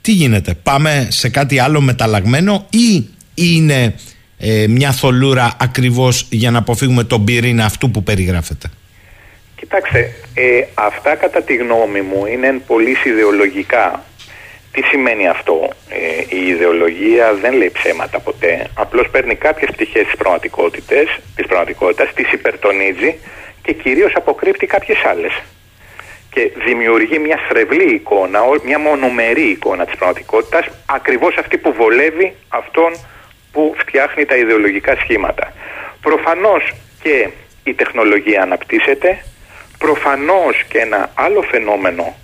[0.00, 3.94] τι γίνεται, πάμε σε κάτι άλλο μεταλλαγμένο ή είναι
[4.38, 8.70] ε, μια θολούρα ακριβώς για να αποφύγουμε τον πυρήνα αυτού που περιγράφεται;
[9.56, 14.04] Κοιτάξτε, ε, αυτά κατά τη γνώμη μου είναι πολύ ιδεολογικά.
[14.72, 18.66] Τι σημαίνει αυτό; Ε, η ιδεολογία δεν λέει ψέματα ποτέ.
[18.74, 23.18] Απλώς παίρνει κάποιες πτυχές της πραγματικότητας, της πραγματικότητας, τις υπερτονίζει
[23.62, 25.32] και κυρίως αποκρύπτει κάποιες άλλες.
[26.30, 32.34] Και δημιουργεί μια στρεβλή εικόνα, ό- μια μονομερή εικόνα της πραγματικότητας, ακριβώς αυτή που βολεύει
[32.48, 32.92] αυτόν
[33.52, 35.52] που φτιάχνει τα ιδεολογικά σχήματα.
[36.02, 36.72] Προφανώς
[37.02, 37.28] και
[37.64, 39.24] η τεχνολογία αναπτύσσεται,
[39.78, 42.16] προφανώς και ένα άλλο φαινόμενο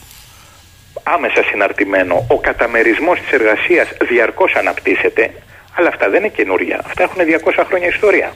[1.02, 5.30] άμεσα συναρτημένο, ο καταμερισμός της εργασίας διαρκώς αναπτύσσεται,
[5.76, 6.80] αλλά αυτά δεν είναι καινούρια.
[6.86, 8.32] Αυτά έχουν 200 χρόνια ιστορία.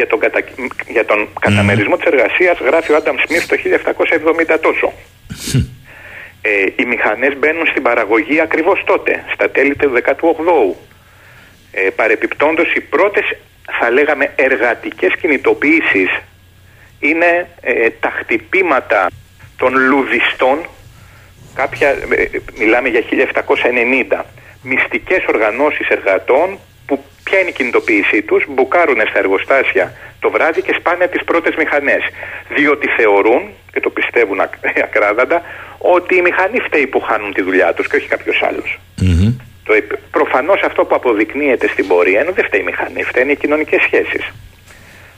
[0.00, 0.40] Για τον, κατα...
[0.88, 3.56] για τον καταμερισμό της εργασίας γράφει ο Άνταμ Σμιθ το
[4.54, 4.92] 1770 τόσο.
[6.42, 10.74] ε, οι μηχανές μπαίνουν στην παραγωγή ακριβώς τότε, στα τέλη του 18ου.
[11.72, 13.24] Ε, παρεπιπτόντως οι πρώτες
[13.78, 16.10] θα λέγαμε εργατικές κινητοποιήσεις
[17.00, 19.06] είναι ε, τα χτυπήματα
[19.56, 20.58] των λουδιστών
[21.54, 22.28] κάποια, ε,
[22.58, 23.02] μιλάμε για
[24.10, 24.22] 1790
[24.62, 26.69] μυστικές οργανώσεις εργατών που
[27.30, 32.02] ποια είναι η κινητοποίησή τους μπουκάρουν στα εργοστάσια το βράδυ και σπάνε τις πρώτες μηχανές
[32.56, 33.42] διότι θεωρούν
[33.72, 34.52] και το πιστεύουν ακ,
[34.88, 35.42] ακράδαντα
[35.78, 38.78] ότι η μηχανή φταίει που χάνουν τη δουλειά τους και όχι κάποιος άλλος
[39.64, 43.30] το, επ- προφανώς αυτό που αποδεικνύεται στην πορεία είναι ότι δεν φταίει η μηχανή, φταίνουν
[43.30, 44.30] οι κοινωνικές σχέσεις.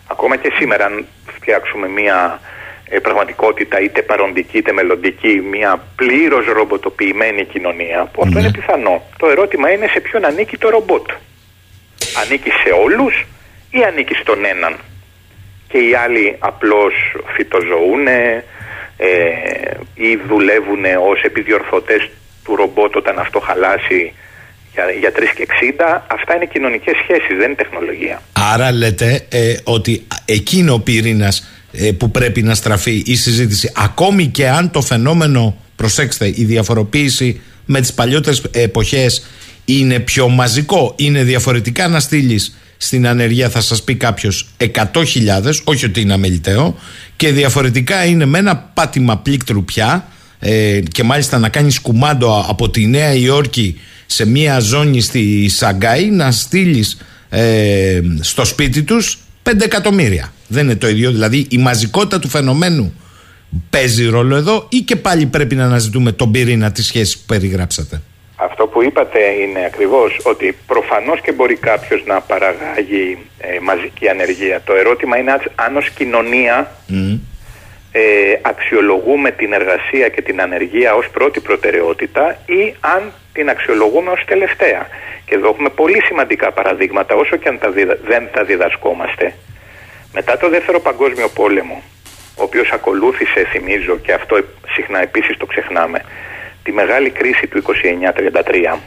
[0.06, 1.06] Ακόμα και σήμερα, αν
[1.36, 2.40] φτιάξουμε μια
[2.88, 8.40] ε, πραγματικότητα είτε παροντική είτε μελλοντική, μια πλήρως ρομποτοποιημένη κοινωνία, που αυτό Ναι.
[8.40, 9.02] είναι πιθανό.
[9.18, 11.10] Το ερώτημα είναι σε ποιον ανήκει το ρομπότ.
[12.20, 13.14] Ανήκει σε όλους
[13.70, 14.74] ή ανήκει στον έναν;
[15.68, 16.92] Και οι άλλοι απλώς
[17.34, 18.44] φυτοζωούν ε,
[19.94, 22.10] ή δουλεύουν ως επιδιορθωτές
[22.44, 24.12] του ρομπότ όταν αυτό χαλάσει
[24.72, 25.46] για, για 3 και
[25.78, 26.00] 60.
[26.06, 28.22] Αυτά είναι κοινωνικές σχέσεις, δεν είναι τεχνολογία.
[28.52, 31.32] Άρα λέτε ε, ότι εκείνο ο πυρήνα
[31.98, 37.80] που πρέπει να στραφεί η συζήτηση, ακόμη και αν το φαινόμενο, προσέξτε, η διαφοροποίηση με
[37.80, 39.26] τις παλιότερες εποχές
[39.64, 44.84] είναι πιο μαζικό, είναι διαφορετικά να στείλεις στην ανεργία θα σας πει κάποιος 100.000
[45.64, 46.78] όχι ότι είναι αμεληταίο
[47.16, 50.08] και διαφορετικά είναι με ένα πάτημα πλήκτρου πια
[50.38, 56.10] ε, και μάλιστα να κάνεις κουμάντο από τη Νέα Υόρκη σε μια ζώνη στη Σαγκάη
[56.10, 56.98] να στείλεις
[57.28, 60.32] ε, στο σπίτι τους 5 εκατομμύρια.
[60.48, 61.10] Δεν είναι το ίδιο.
[61.10, 62.92] Δηλαδή η μαζικότητα του φαινομένου
[63.70, 68.02] παίζει ρόλο εδώ ή και πάλι πρέπει να αναζητούμε τον πυρήνα της σχέσης που περιγράψατε;
[68.82, 74.60] Αυτό που είπατε είναι ακριβώς ότι προφανώς και μπορεί κάποιος να παραγάγει ε, μαζική ανεργία.
[74.64, 76.70] Το ερώτημα είναι αν ως κοινωνία
[77.92, 78.02] ε,
[78.42, 84.86] αξιολογούμε την εργασία και την ανεργία ως πρώτη προτεραιότητα ή αν την αξιολογούμε ως τελευταία.
[85.26, 87.70] Και εδώ έχουμε πολύ σημαντικά παραδείγματα όσο και αν τα
[88.04, 89.34] δεν τα διδασκόμαστε.
[90.12, 91.82] Μετά το δεύτερο παγκόσμιο πόλεμο,
[92.36, 94.36] ο οποίος ακολούθησε, θυμίζω και αυτό
[94.74, 96.00] συχνά επίσης το ξεχνάμε,
[96.62, 97.62] τη μεγάλη κρίση του
[98.74, 98.78] 29-33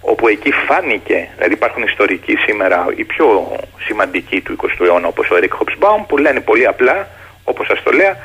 [0.00, 3.56] όπου εκεί φάνηκε, δηλαδή υπάρχουν ιστορικοί σήμερα οι πιο
[3.86, 7.08] σημαντικοί του 20ου αιώνα όπως ο Ερικ Χοψμπάουμ που λένε πολύ απλά
[7.44, 8.16] όπως σας το λέω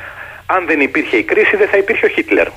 [0.46, 2.48] αν δεν υπήρχε η κρίση δεν θα υπήρχε ο Χίτλερ.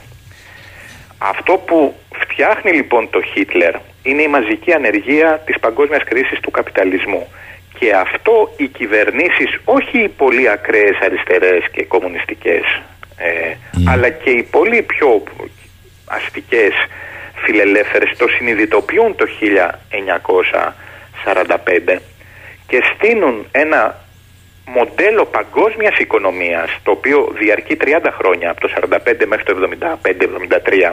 [1.19, 7.29] Αυτό που φτιάχνει λοιπόν το Χίτλερ είναι η μαζική ανεργία της παγκόσμιας κρίσης του καπιταλισμού
[7.79, 12.83] και αυτό οι κυβερνήσεις όχι οι πολύ ακραίες αριστερές και κομμουνιστικές
[13.17, 13.55] ε,
[13.87, 15.23] αλλά και οι πολύ πιο
[16.17, 16.75] αστικές
[17.45, 19.27] φιλελεύθερες το συνειδητοποιούν το
[21.95, 21.99] 1945
[22.67, 24.01] και στείλουν ένα
[24.67, 27.87] μοντέλο παγκόσμιας οικονομίας το οποίο διαρκεί 30
[28.19, 29.69] χρόνια από το 45 μέχρι το
[30.91, 30.93] 75-73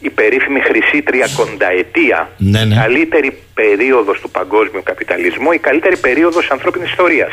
[0.00, 2.74] η περίφημη χρυσή τριακονταετία ναι, ναι.
[2.74, 7.32] καλύτερη περίοδος του παγκόσμιου καπιταλισμού η καλύτερη περίοδος ανθρώπινης ιστορίας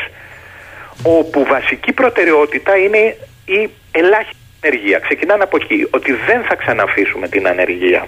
[1.02, 4.98] όπου βασική προτεραιότητα είναι η ελάχιστη ανεργία.
[4.98, 8.06] Ξεκινάνε από εκεί, ότι δεν θα ξαναφήσουμε την ανεργία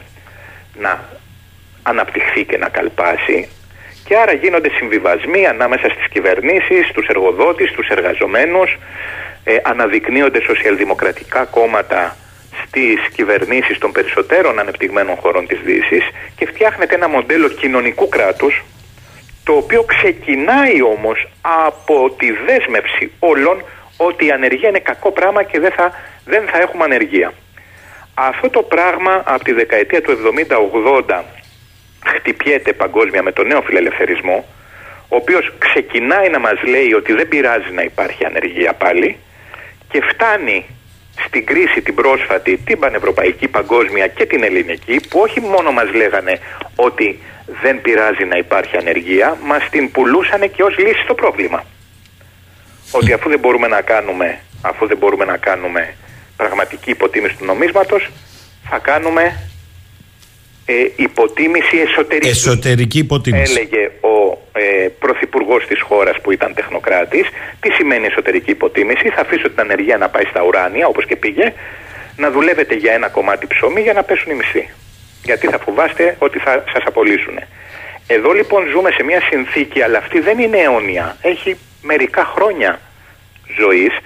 [0.78, 1.04] να
[1.82, 3.48] αναπτυχθεί και να καλπάσει.
[4.04, 8.78] Και άρα γίνονται συμβιβασμοί ανάμεσα στις κυβερνήσεις, στους εργοδότες, στους εργαζομένους,
[9.44, 12.16] ε, αναδεικνύονται σοσιαλδημοκρατικά κόμματα
[12.64, 16.04] στις κυβερνήσεις των περισσότερων ανεπτυγμένων χωρών της Δύσης.
[16.36, 18.64] Και φτιάχνεται ένα μοντέλο κοινωνικού κράτους
[19.44, 23.64] το οποίο ξεκινάει όμως από τη δέσμευση όλων
[23.96, 25.92] ότι η ανεργία είναι κακό πράγμα και δεν θα,
[26.24, 27.32] δεν θα έχουμε ανεργία.
[28.14, 30.18] Αυτό το πράγμα από τη δεκαετία του
[31.08, 31.22] 70-80
[32.06, 34.44] χτυπιέται παγκόσμια με τον νέο φιλελευθερισμό,
[35.08, 39.16] ο οποίος ξεκινάει να μας λέει ότι δεν πειράζει να υπάρχει ανεργία πάλι
[39.90, 40.64] και φτάνει
[41.26, 46.38] στην κρίση την πρόσφατη, την πανευρωπαϊκή παγκόσμια και την ελληνική που όχι μόνο μας λέγανε
[46.76, 47.20] ότι
[47.62, 51.64] δεν πειράζει να υπάρχει ανεργία, μας την πουλούσαν και ως λύση στο πρόβλημα
[52.90, 55.94] ότι αφού δεν μπορούμε να κάνουμε, αφού δεν μπορούμε να κάνουμε
[56.36, 58.10] πραγματική υποτίμηση του νομίσματος,
[58.68, 59.50] θα κάνουμε
[60.66, 62.28] ε, υποτίμηση εσωτερική.
[62.28, 63.52] Εσωτερική υποτίμηση.
[63.52, 67.26] Έλεγε ο ε, πρωθυπουργός της χώρας που ήταν τεχνοκράτης.
[67.60, 71.52] Τι σημαίνει εσωτερική υποτίμηση; Θα αφήσω την ανεργία να πάει στα ουράνια όπως και πήγε.
[72.16, 74.68] Να δουλεύετε για ένα κομμάτι ψωμί για να πέσουν οι μισθοί.
[75.24, 77.38] Γιατί θα φοβάστε ότι θα σας απολύσουν.
[78.06, 81.16] Εδώ λοιπόν ζούμε σε μια συνθήκη, αλλά αυτή δεν είναι αιώνια.
[81.22, 81.56] Έχει
[81.86, 82.80] μερικά χρόνια
[83.58, 83.98] ζωής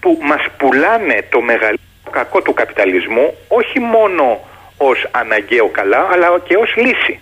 [0.00, 4.40] που μας πουλάνε το μεγαλύτερο κακό του καπιταλισμού όχι μόνο
[4.76, 7.20] ως αναγκαίο καλά αλλά και ως λύση.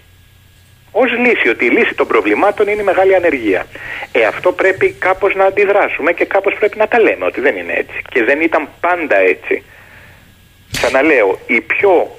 [0.99, 3.67] Ως λύση, ότι η λύση των προβλημάτων είναι η μεγάλη ανεργία.
[4.13, 7.73] Ε, αυτό πρέπει κάπως να αντιδράσουμε και κάπως πρέπει να τα λέμε ότι δεν είναι
[7.73, 8.03] έτσι.
[8.11, 9.63] Και δεν ήταν πάντα έτσι.
[10.73, 12.17] Ξαναλέω, η πιο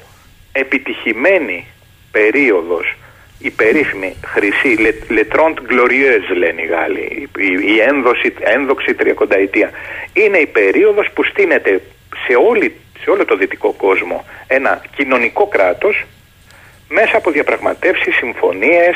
[0.51, 1.67] επιτυχημένη
[2.11, 2.95] περίοδος
[3.39, 4.77] η περίφημη χρυσή
[5.09, 7.30] Letront Glorieuse λένε οι Γάλλοι,
[7.65, 9.72] η, ένδοξη, ένδοξη τριακονταετία.
[10.14, 11.81] Είναι η περίοδος που στείνεται
[12.27, 16.05] σε, όλη, σε όλο το δυτικό κόσμο ένα κοινωνικό κράτος
[16.89, 18.95] μέσα από διαπραγματεύσεις, συμφωνίες,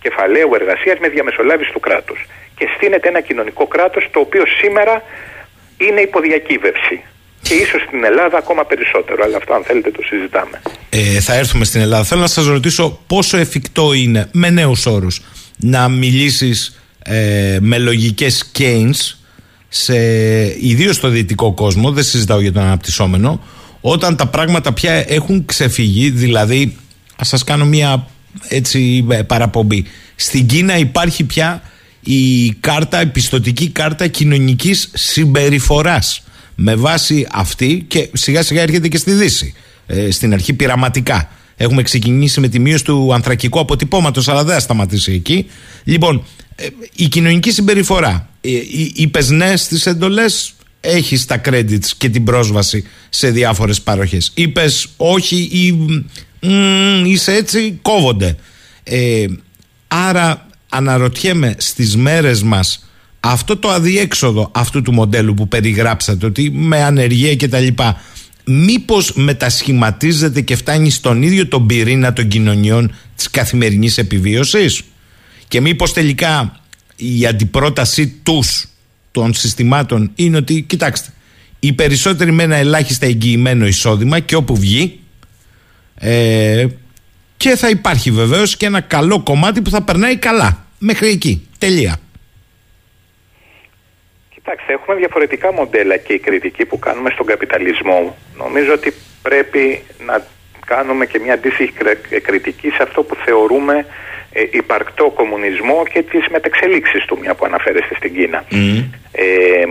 [0.00, 2.26] κεφαλαίου εργασίας με διαμεσολάβηση του κράτους.
[2.56, 5.02] Και στείνεται ένα κοινωνικό κράτος το οποίο σήμερα
[5.78, 7.04] είναι υποδιακύβευση
[7.42, 9.22] και ίσως στην Ελλάδα ακόμα περισσότερο.
[9.24, 10.62] Αλλά αυτό, αν θέλετε, το συζητάμε.
[10.90, 12.04] Ε, θα έρθουμε στην Ελλάδα.
[12.04, 15.20] Θέλω να σας ρωτήσω πόσο εφικτό είναι με νέους όρους
[15.56, 19.16] να μιλήσεις ε, με λογικές Keynes
[19.68, 19.96] σε
[20.60, 23.40] ιδίως στο δυτικό κόσμο, δεν συζητάω για τον αναπτυσσόμενο,
[23.80, 26.76] όταν τα πράγματα πια έχουν ξεφύγει, δηλαδή,
[27.16, 28.06] ας σας κάνω μια
[28.48, 29.86] έτσι ε, παραπομπή.
[30.14, 31.62] Στην Κίνα υπάρχει πια
[32.00, 36.24] η κάρτα, η πιστοτική κάρτα κοινωνικής συμπεριφοράς
[36.64, 39.54] με βάση αυτή και σιγά σιγά έρχεται και στη Δύση.
[39.86, 41.30] Ε, στην αρχή πειραματικά.
[41.56, 45.46] Έχουμε ξεκινήσει με τη μείωση του ανθρακικού αποτυπώματος, αλλά δεν θα σταματήσει εκεί.
[45.84, 46.24] Λοιπόν,
[46.54, 48.28] ε, η κοινωνική συμπεριφορά.
[48.40, 48.50] Ε,
[48.94, 54.30] Είπες ναι στις εντολές, έχει τα credits και την πρόσβαση σε διάφορες παροχές.
[54.34, 55.78] Είπες όχι ή
[57.10, 58.36] είσαι έτσι, κόβονται.
[59.88, 62.86] άρα αναρωτιέμαι στις μέρες μας
[63.24, 68.02] αυτό το αδιέξοδο αυτού του μοντέλου που περιγράψατε ότι με ανεργία και τα λοιπά
[68.44, 74.82] μήπως μετασχηματίζεται και φτάνει στον ίδιο τον πυρήνα των κοινωνιών της καθημερινής επιβίωσης;
[75.48, 76.60] Και μήπως τελικά
[76.96, 78.68] η αντιπρότασή τους
[79.10, 81.12] των συστημάτων είναι ότι κοιτάξτε
[81.60, 84.98] οι περισσότεροι με ένα ελάχιστα εγγυημένο εισόδημα και όπου βγει
[85.94, 86.66] ε,
[87.36, 90.66] και θα υπάρχει βεβαίως και ένα καλό κομμάτι που θα περνάει καλά.
[90.78, 92.00] Μέχρι εκεί, τελεία
[94.44, 100.26] Κοιτάξτε, έχουμε διαφορετικά μοντέλα και η κριτική που κάνουμε στον καπιταλισμό νομίζω ότι πρέπει να
[100.66, 101.72] κάνουμε και μια αντίστοιχη
[102.22, 103.86] κριτική σε αυτό που θεωρούμε
[104.32, 108.44] ε, υπαρκτό κομμουνισμό και τις μετεξελίξεις του, μια που αναφέρεστε στην Κίνα.
[109.12, 109.64] Ε,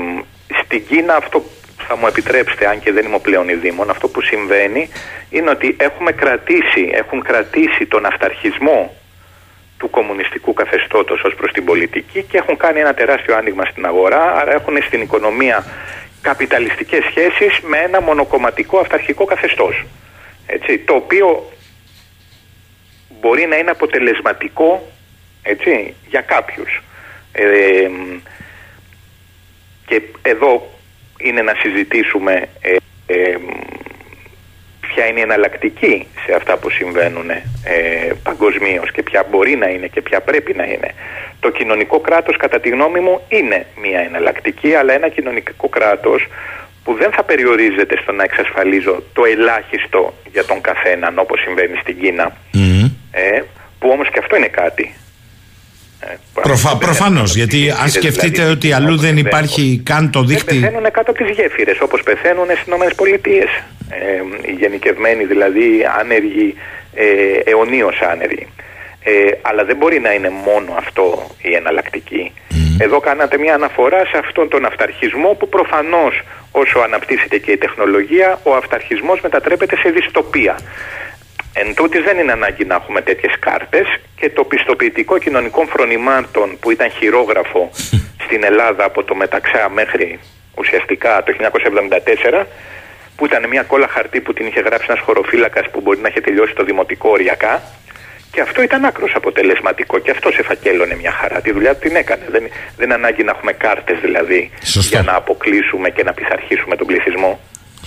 [0.64, 1.44] στην Κίνα αυτό
[1.88, 4.90] θα μου επιτρέψετε, αν και δεν είμαι πλέον ειδήμων, αυτό που συμβαίνει
[5.30, 8.96] είναι ότι έχουμε κρατήσει, έχουν κρατήσει τον αυταρχισμό
[9.82, 14.24] του κομμουνιστικού καθεστώτος ως προς την πολιτική και έχουν κάνει ένα τεράστιο άνοιγμα στην αγορά,
[14.40, 15.66] άρα έχουν στην οικονομία
[16.22, 19.86] καπιταλιστικές σχέσεις με ένα μονοκομματικό αυταρχικό καθεστώς.
[20.46, 21.52] Έτσι, το οποίο
[23.22, 24.92] μπορεί να είναι αποτελεσματικό
[25.44, 26.82] έτσι, για κάποιους.
[27.32, 27.90] Ε,
[29.86, 30.70] και εδώ
[31.18, 32.76] είναι να συζητήσουμε ε,
[33.06, 33.38] ε,
[34.94, 37.40] ποια είναι η εναλλακτική σε αυτά που συμβαίνουν ε,
[38.24, 40.90] παγκοσμίως και ποια μπορεί να είναι και ποια πρέπει να είναι.
[41.40, 46.28] Το κοινωνικό κράτος κατά τη γνώμη μου είναι μια εναλλακτική αλλά ένα κοινωνικό κράτος
[46.84, 52.00] που δεν θα περιορίζεται στο να εξασφαλίζω το ελάχιστο για τον καθέναν όπως συμβαίνει στην
[52.00, 52.38] Κίνα.
[53.12, 53.42] Ε,
[53.80, 54.84] που όμως και αυτό είναι κάτι.
[54.84, 55.01] ε,
[56.42, 60.60] Προφα, Προφανώς, γιατί αν σκεφτείτε δηλαδή, ότι αλλού δεν υπάρχει καν το δίκτυο.
[60.60, 62.74] Πεθαίνουν κάτω από τις γέφυρες, όπως πεθαίνουν στις
[63.14, 63.30] ΗΠΑ.
[63.90, 66.56] Ε, οι γενικευμένοι δηλαδή άνεργοι,
[66.94, 67.06] ε,
[67.44, 68.48] αιωνίως άνεργοι.
[69.04, 69.12] Ε,
[69.42, 72.32] αλλά δεν μπορεί να είναι μόνο αυτό η εναλλακτική.
[72.78, 76.22] Εδώ κάνατε μια αναφορά σε αυτόν τον αυταρχισμό που προφανώς
[76.52, 80.60] όσο αναπτύσσεται και η τεχνολογία ο αυταρχισμός μετατρέπεται σε δυστοπία.
[81.54, 86.72] Εν τούτης δεν είναι ανάγκη να έχουμε τέτοιες κάρτες και το πιστοποιητικό κοινωνικών φρονημάτων που
[86.72, 87.70] ήταν χειρόγραφο
[88.26, 90.20] στην Ελλάδα από το Μεταξά μέχρι
[90.56, 91.34] ουσιαστικά το
[92.42, 92.44] 1974
[93.16, 96.22] που ήταν μια κόλλα χαρτί που την είχε γράψει ένας χωροφύλακας που μπορεί να είχε
[96.22, 97.62] τελειώσει το δημοτικό οριακά
[98.32, 101.42] και αυτό ήταν άκρος αποτελεσματικό και αυτός σε φακέλωνε μια χαρά.
[101.42, 102.24] Τη δουλειά του την έκανε.
[102.30, 102.44] Δεν,
[102.78, 104.52] δεν είναι ανάγκη να έχουμε κάρτες δηλαδή
[104.90, 107.40] για να αποκλείσουμε και να πειθαρχήσουμε τον πληθυσμό.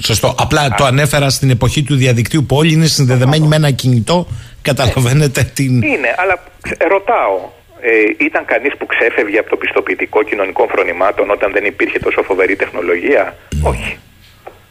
[0.03, 0.35] Σωστό.
[0.39, 4.27] Απλά το ανέφερα στην εποχή του διαδικτύου που όλοι είναι συνδεδεμένοι με ένα κινητό.
[4.62, 5.83] Καταλαβαίνετε ε, την.
[5.83, 6.43] Είναι, αλλά
[6.89, 7.51] ρωτάω.
[7.81, 12.57] Ε, ήταν κανείς που ξέφευγε από το πιστοποιητικό κοινωνικών φρονημάτων όταν δεν υπήρχε τόσο φοβερή
[12.57, 13.99] τεχνολογία; Όχι.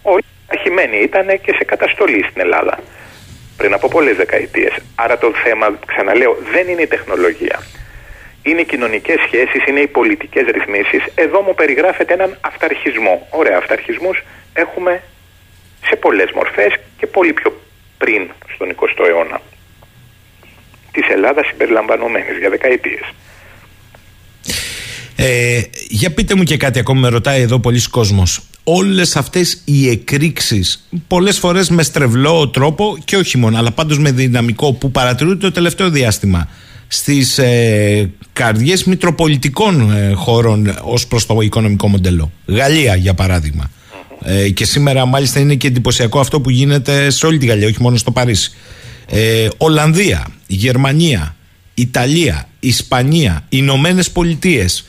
[0.02, 2.80] Όλοι αρχημένοι ήταν και σε καταστολή στην Ελλάδα
[3.58, 4.74] πριν από πολλές δεκαετίες.
[4.95, 7.60] Άρα το θέμα, ξαναλέω, δεν είναι η τεχνολογία.
[8.44, 11.03] Είναι οι κοινωνικές σχέσεις, είναι οι πολιτικές ρυθμίσεις.
[11.15, 13.28] Εδώ μου περιγράφεται έναν αυταρχισμό.
[13.30, 15.03] Ωραία, αυταρχισμούς έχουμε
[15.86, 17.61] σε πολλές μορφές και πολύ πιο
[17.98, 19.41] πριν στον 20ο αιώνα.
[20.91, 23.14] Της Ελλάδας συμπεριλαμβανομένης για δεκαετίες.
[25.15, 29.90] Ε, για πείτε μου και κάτι ακόμα με ρωτάει εδώ πολλοί κόσμος όλες αυτές οι
[29.90, 35.38] εκρήξεις πολλές φορές με στρεβλό τρόπο και όχι μόνο αλλά πάντως με δυναμικό που παρατηρούνται
[35.38, 36.49] το τελευταίο διάστημα
[36.94, 42.32] στις ε, καρδιές μητροπολιτικών ε, χώρων ως προς το οικονομικό μοντέλο.
[42.45, 43.72] Γαλλία για παράδειγμα.
[44.24, 47.82] Ε, και σήμερα μάλιστα είναι και εντυπωσιακό αυτό που γίνεται σε όλη τη Γαλλία όχι
[47.82, 48.52] μόνο στο Παρίσι.
[49.10, 51.36] Ε, Ολλανδία, Γερμανία
[51.74, 54.86] Ιταλία, Ισπανία Ηνωμένες Πολιτείες.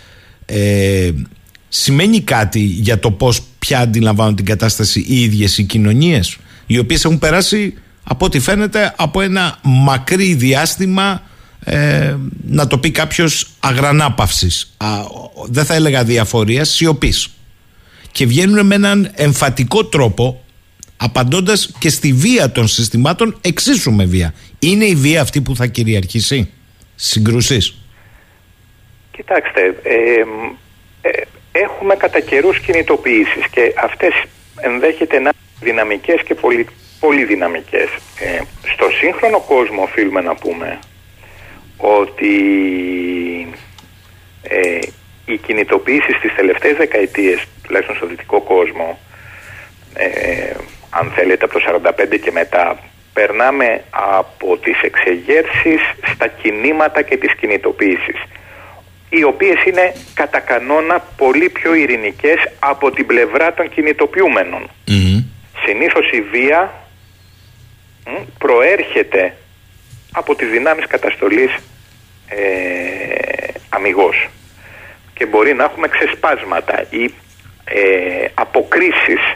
[0.46, 1.10] Ε,
[1.68, 6.36] σημαίνει κάτι για το πώς πια αντιλαμβάνουν την κατάσταση οι ίδιες οι κοινωνίες
[6.66, 7.74] οι οποίες έχουν περάσει
[8.04, 11.22] από ό,τι φαίνεται από ένα μακρύ διάστημα
[11.64, 12.16] ε,
[12.46, 14.76] να το πει κάποιος αγρανάπαυσης.
[15.48, 17.28] Δεν θα έλεγα διαφορίας σιωπής.
[18.12, 20.44] Και βγαίνουν με έναν εμφατικό τρόπο
[20.96, 24.34] απαντώντας και στη βία των συστημάτων εξίσου με βία.
[24.58, 26.50] Είναι η βία αυτή που θα κυριαρχήσει;
[26.94, 27.74] Συγκρούσεις.
[29.10, 29.94] Κοιτάξτε ε,
[31.00, 31.22] ε,
[31.52, 34.24] έχουμε κατά καιρούς κινητοποιήσεις και αυτές
[34.60, 36.66] ενδέχεται να είναι δυναμικές και πολύ,
[37.00, 37.88] πολύ δυναμικές.
[38.18, 38.40] Ε,
[38.72, 40.78] στο σύγχρονο κόσμο οφείλουμε να πούμε
[41.76, 42.34] ότι
[44.42, 44.78] ε,
[45.26, 48.98] οι κινητοποιήσεις στις τελευταίες δεκαετίες, τουλάχιστον στο δυτικό κόσμο,
[49.94, 50.54] ε,
[50.90, 52.78] αν θέλετε από το 45 και μετά,
[53.12, 55.80] περνάμε από τις εξεγέρσεις
[56.14, 58.16] στα κινήματα και τις κινητοποιήσεις
[59.16, 64.62] οι οποίες είναι κατά κανόνα πολύ πιο ειρηνικές από την πλευρά των κινητοποιούμενων.
[64.88, 65.24] Mm.
[65.66, 66.72] Συνήθως η βία
[68.38, 69.36] προέρχεται
[70.16, 71.52] από τις δυνάμεις καταστολής
[72.28, 74.28] ε, αμυγός
[75.14, 77.04] και μπορεί να έχουμε ξεσπάσματα ή
[77.64, 79.34] ε, αποκρίσεις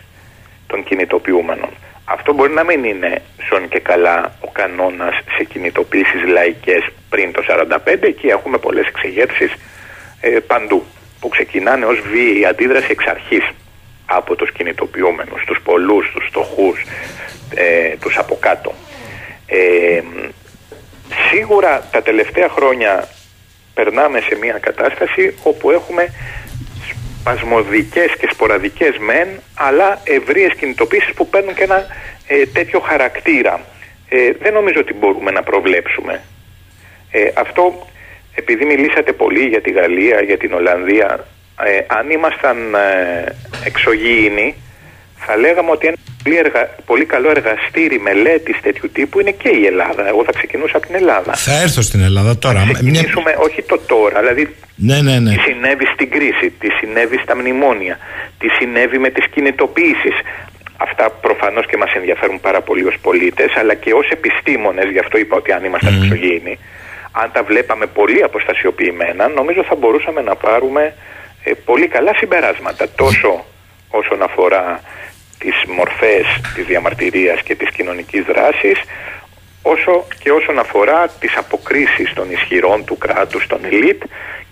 [0.66, 1.70] των κινητοποιούμενων.
[2.04, 7.42] Αυτό μπορεί να μην είναι σον και καλά ο κανόνας σε κινητοποίησεις λαϊκές πριν το
[7.48, 9.54] 45 και έχουμε πολλές εξηγέρσεις
[10.20, 10.84] ε, παντού
[11.20, 13.48] που ξεκινάνε ως βίαιη αντίδραση εξ αρχής
[14.06, 16.84] από τους κινητοποιούμενους, τους πολλούς, τους στοχούς,
[17.54, 18.74] ε, τους από κάτω.
[19.46, 20.00] Ε,
[21.30, 23.08] σίγουρα τα τελευταία χρόνια
[23.74, 26.14] περνάμε σε μια κατάσταση όπου έχουμε
[27.20, 31.86] σπασμωδικές και σποραδικές μεν, αλλά ευρείες κινητοποίησεις που παίρνουν και ένα
[32.26, 33.60] ε, τέτοιο χαρακτήρα.
[34.08, 36.22] Ε, δεν νομίζω ότι μπορούμε να προβλέψουμε.
[37.10, 37.86] Ε, αυτό
[38.34, 41.26] επειδή μιλήσατε πολύ για τη Γαλλία, για την Ολλανδία,
[41.64, 44.54] ε, αν ήμασταν ε, εξωγήινοι,
[45.18, 46.36] θα λέγαμε ότι ένα πολύ,
[46.84, 50.08] πολύ καλό εργαστήρι μελέτης τέτοιου τύπου είναι και η Ελλάδα.
[50.08, 51.32] Εγώ θα ξεκινούσα από την Ελλάδα.
[51.34, 52.60] Θα έρθω στην Ελλάδα τώρα.
[52.60, 53.38] Θα ξεκινήσουμε Μια...
[53.46, 55.30] όχι το τώρα, δηλαδή ναι, ναι, ναι.
[55.30, 57.98] τι συνέβη στην κρίση, τι συνέβη στα μνημόνια,
[58.38, 60.16] τι συνέβη με τις κινητοποιήσεις.
[60.80, 65.18] Αυτά προφανώς και μας ενδιαφέρουν πάρα πολύ ως πολίτες, αλλά και ως επιστήμονες, γι' αυτό
[65.18, 66.02] είπα ότι αν ήμασταν mm.
[66.02, 66.58] εξωγήινοι,
[67.12, 70.94] αν τα βλέπαμε πολύ αποστασιοποιημένα, νομίζω θα μπορούσαμε να πάρουμε
[71.44, 73.44] ε, πολύ καλά συμπεράσματα, τόσο
[73.88, 74.80] όσον αφορά
[75.38, 76.24] τις μορφές
[76.54, 78.78] της διαμαρτυρίας και της κοινωνικής δράσης,
[79.62, 84.02] όσο και όσον αφορά τις αποκρίσεις των ισχυρών του κράτους, των ελίτ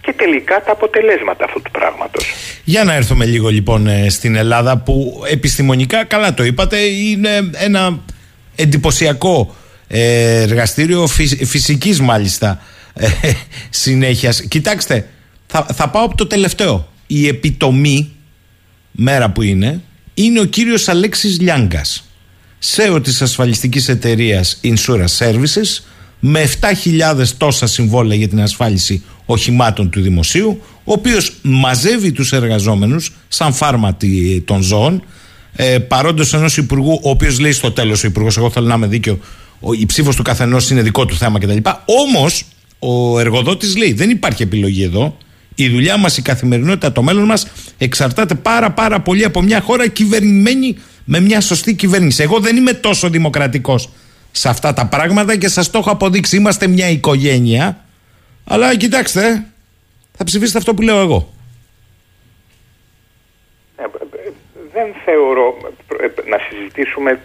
[0.00, 2.24] και τελικά τα αποτελέσματα αυτού του πράγματος.
[2.64, 7.98] Για να έρθουμε λίγο λοιπόν ε, στην Ελλάδα που επιστημονικά, καλά το είπατε, είναι ένα
[8.56, 9.54] εντυπωσιακό
[9.88, 11.06] ε, εργαστήριο
[11.44, 12.62] φυσικής μάλιστα
[12.94, 13.08] ε,
[13.70, 14.42] συνέχειας.
[14.42, 15.08] Κοιτάξτε,
[15.46, 16.88] θα, θα πάω από το τελευταίο.
[17.06, 18.15] Η επιτομή,
[18.96, 19.80] μέρα που είναι,
[20.14, 22.08] είναι ο κύριος Αλέξης Λιάγκας,
[22.58, 25.82] ΣΕΟ της ασφαλιστικής εταιρείας Insurance Services,
[26.20, 33.12] με 7.000 τόσα συμβόλαια για την ασφάλιση οχημάτων του δημοσίου, ο οποίος μαζεύει τους εργαζόμενους
[33.28, 35.02] σαν φάρματι των ζώων,
[35.52, 38.86] ε, παρόντος ενός υπουργού, ο οποίος λέει στο τέλος ο υπουργός, εγώ θέλω να είμαι
[38.86, 39.18] δίκαιο,
[39.78, 41.56] η ψήφος του καθενός είναι δικό του θέμα κτλ.
[41.84, 42.44] Όμως
[42.78, 45.16] ο εργοδότης λέει: Δεν υπάρχει επιλογή εδώ.
[45.58, 47.46] Η δουλειά μας, η καθημερινότητα, το μέλλον μας
[47.78, 52.22] εξαρτάται πάρα πάρα πολύ από μια χώρα κυβερνημένη με μια σωστή κυβέρνηση.
[52.22, 53.88] Εγώ δεν είμαι τόσο δημοκρατικός
[54.32, 56.36] σε αυτά τα πράγματα και σας το έχω αποδείξει.
[56.36, 57.84] Είμαστε μια οικογένεια.
[58.44, 59.46] Αλλά κοιτάξτε,
[60.16, 61.34] θα ψηφίσετε αυτό που λέω εγώ.
[63.76, 63.86] Ε, ε,
[64.28, 64.32] ε,
[64.72, 65.56] δεν θεωρώ
[66.28, 67.20] να συζητήσουμε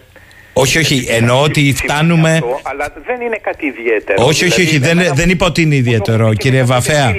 [0.52, 2.32] όχι, όχι, εννοώ ότι φτάνουμε.
[2.32, 4.24] Αυτό, αλλά δεν είναι κάτι ιδιαίτερο.
[4.26, 7.14] Όχι, όχι, όχι, δηλαδή, δεν, δεν είπα ότι είναι ιδιαίτερο, κύριε Βαφέα.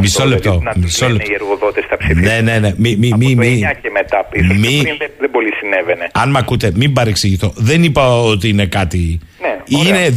[0.00, 0.58] Μισό λεπτό.
[0.58, 1.30] Δηλαδή, μισό λεπτό.
[1.30, 2.22] οι εργοδότες τα ψηφίσουν.
[2.22, 2.74] Ναι, ναι, ναι.
[2.76, 3.60] Μη, μη, μη, μη.
[3.82, 4.54] και μετά πίσω.
[4.54, 6.08] Μη, δεν, δεν πολύ συνέβαινε.
[6.12, 7.52] Αν με ακούτε, μην παρεξηγηθώ.
[7.56, 9.20] Δεν είπα ότι είναι κάτι.
[9.40, 10.14] Ναι, είναι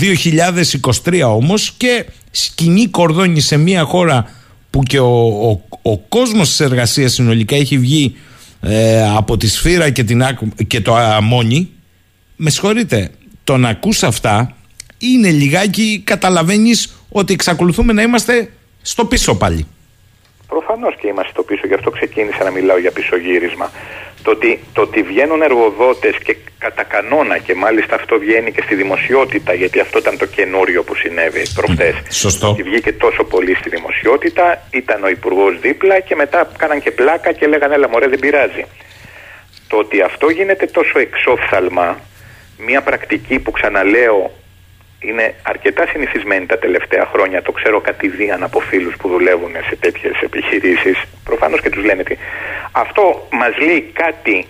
[1.04, 4.30] 2023 όμως και σκηνή κορδόνι σε μια χώρα
[4.70, 8.16] που και ο, ο, ο κόσμος της εργασίας συνολικά έχει βγει
[8.62, 10.24] ε, από τη σφύρα και, την,
[10.68, 11.70] και το αμόνι
[12.36, 13.12] με συγχωρείτε,
[13.44, 14.56] το να ακούς αυτά
[14.98, 18.52] είναι λιγάκι καταλαβαίνεις ότι εξακολουθούμε να είμαστε
[18.82, 19.68] στο πίσω πάλι.
[20.48, 23.72] Προφανώς και είμαστε στο πίσω, γι' αυτό ξεκίνησα να μιλάω για πισωγύρισμα.
[24.24, 28.76] Το ότι, το ότι βγαίνουν εργοδότες και κατά κανόνα και μάλιστα αυτό βγαίνει και στη
[28.76, 31.94] δημοσιότητα, γιατί αυτό ήταν το καινούριο που συνέβη προχθέ.
[32.10, 32.54] Σωστό.
[32.58, 37.32] Και βγήκε τόσο πολύ στη δημοσιότητα, ήταν ο Υπουργός δίπλα και μετά κάναν και πλάκα
[37.32, 38.66] και λέγανε Έλα, μωρέ, δεν πειράζει.
[39.68, 42.00] Το ότι αυτό γίνεται τόσο εξόφθαλμα
[42.58, 44.32] μια πρακτική που ξαναλέω
[45.00, 47.42] είναι αρκετά συνηθισμένη τα τελευταία χρόνια.
[47.42, 51.04] Το ξέρω κατηδίαν από φίλους που δουλεύουν σε τέτοιες επιχειρήσεις.
[51.24, 52.16] Προφανώς και τους λένε τι.
[52.72, 54.46] Αυτό μας λέει κάτι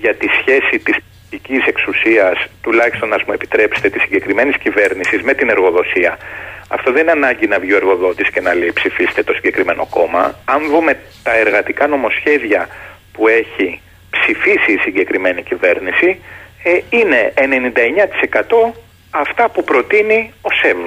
[0.00, 0.96] για τη σχέση της
[1.30, 6.18] πολιτικής εξουσίας, τουλάχιστον να μου επιτρέψετε, της συγκεκριμένης κυβέρνησης με την εργοδοσία.
[6.68, 10.38] Αυτό δεν είναι ανάγκη να βγει ο εργοδότης και να λέει ψηφίστε το συγκεκριμένο κόμμα.
[10.44, 12.68] Αν δούμε τα εργατικά νομοσχέδια
[13.12, 16.20] που έχει ψηφίσει η συγκεκριμένη κυβέρνηση,
[16.66, 18.72] ε, είναι 99%
[19.10, 20.78] αυτά που προτείνει ο ΣΕΒ.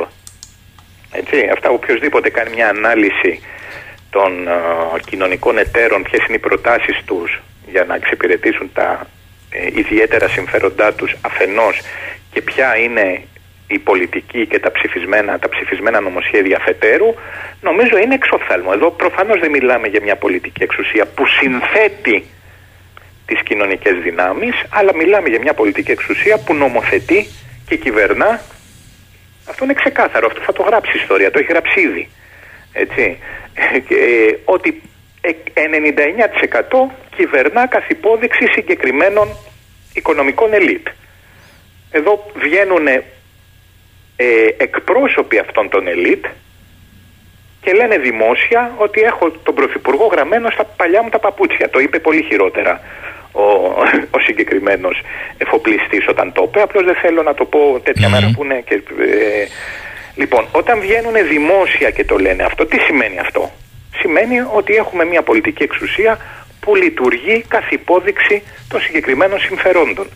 [1.11, 3.41] Έτσι, αυτά οποιοδήποτε κάνει μια ανάλυση
[4.09, 4.51] των ε,
[5.05, 9.07] κοινωνικών εταίρων, ποιες είναι οι προτάσεις τους για να εξυπηρετήσουν τα
[9.49, 11.81] ε, ιδιαίτερα συμφέροντά τους αφενός
[12.31, 13.21] και ποια είναι
[13.67, 17.13] η πολιτική και τα ψηφισμένα, τα ψηφισμένα νομοσχέδια αφετέρου,
[17.61, 18.69] νομίζω είναι εξοφθάλμο.
[18.73, 22.25] Εδώ προφανώς δεν μιλάμε για μια πολιτική εξουσία που συνθέτει
[23.27, 27.27] τις κοινωνικές δυνάμεις, αλλά μιλάμε για μια πολιτική εξουσία που νομοθετεί
[27.67, 28.41] και κυβερνά.
[29.49, 32.09] Αυτό είναι ξεκάθαρο, αυτό θα το γράψει η ιστορία, το έχει γράψει ήδη.
[32.73, 33.17] Έτσι.
[33.87, 34.81] Και, ε, ότι
[35.53, 39.27] 99% κυβερνά καθ' υπόδειξη συγκεκριμένων
[39.93, 40.87] οικονομικών ελίτ.
[41.91, 43.03] Εδώ βγαίνουν ε,
[44.57, 46.25] εκπρόσωποι αυτών των ελίτ
[47.61, 51.69] και λένε δημόσια ότι έχω τον Πρωθυπουργό γραμμένο στα παλιά μου τα παπούτσια.
[51.69, 52.81] Το είπε πολύ χειρότερα
[53.31, 53.43] ο,
[54.11, 55.01] ο συγκεκριμένος
[55.37, 56.61] εφοπλιστής όταν το είπε.
[56.61, 58.63] Απλώς δεν θέλω να το πω τέτοια μέρα που είναι.
[58.67, 59.47] Και, ε,
[60.15, 63.51] λοιπόν, όταν βγαίνουν δημόσια και το λένε αυτό, τι σημαίνει αυτό;
[63.99, 66.17] Σημαίνει ότι έχουμε μια πολιτική εξουσία
[66.59, 70.07] που λειτουργεί καθ' υπόδειξη των συγκεκριμένων συμφερόντων.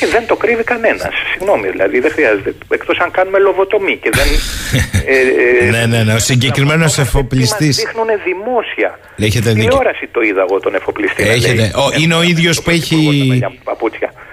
[0.00, 1.12] Και δεν το κρύβει κανένας.
[1.32, 2.54] Συγγνώμη, δηλαδή δεν χρειάζεται.
[2.68, 4.26] Εκτός αν κάνουμε λοβοτομή και δεν.
[5.06, 6.14] ε, ε, ναι, ναι, ναι.
[6.14, 7.68] Ο συγκεκριμένος εφοπλιστή.
[7.68, 8.98] δείχνουν δημόσια.
[9.16, 11.22] Έχετε Στην τηλεόραση το είδα εγώ τον εφοπλιστή.
[11.22, 11.72] Έχετε.
[11.74, 13.42] Ο, είναι ο ίδιος που έχει.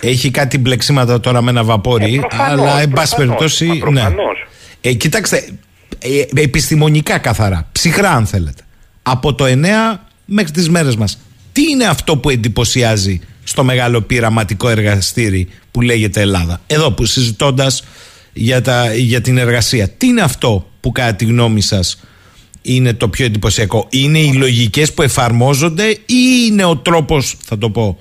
[0.01, 2.15] Έχει κάτι μπλεξίματα τώρα με ένα βαπόρι.
[2.31, 3.83] Ε, αλλά εν πάση περιπτώσει.
[3.91, 4.03] Ναι.
[4.81, 5.49] Ε, κοιτάξτε,
[5.99, 8.61] ε, επιστημονικά καθαρά, ψυχρά αν θέλετε.
[9.03, 11.19] Από το 9 μέχρι τις μέρες μας.
[11.51, 16.61] Τι είναι αυτό που εντυπωσιάζει στο μεγάλο πειραματικό εργαστήρι που λέγεται Ελλάδα.
[16.67, 17.83] Εδώ που συζητώντας
[18.33, 19.89] για, τα, για την εργασία.
[19.89, 22.03] Τι είναι αυτό που κατά τη γνώμη σας
[22.61, 27.69] είναι το πιο εντυπωσιακό; Είναι οι λογικές που εφαρμόζονται ή είναι ο τρόπος, θα το
[27.69, 27.97] πω,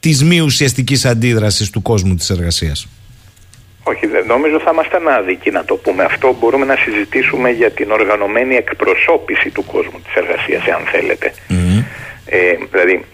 [0.00, 2.88] της μη ουσιαστικής αντίδρασης του κόσμου της εργασίας;
[3.82, 6.36] Όχι, δεν νομίζω θα ήμασταν άδικοι να το πούμε αυτό.
[6.40, 11.34] Μπορούμε να συζητήσουμε για την οργανωμένη εκπροσώπηση του κόσμου της εργασίας, αν θέλετε.
[12.26, 12.38] Ε,
[12.70, 13.04] δηλαδή,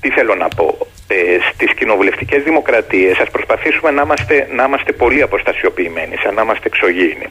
[0.00, 0.78] τι θέλω να πω.
[1.08, 6.66] Ε, στις κοινοβουλευτικές δημοκρατίες ας προσπαθήσουμε να είμαστε, να είμαστε πολύ αποστασιοποιημένοι, σαν να είμαστε
[6.66, 7.26] εξωγήινοι.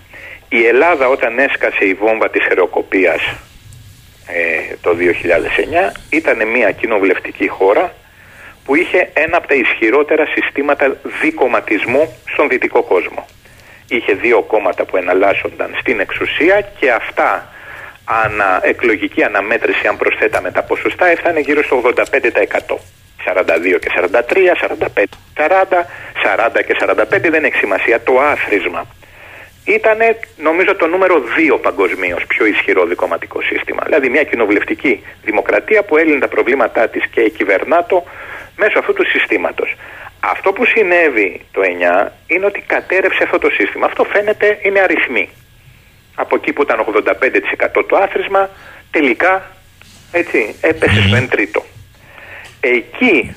[0.50, 3.22] Η Ελλάδα όταν έσκασε η βόμβα της χρεοκοπίας
[4.28, 4.96] ε, το
[5.92, 7.94] 2009 ήταν μια κοινοβουλευτική χώρα
[8.66, 13.26] που είχε ένα από τα ισχυρότερα συστήματα δικοματισμού στον δυτικό κόσμο.
[13.88, 17.54] Είχε δύο κόμματα που εναλλάσσονταν στην εξουσία και αυτά
[18.24, 22.78] ανα, εκλογική αναμέτρηση αν προσθέταμε τα ποσοστά έφτανε γύρω στο 85%.
[23.26, 25.04] 42 και 43, 45
[25.36, 25.86] 40,
[26.24, 28.02] 40 και 45 δεν έχει σημασία.
[28.02, 28.86] Το άθροισμα
[29.64, 29.98] ήταν
[30.38, 31.24] νομίζω το νούμερο
[31.54, 33.82] 2 παγκοσμίως πιο ισχυρό δικοματικό σύστημα.
[33.86, 38.04] Δηλαδή μια κοινοβουλευτική δημοκρατία που έλυνε τα προβλήματά της και κυβερνά το
[38.58, 39.76] μέσω αυτού του συστήματος.
[40.20, 41.62] Αυτό που συνέβη το
[42.06, 43.86] 9 είναι ότι κατέρευσε αυτό το σύστημα.
[43.86, 45.30] Αυτό φαίνεται είναι αριθμοί.
[46.22, 46.86] Από εκεί που ήταν
[47.80, 48.50] 85% το άθροισμα,
[48.92, 49.52] τελικά
[50.12, 51.64] έτσι, έπεσε στο 1 τρίτο.
[52.60, 53.36] Εκεί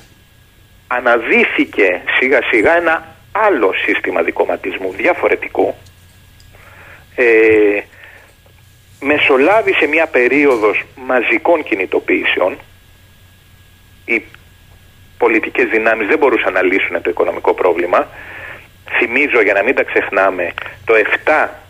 [0.87, 5.77] αναδύθηκε σιγά σιγά ένα άλλο σύστημα δικοματισμού διαφορετικό.
[7.15, 7.81] Ε,
[9.01, 12.59] μεσολάβησε μια περίοδος μαζικών κινητοποιήσεων.
[14.05, 14.23] Οι
[15.19, 18.09] πολιτικές δυνάμεις δεν μπορούσαν να λύσουν το οικονομικό πρόβλημα.
[18.99, 20.53] Θυμίζω για να μην τα ξεχνάμε
[20.85, 20.95] το
[21.25, 21.62] 7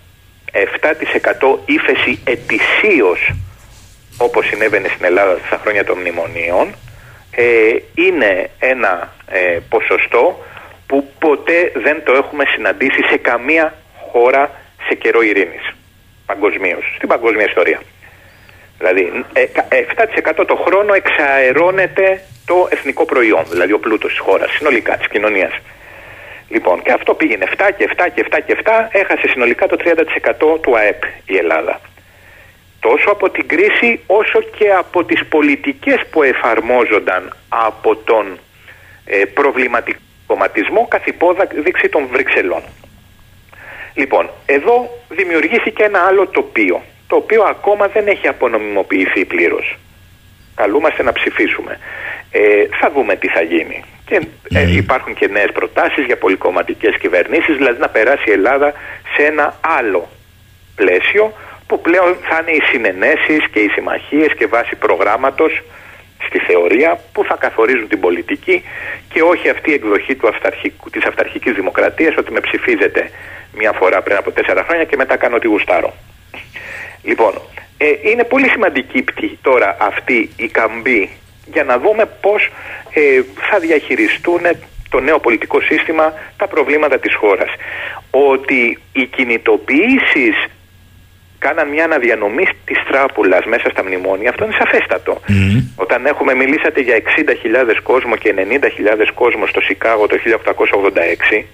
[0.52, 3.32] 7% ύφεση ετησίως
[4.18, 6.74] όπως συνέβαινε στην Ελλάδα στα χρόνια των μνημονίων
[7.30, 10.44] ε, είναι ένα ε, ποσοστό
[10.86, 13.74] που ποτέ δεν το έχουμε συναντήσει σε καμία
[14.10, 14.50] χώρα
[14.88, 15.74] σε καιρό ειρήνης
[16.26, 17.80] παγκοσμίως, στην παγκόσμια ιστορία.
[18.78, 24.96] Δηλαδή 7% ε, το χρόνο εξαερώνεται το εθνικό προϊόν, δηλαδή ο πλούτος της χώρας, συνολικά
[24.96, 25.52] της κοινωνίας.
[26.52, 29.76] Λοιπόν, και αυτό πήγαινε 7 και 7 και 7 και 7, έχασε συνολικά το
[30.54, 31.80] 30% του ΑΕΠ η Ελλάδα.
[32.80, 38.38] Τόσο από την κρίση όσο και από τις πολιτικές που εφαρμόζονταν από τον
[39.04, 42.62] ε, προβληματικό κομματισμό καθ' υπόδειξη των Βρυξελών.
[43.94, 49.78] Λοιπόν, εδώ δημιουργήθηκε ένα άλλο τοπίο, το οποίο ακόμα δεν έχει απονομιμοποιηθεί πλήρως.
[50.54, 51.78] Καλούμαστε να ψηφίσουμε.
[52.30, 53.84] Ε, θα δούμε τι θα γίνει.
[54.12, 54.70] Και ε, ναι.
[54.70, 58.72] υπάρχουν και νέες προτάσεις για πολυκομματικές κυβερνήσεις, δηλαδή να περάσει η Ελλάδα
[59.16, 60.08] σε ένα άλλο
[60.74, 61.32] πλαίσιο
[61.66, 65.62] που πλέον θα είναι οι συνενέσεις και οι συμμαχίες και βάση προγράμματος
[66.26, 68.62] στη θεωρία που θα καθορίζουν την πολιτική
[69.12, 73.10] και όχι αυτή η εκδοχή του αυταρχικού, της αυταρχικής δημοκρατίας ότι με ψηφίζετε
[73.52, 75.94] μια φορά πριν από τέσσερα χρόνια και μετά κάνω ό,τι γουστάρω.
[77.02, 77.32] Λοιπόν,
[77.76, 81.10] ε, είναι πολύ σημαντική πτυχή τώρα αυτή η καμπή
[81.46, 82.50] για να δούμε πώς
[82.92, 84.40] ε, θα διαχειριστούν
[84.88, 87.50] το νέο πολιτικό σύστημα τα προβλήματα της χώρας.
[88.10, 90.36] Ότι οι κινητοποιήσεις
[91.38, 95.20] κάναν μια αναδιανομή της τράπουλας μέσα στα μνημόνια, αυτό είναι σαφέστατο.
[95.76, 100.16] Όταν έχουμε μιλήσατε για 60.000 κόσμο και 90.000 κόσμο στο Σικάγο το
[101.40, 101.44] 1886,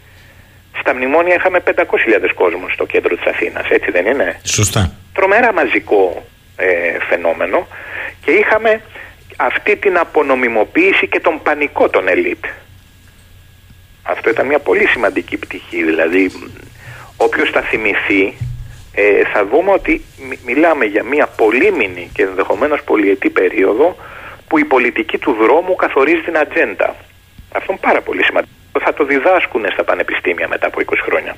[0.80, 1.74] στα μνημόνια είχαμε 500.000
[2.34, 4.92] κόσμο στο κέντρο της Αθήνας, έτσι δεν είναι; Σωστά.
[5.12, 6.24] Τρομερά μαζικό
[6.56, 6.66] ε,
[7.08, 7.66] φαινόμενο
[8.24, 8.80] και είχαμε
[9.40, 12.44] αυτή την απονομιμοποίηση και τον πανικό των ελίτ.
[14.02, 16.30] Αυτό ήταν μια πολύ σημαντική πτυχή, δηλαδή
[17.16, 18.34] όποιος θα θυμηθεί
[19.00, 20.04] ε, θα δούμε ότι
[20.44, 23.96] μιλάμε για μια πολύμηνη και ενδεχομένως πολυετή περίοδο
[24.48, 26.96] που η πολιτική του δρόμου καθορίζει την ατζέντα.
[27.52, 28.52] Αυτό είναι πάρα πολύ σημαντικό.
[28.80, 31.36] Θα το διδάσκουν στα πανεπιστήμια μετά από 20 χρόνια.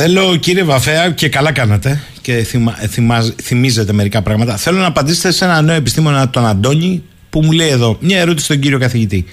[0.00, 4.56] Θέλω κύριε Βαφέα και καλά κάνατε και θυμα, θυμά, θυμίζετε μερικά πράγματα.
[4.56, 8.44] Θέλω να απαντήσετε σε ένα νέο επιστήμονα τον Αντώνη που μου λέει εδώ μια ερώτηση
[8.44, 9.24] στον κύριο καθηγητή.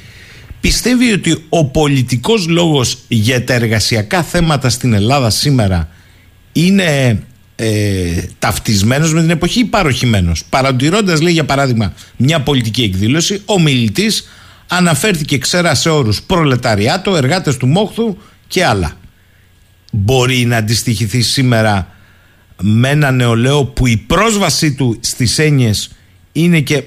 [0.61, 5.89] Πιστεύει ότι ο πολιτικός λόγος για τα εργασιακά θέματα στην Ελλάδα σήμερα
[6.51, 7.19] είναι
[7.55, 13.59] ε, ταυτισμένος με την εποχή ή παροχημένος; Παρατηρώντας λέει για παράδειγμα μια πολιτική εκδήλωση, ο
[13.59, 14.27] μιλητής
[14.67, 18.17] αναφέρθηκε ξέρα σε όρους προλεταριάτο, εργάτες του Μόχθου
[18.47, 18.97] και άλλα.
[19.97, 21.87] Μπορεί να αντιστοιχηθεί σήμερα
[22.61, 25.95] με ένα νεολαίο που η πρόσβασή του στις έννοιες
[26.31, 26.83] είναι και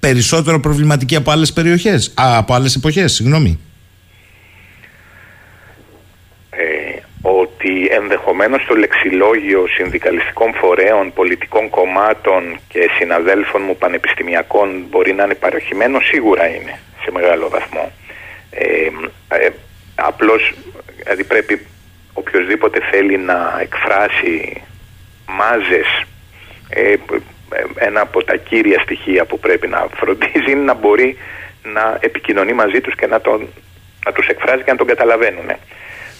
[0.00, 3.60] περισσότερο προβληματική από άλλες περιοχές, α, από άλλες εποχές, συγγνώμη.
[6.50, 15.24] Ε, ότι ενδεχομένως το λεξιλόγιο συνδικαλιστικών φορέων, πολιτικών κομμάτων και συναδέλφων μου πανεπιστημιακών μπορεί να
[15.24, 17.92] είναι παροχημένο, σίγουρα είναι σε μεγάλο βαθμό.
[18.50, 18.66] Ε,
[19.28, 19.48] ε,
[19.94, 20.54] απλώς
[20.96, 21.66] δηλαδή πρέπει
[22.12, 24.62] οποιοδήποτε θέλει να εκφράσει
[25.26, 26.04] μάζες
[26.68, 26.94] ε,
[27.74, 31.16] ένα από τα κύρια στοιχεία που πρέπει να φροντίζει είναι να μπορεί
[31.62, 33.48] να επικοινωνεί μαζί τους και να, τον,
[34.06, 35.50] να τους εκφράζει και να τον καταλαβαίνουν.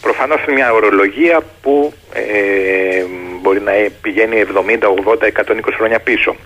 [0.01, 3.05] Προφανώς είναι μια ορολογία που ε,
[3.41, 6.37] μπορεί να πηγαίνει 70, 80, 120 χρόνια πίσω.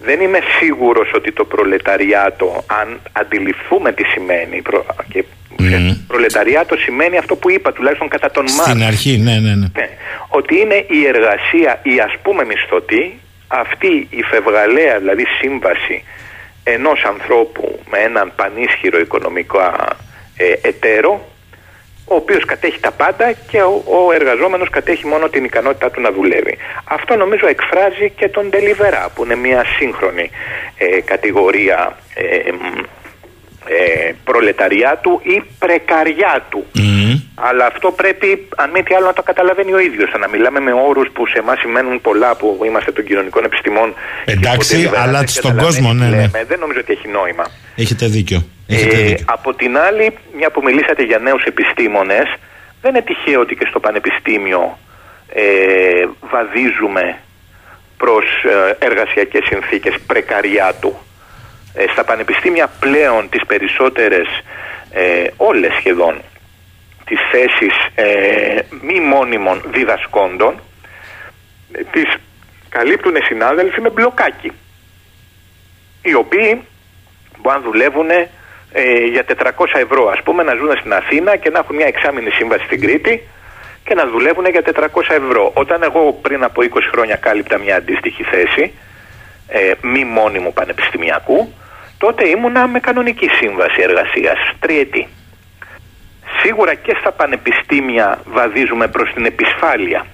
[0.00, 4.62] Δεν είμαι σίγουρος ότι το προλεταριάτο, αν αντιληφθούμε τι σημαίνει,
[5.08, 5.24] και
[5.58, 5.96] mm.
[6.06, 8.70] προλεταριάτο σημαίνει αυτό που είπα, τουλάχιστον κατά τον Μάρξ.
[8.70, 9.88] Στην αρχή, ναι, ναι, ναι, ναι.
[10.28, 13.18] Ότι είναι η εργασία, η ας πούμε μισθωτή,
[13.48, 16.04] αυτή η φευγαλαία δηλαδή σύμβαση
[16.64, 19.60] ενός ανθρώπου με έναν πανίσχυρο οικονομικό
[20.36, 21.32] ε, εταίρο
[22.06, 26.12] ο οποίος κατέχει τα πάντα και ο, ο εργαζόμενος κατέχει μόνο την ικανότητά του να
[26.12, 26.58] δουλεύει.
[26.84, 30.30] Αυτό νομίζω εκφράζει και τον Deliverá που είναι μια σύγχρονη
[30.78, 32.50] ε, κατηγορία ε,
[33.66, 36.64] ε, προλεταριάτου ή πρεκαριάτου.
[37.34, 40.10] Αλλά αυτό πρέπει, αν μη τι άλλο, να το καταλαβαίνει ο ίδιος.
[40.20, 43.94] Να μιλάμε με όρους που σε εμάς σημαίνουν πολλά, που είμαστε των κοινωνικών επιστημών.
[44.24, 46.26] Εντάξει, αλλά στον κόσμο, ναι, ναι.
[46.48, 47.46] Δεν νομίζω ότι έχει νόημα.
[47.76, 48.44] Έχετε δίκιο.
[48.66, 49.24] Έχετε ε, δίκιο.
[49.28, 52.26] Από την άλλη, μια που μιλήσατε για νέους επιστήμονες,
[52.80, 54.78] δεν είναι τυχαίο ότι και στο Πανεπιστήμιο
[55.28, 55.42] ε,
[56.20, 57.18] βαδίζουμε
[57.96, 61.11] προς ε, εργασιακές συνθήκες πρεκαριάτου ε,
[61.92, 64.26] στα πανεπιστήμια πλέον τις περισσότερες,
[64.92, 66.22] ε, όλες σχεδόν,
[67.04, 70.60] τις θέσεις ε, μη μόνιμων διδασκόντων
[71.72, 72.14] ε, τις
[72.68, 74.52] καλύπτουν συνάδελφοι με μπλοκάκι
[76.02, 76.62] οι οποίοι
[77.38, 81.58] μπορούν να δουλεύουν ε, για 400 ευρώ ας πούμε να ζουν στην Αθήνα και να
[81.58, 83.22] έχουν μια εξάμεινη σύμβαση στην Κρήτη
[83.84, 85.50] και να δουλεύουν για 400 ευρώ.
[85.54, 88.72] Όταν εγώ πριν από 20 χρόνια κάλυπτα μια αντίστοιχη θέση
[89.48, 91.52] ε, μη μόνιμου πανεπιστημιακού
[91.98, 95.08] τότε ήμουνα με κανονική σύμβαση εργασίας, τριετή.
[96.42, 100.06] Σίγουρα και στα πανεπιστήμια βαδίζουμε προς την επισφάλεια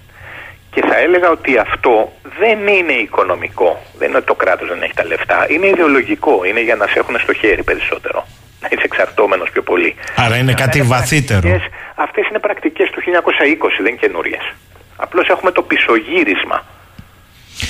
[0.71, 4.95] και θα έλεγα ότι αυτό δεν είναι οικονομικό, δεν είναι ότι το κράτος δεν έχει
[4.95, 8.27] τα λεφτά, είναι ιδεολογικό, είναι για να σε έχουν στο χέρι περισσότερο.
[8.61, 9.95] Να είσαι εξαρτώμενος πιο πολύ.
[10.17, 11.61] Άρα είναι κάτι βαθύτερο.
[11.95, 14.53] Αυτές είναι πρακτικές του 1920, δεν είναι καινούριες.
[14.97, 16.65] Απλώς έχουμε το πισωγύρισμα.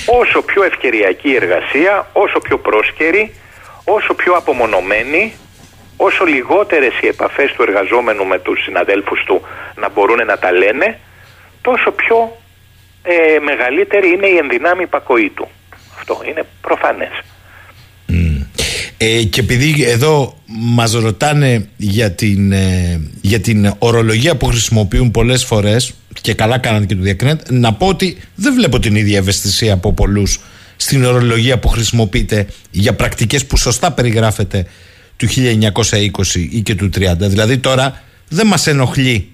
[0.06, 3.34] Όσο πιο ευκαιριακή εργασία, όσο πιο πρόσκαιρη,
[3.84, 5.34] όσο πιο απομονωμένοι,
[5.96, 9.42] όσο λιγότερες οι επαφές του εργαζόμενου με τους συναδέλφους του
[9.74, 10.98] να μπορούν να τα λένε,
[11.62, 12.36] τόσο πιο
[13.02, 15.48] ε, μεγαλύτερη είναι η ενδυνάμει υπακοή του.
[15.98, 17.22] Αυτό είναι προφανές.
[19.00, 25.44] Ε, και επειδή εδώ μας ρωτάνε για την, ε, για την ορολογία που χρησιμοποιούν πολλές
[25.44, 29.72] φορές και καλά κάνανε και το διακρίνετε, να πω ότι δεν βλέπω την ίδια ευαισθησία
[29.72, 30.40] από πολλούς
[30.76, 34.66] στην ορολογία που χρησιμοποιείτε για πρακτικές που σωστά περιγράφεται
[35.16, 37.14] του 1920 ή και του 30.
[37.18, 39.28] Δηλαδή τώρα δεν μας ενοχλεί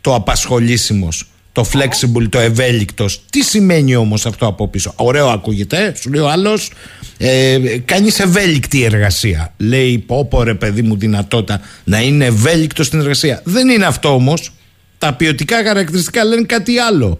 [0.00, 3.22] το απασχολήσιμος, το flexible, το ευέλικτος.
[3.30, 6.72] Τι σημαίνει όμως αυτό από πίσω; Ωραίο ακούγεται, σου λέει ο άλλος,
[7.18, 9.52] ε, κάνεις ευέλικτη εργασία.
[9.56, 13.40] Λέει πω πω ρε παιδί μου δυνατότητα να είναι ευέλικτο στην εργασία.
[13.44, 14.52] Δεν είναι αυτό όμως.
[14.98, 17.18] Τα ποιοτικά χαρακτηριστικά λένε κάτι άλλο.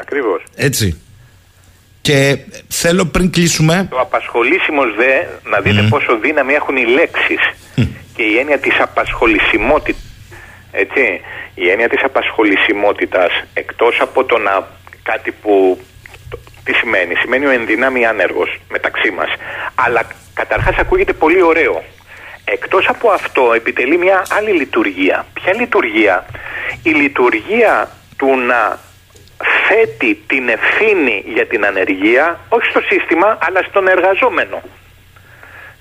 [0.00, 0.42] Ακριβώς.
[0.54, 1.00] Έτσι.
[2.00, 2.38] Και
[2.68, 3.86] θέλω πριν κλείσουμε.
[3.90, 5.12] Το απασχολήσιμος δε,
[5.50, 7.40] να δείτε πόσο δύναμη έχουν οι λέξεις.
[8.16, 10.02] Και η έννοια της απασχολησιμότητας.
[10.76, 11.20] Έτσι.
[11.54, 14.66] Η έννοια της απασχολησιμότητας εκτός από το να
[15.02, 15.78] κάτι που.
[16.64, 19.28] Τι σημαίνει, σημαίνει ο ενδυνάμει άνεργος μεταξύ μας.
[19.74, 21.82] Αλλά καταρχάς ακούγεται πολύ ωραίο.
[22.44, 25.26] Εκτός από αυτό επιτελεί μια άλλη λειτουργία.
[25.32, 26.26] Ποια λειτουργία,
[26.82, 28.78] η λειτουργία του να
[29.68, 34.62] θέτει την ευθύνη για την ανεργία όχι στο σύστημα αλλά στον εργαζόμενο.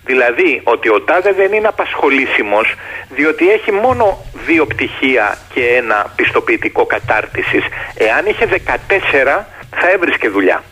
[0.05, 2.75] Δηλαδή ότι ο τάδε δεν είναι απασχολήσιμος
[3.09, 7.63] διότι έχει μόνο δύο πτυχία και ένα πιστοποιητικό κατάρτισης.
[7.95, 10.63] Εάν είχε 14 θα έβρισκε δουλειά.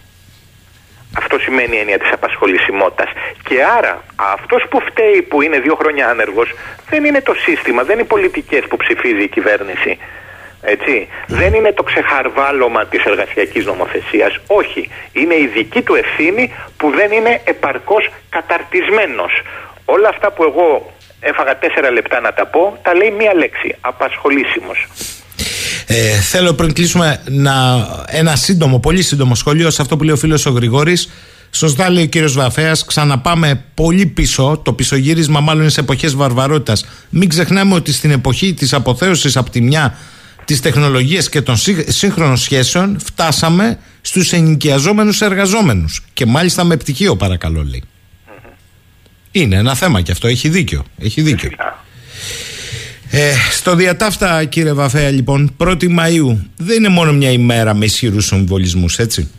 [1.17, 3.09] Αυτό σημαίνει η έννοια της απασχολησιμότητας.
[3.43, 6.53] Και άρα αυτός που φταίει που είναι δύο χρόνια άνεργος
[6.89, 9.97] δεν είναι το σύστημα, δεν είναι οι πολιτικές που ψηφίζει η κυβέρνηση.
[10.61, 11.07] Έτσι.
[11.27, 14.39] Δεν είναι το ξεχαρβάλωμα της εργασιακής νομοθεσίας.
[14.47, 14.89] Όχι.
[15.11, 19.31] Είναι η δική του ευθύνη που δεν είναι επαρκώς καταρτισμένος.
[19.85, 23.75] Όλα αυτά που εγώ έφαγα τέσσερα λεπτά να τα πω, τα λέει μία λέξη.
[23.81, 24.87] Απασχολήσιμος.
[25.87, 27.53] Ε, θέλω πριν κλείσουμε να,
[28.05, 31.09] ένα σύντομο, πολύ σύντομο σχόλιο σε αυτό που λέει ο φίλος ο Γρηγόρης.
[31.51, 34.61] Σωστά λέει ο κύριος Βαφέας, ξαναπάμε πολύ πίσω.
[34.63, 36.85] Το πισωγύρισμα μάλλον είναι σε εποχές βαρβαρότητας.
[37.09, 39.97] Μην ξεχνάμε ότι στην εποχή της αποθέωσης από τη μια
[40.53, 41.55] τη τεχνολογία και των
[41.87, 46.03] σύγχρονων σχέσεων φτάσαμε στους ενοικιαζόμενους εργαζόμενους.
[46.13, 47.83] Και μάλιστα με πτυχίο, παρακαλώ, λέει.
[49.31, 50.27] Είναι ένα θέμα και αυτό.
[50.27, 50.85] Έχει δίκιο.
[50.99, 51.49] Έχει δίκιο.
[53.11, 58.25] Ε, στο διατάφτα, κύριε Βαφέα, λοιπόν, 1η Μαΐου δεν είναι μόνο μια ημέρα με ισχυρούς
[58.25, 59.31] συμβολισμούς, έτσι;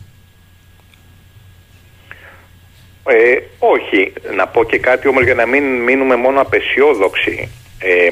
[3.05, 4.13] Ε, όχι.
[4.35, 7.49] Να πω και κάτι όμως για να μην μείνουμε μόνο απεσιόδοξοι.
[7.79, 8.09] Ε,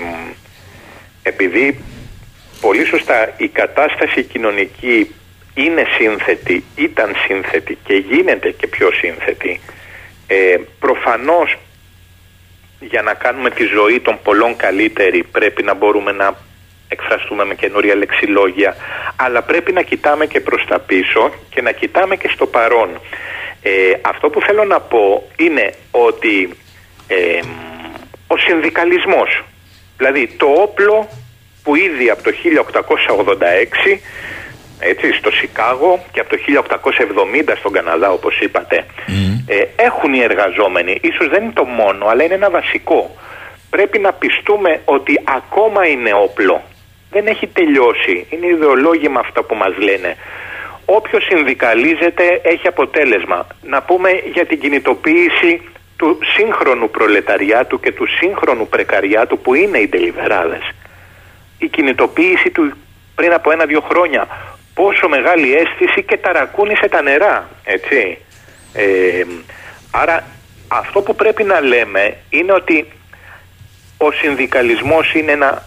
[1.24, 1.78] επειδή
[2.62, 5.16] πολύ σωστά η κατάσταση κοινωνική
[5.54, 9.60] είναι σύνθετη, ήταν σύνθετη και γίνεται και πιο σύνθετη,
[10.28, 11.58] ε, προφανώς
[12.80, 16.36] για να κάνουμε τη ζωή των πολλών καλύτερη πρέπει να μπορούμε να
[16.88, 18.76] εκφραστούμε με καινούρια λεξιλόγια
[19.16, 22.90] αλλά πρέπει να κοιτάμε και προς τα πίσω και να κοιτάμε και στο παρόν.
[23.62, 23.72] Ε,
[24.02, 26.50] αυτό που θέλω να πω είναι ότι
[27.08, 27.40] ε,
[28.28, 29.44] ο συνδικαλισμός,
[29.98, 31.10] δηλαδή το όπλο
[31.64, 32.32] που ήδη από το
[33.94, 34.00] 1886
[34.80, 36.38] έτσι, στο Σικάγο και από το
[37.48, 38.86] 1870 στον Καναδά όπως είπατε
[39.48, 43.16] ε, έχουν οι εργαζόμενοι ίσως δεν είναι το μόνο αλλά είναι ένα βασικό.
[43.70, 46.62] Πρέπει να πιστούμε ότι ακόμα είναι όπλο.
[47.12, 48.26] Δεν έχει τελειώσει.
[48.30, 50.16] Είναι ιδεολόγημα αυτά που μας λένε.
[50.86, 53.48] Όποιος συνδικαλίζεται έχει αποτέλεσμα.
[53.62, 55.62] Να πούμε για την κινητοποίηση
[55.98, 60.64] του σύγχρονου προλεταριάτου και του σύγχρονου πρεκαριάτου που είναι οι τελιβεράδες
[61.62, 62.74] η κινητοποίηση του
[63.16, 64.28] πριν από ένα-δύο χρόνια
[64.74, 68.18] πόσο μεγάλη αίσθηση και ταρακούνησε τα νερά, έτσι.
[68.74, 69.24] Ε,
[69.92, 70.24] άρα
[70.68, 72.86] αυτό που πρέπει να λέμε είναι ότι
[73.98, 75.66] ο συνδικαλισμός είναι ένα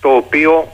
[0.00, 0.72] το οποίο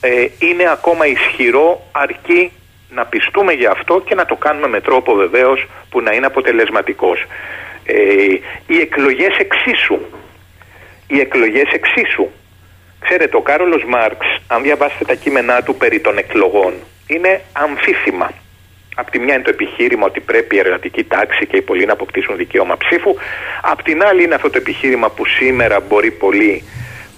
[0.00, 2.52] ε, είναι ακόμα ισχυρό αρκεί
[2.90, 7.24] να πιστούμε για αυτό και να το κάνουμε με τρόπο βεβαίως που να είναι αποτελεσματικός.
[7.84, 7.94] Ε,
[8.66, 9.98] οι εκλογές εξίσου.
[11.06, 12.28] Οι εκλογές εξίσου.
[13.04, 16.74] Ξέρετε, ο Κάρολος Μάρξ, αν διαβάσετε τα κείμενά του περί των εκλογών,
[17.06, 18.30] είναι αμφίθυμα.
[18.94, 21.92] Απ' τη μια είναι το επιχείρημα ότι πρέπει η εργατική τάξη και οι πολλοί να
[21.92, 23.14] αποκτήσουν δικαίωμα ψήφου.
[23.62, 26.64] Απ' την άλλη είναι αυτό το επιχείρημα που σήμερα μπορεί πολλοί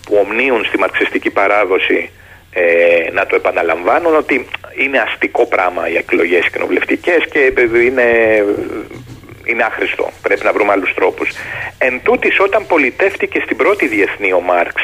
[0.06, 2.10] που ομνίουν στη μαρξιστική παράδοση
[2.50, 4.46] ε, να το επαναλαμβάνουν ότι
[4.76, 7.52] είναι αστικό πράγμα οι εκλογές κοινοβουλευτικές και
[7.84, 8.08] είναι,
[9.44, 10.10] είναι άχρηστο.
[10.22, 11.28] Πρέπει να βρούμε άλλους τρόπους.
[11.78, 14.82] Εν τούτης, όταν πολιτεύτηκε στην πρώτη διεθνή ο Μάρξ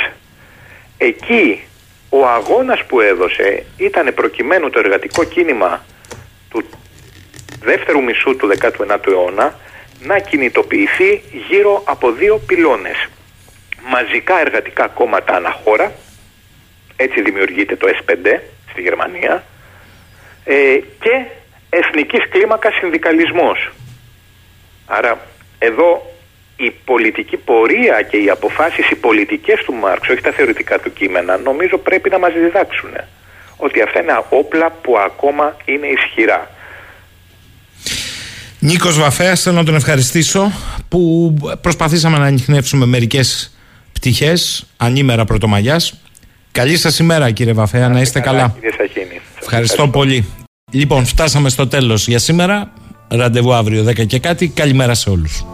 [1.00, 1.62] εκεί
[2.08, 5.84] ο αγώνας που έδωσε ήταν προκειμένου το εργατικό κίνημα
[6.50, 6.64] του
[7.62, 9.54] δεύτερου μισού του 19ου αιώνα
[10.00, 13.08] να κινητοποιηθεί γύρω από δύο πυλώνες.
[13.88, 15.92] Μαζικά εργατικά κόμματα αναχώρα,
[16.96, 18.40] έτσι δημιουργείται το S5
[18.70, 19.44] στη Γερμανία,
[20.44, 21.24] ε, και
[21.70, 23.70] εθνικής κλίμακας συνδικαλισμός.
[24.86, 25.20] Άρα
[25.58, 26.14] εδώ
[26.66, 31.36] η πολιτική πορεία και οι αποφάσεις οι πολιτικές του Μάρξ, όχι τα θεωρητικά του κείμενα,
[31.36, 32.90] νομίζω πρέπει να μας διδάξουν
[33.56, 36.50] ότι αυτά είναι όπλα που ακόμα είναι ισχυρά.
[38.58, 40.52] Νίκος Βαφέας, θέλω να τον ευχαριστήσω
[40.88, 43.56] που προσπαθήσαμε να ανοιχνεύσουμε μερικές
[43.92, 46.00] πτυχές ανήμερα πρωτομαγιάς.
[46.52, 48.56] Καλή σας ημέρα κύριε Βαφέα, να, είστε καλά.
[49.40, 50.26] Ευχαριστώ, πολύ.
[50.72, 52.72] Λοιπόν, φτάσαμε στο τέλος για σήμερα.
[53.08, 54.48] Ραντεβού αύριο 10 και κάτι.
[54.48, 55.44] Καλημέρα σε όλους.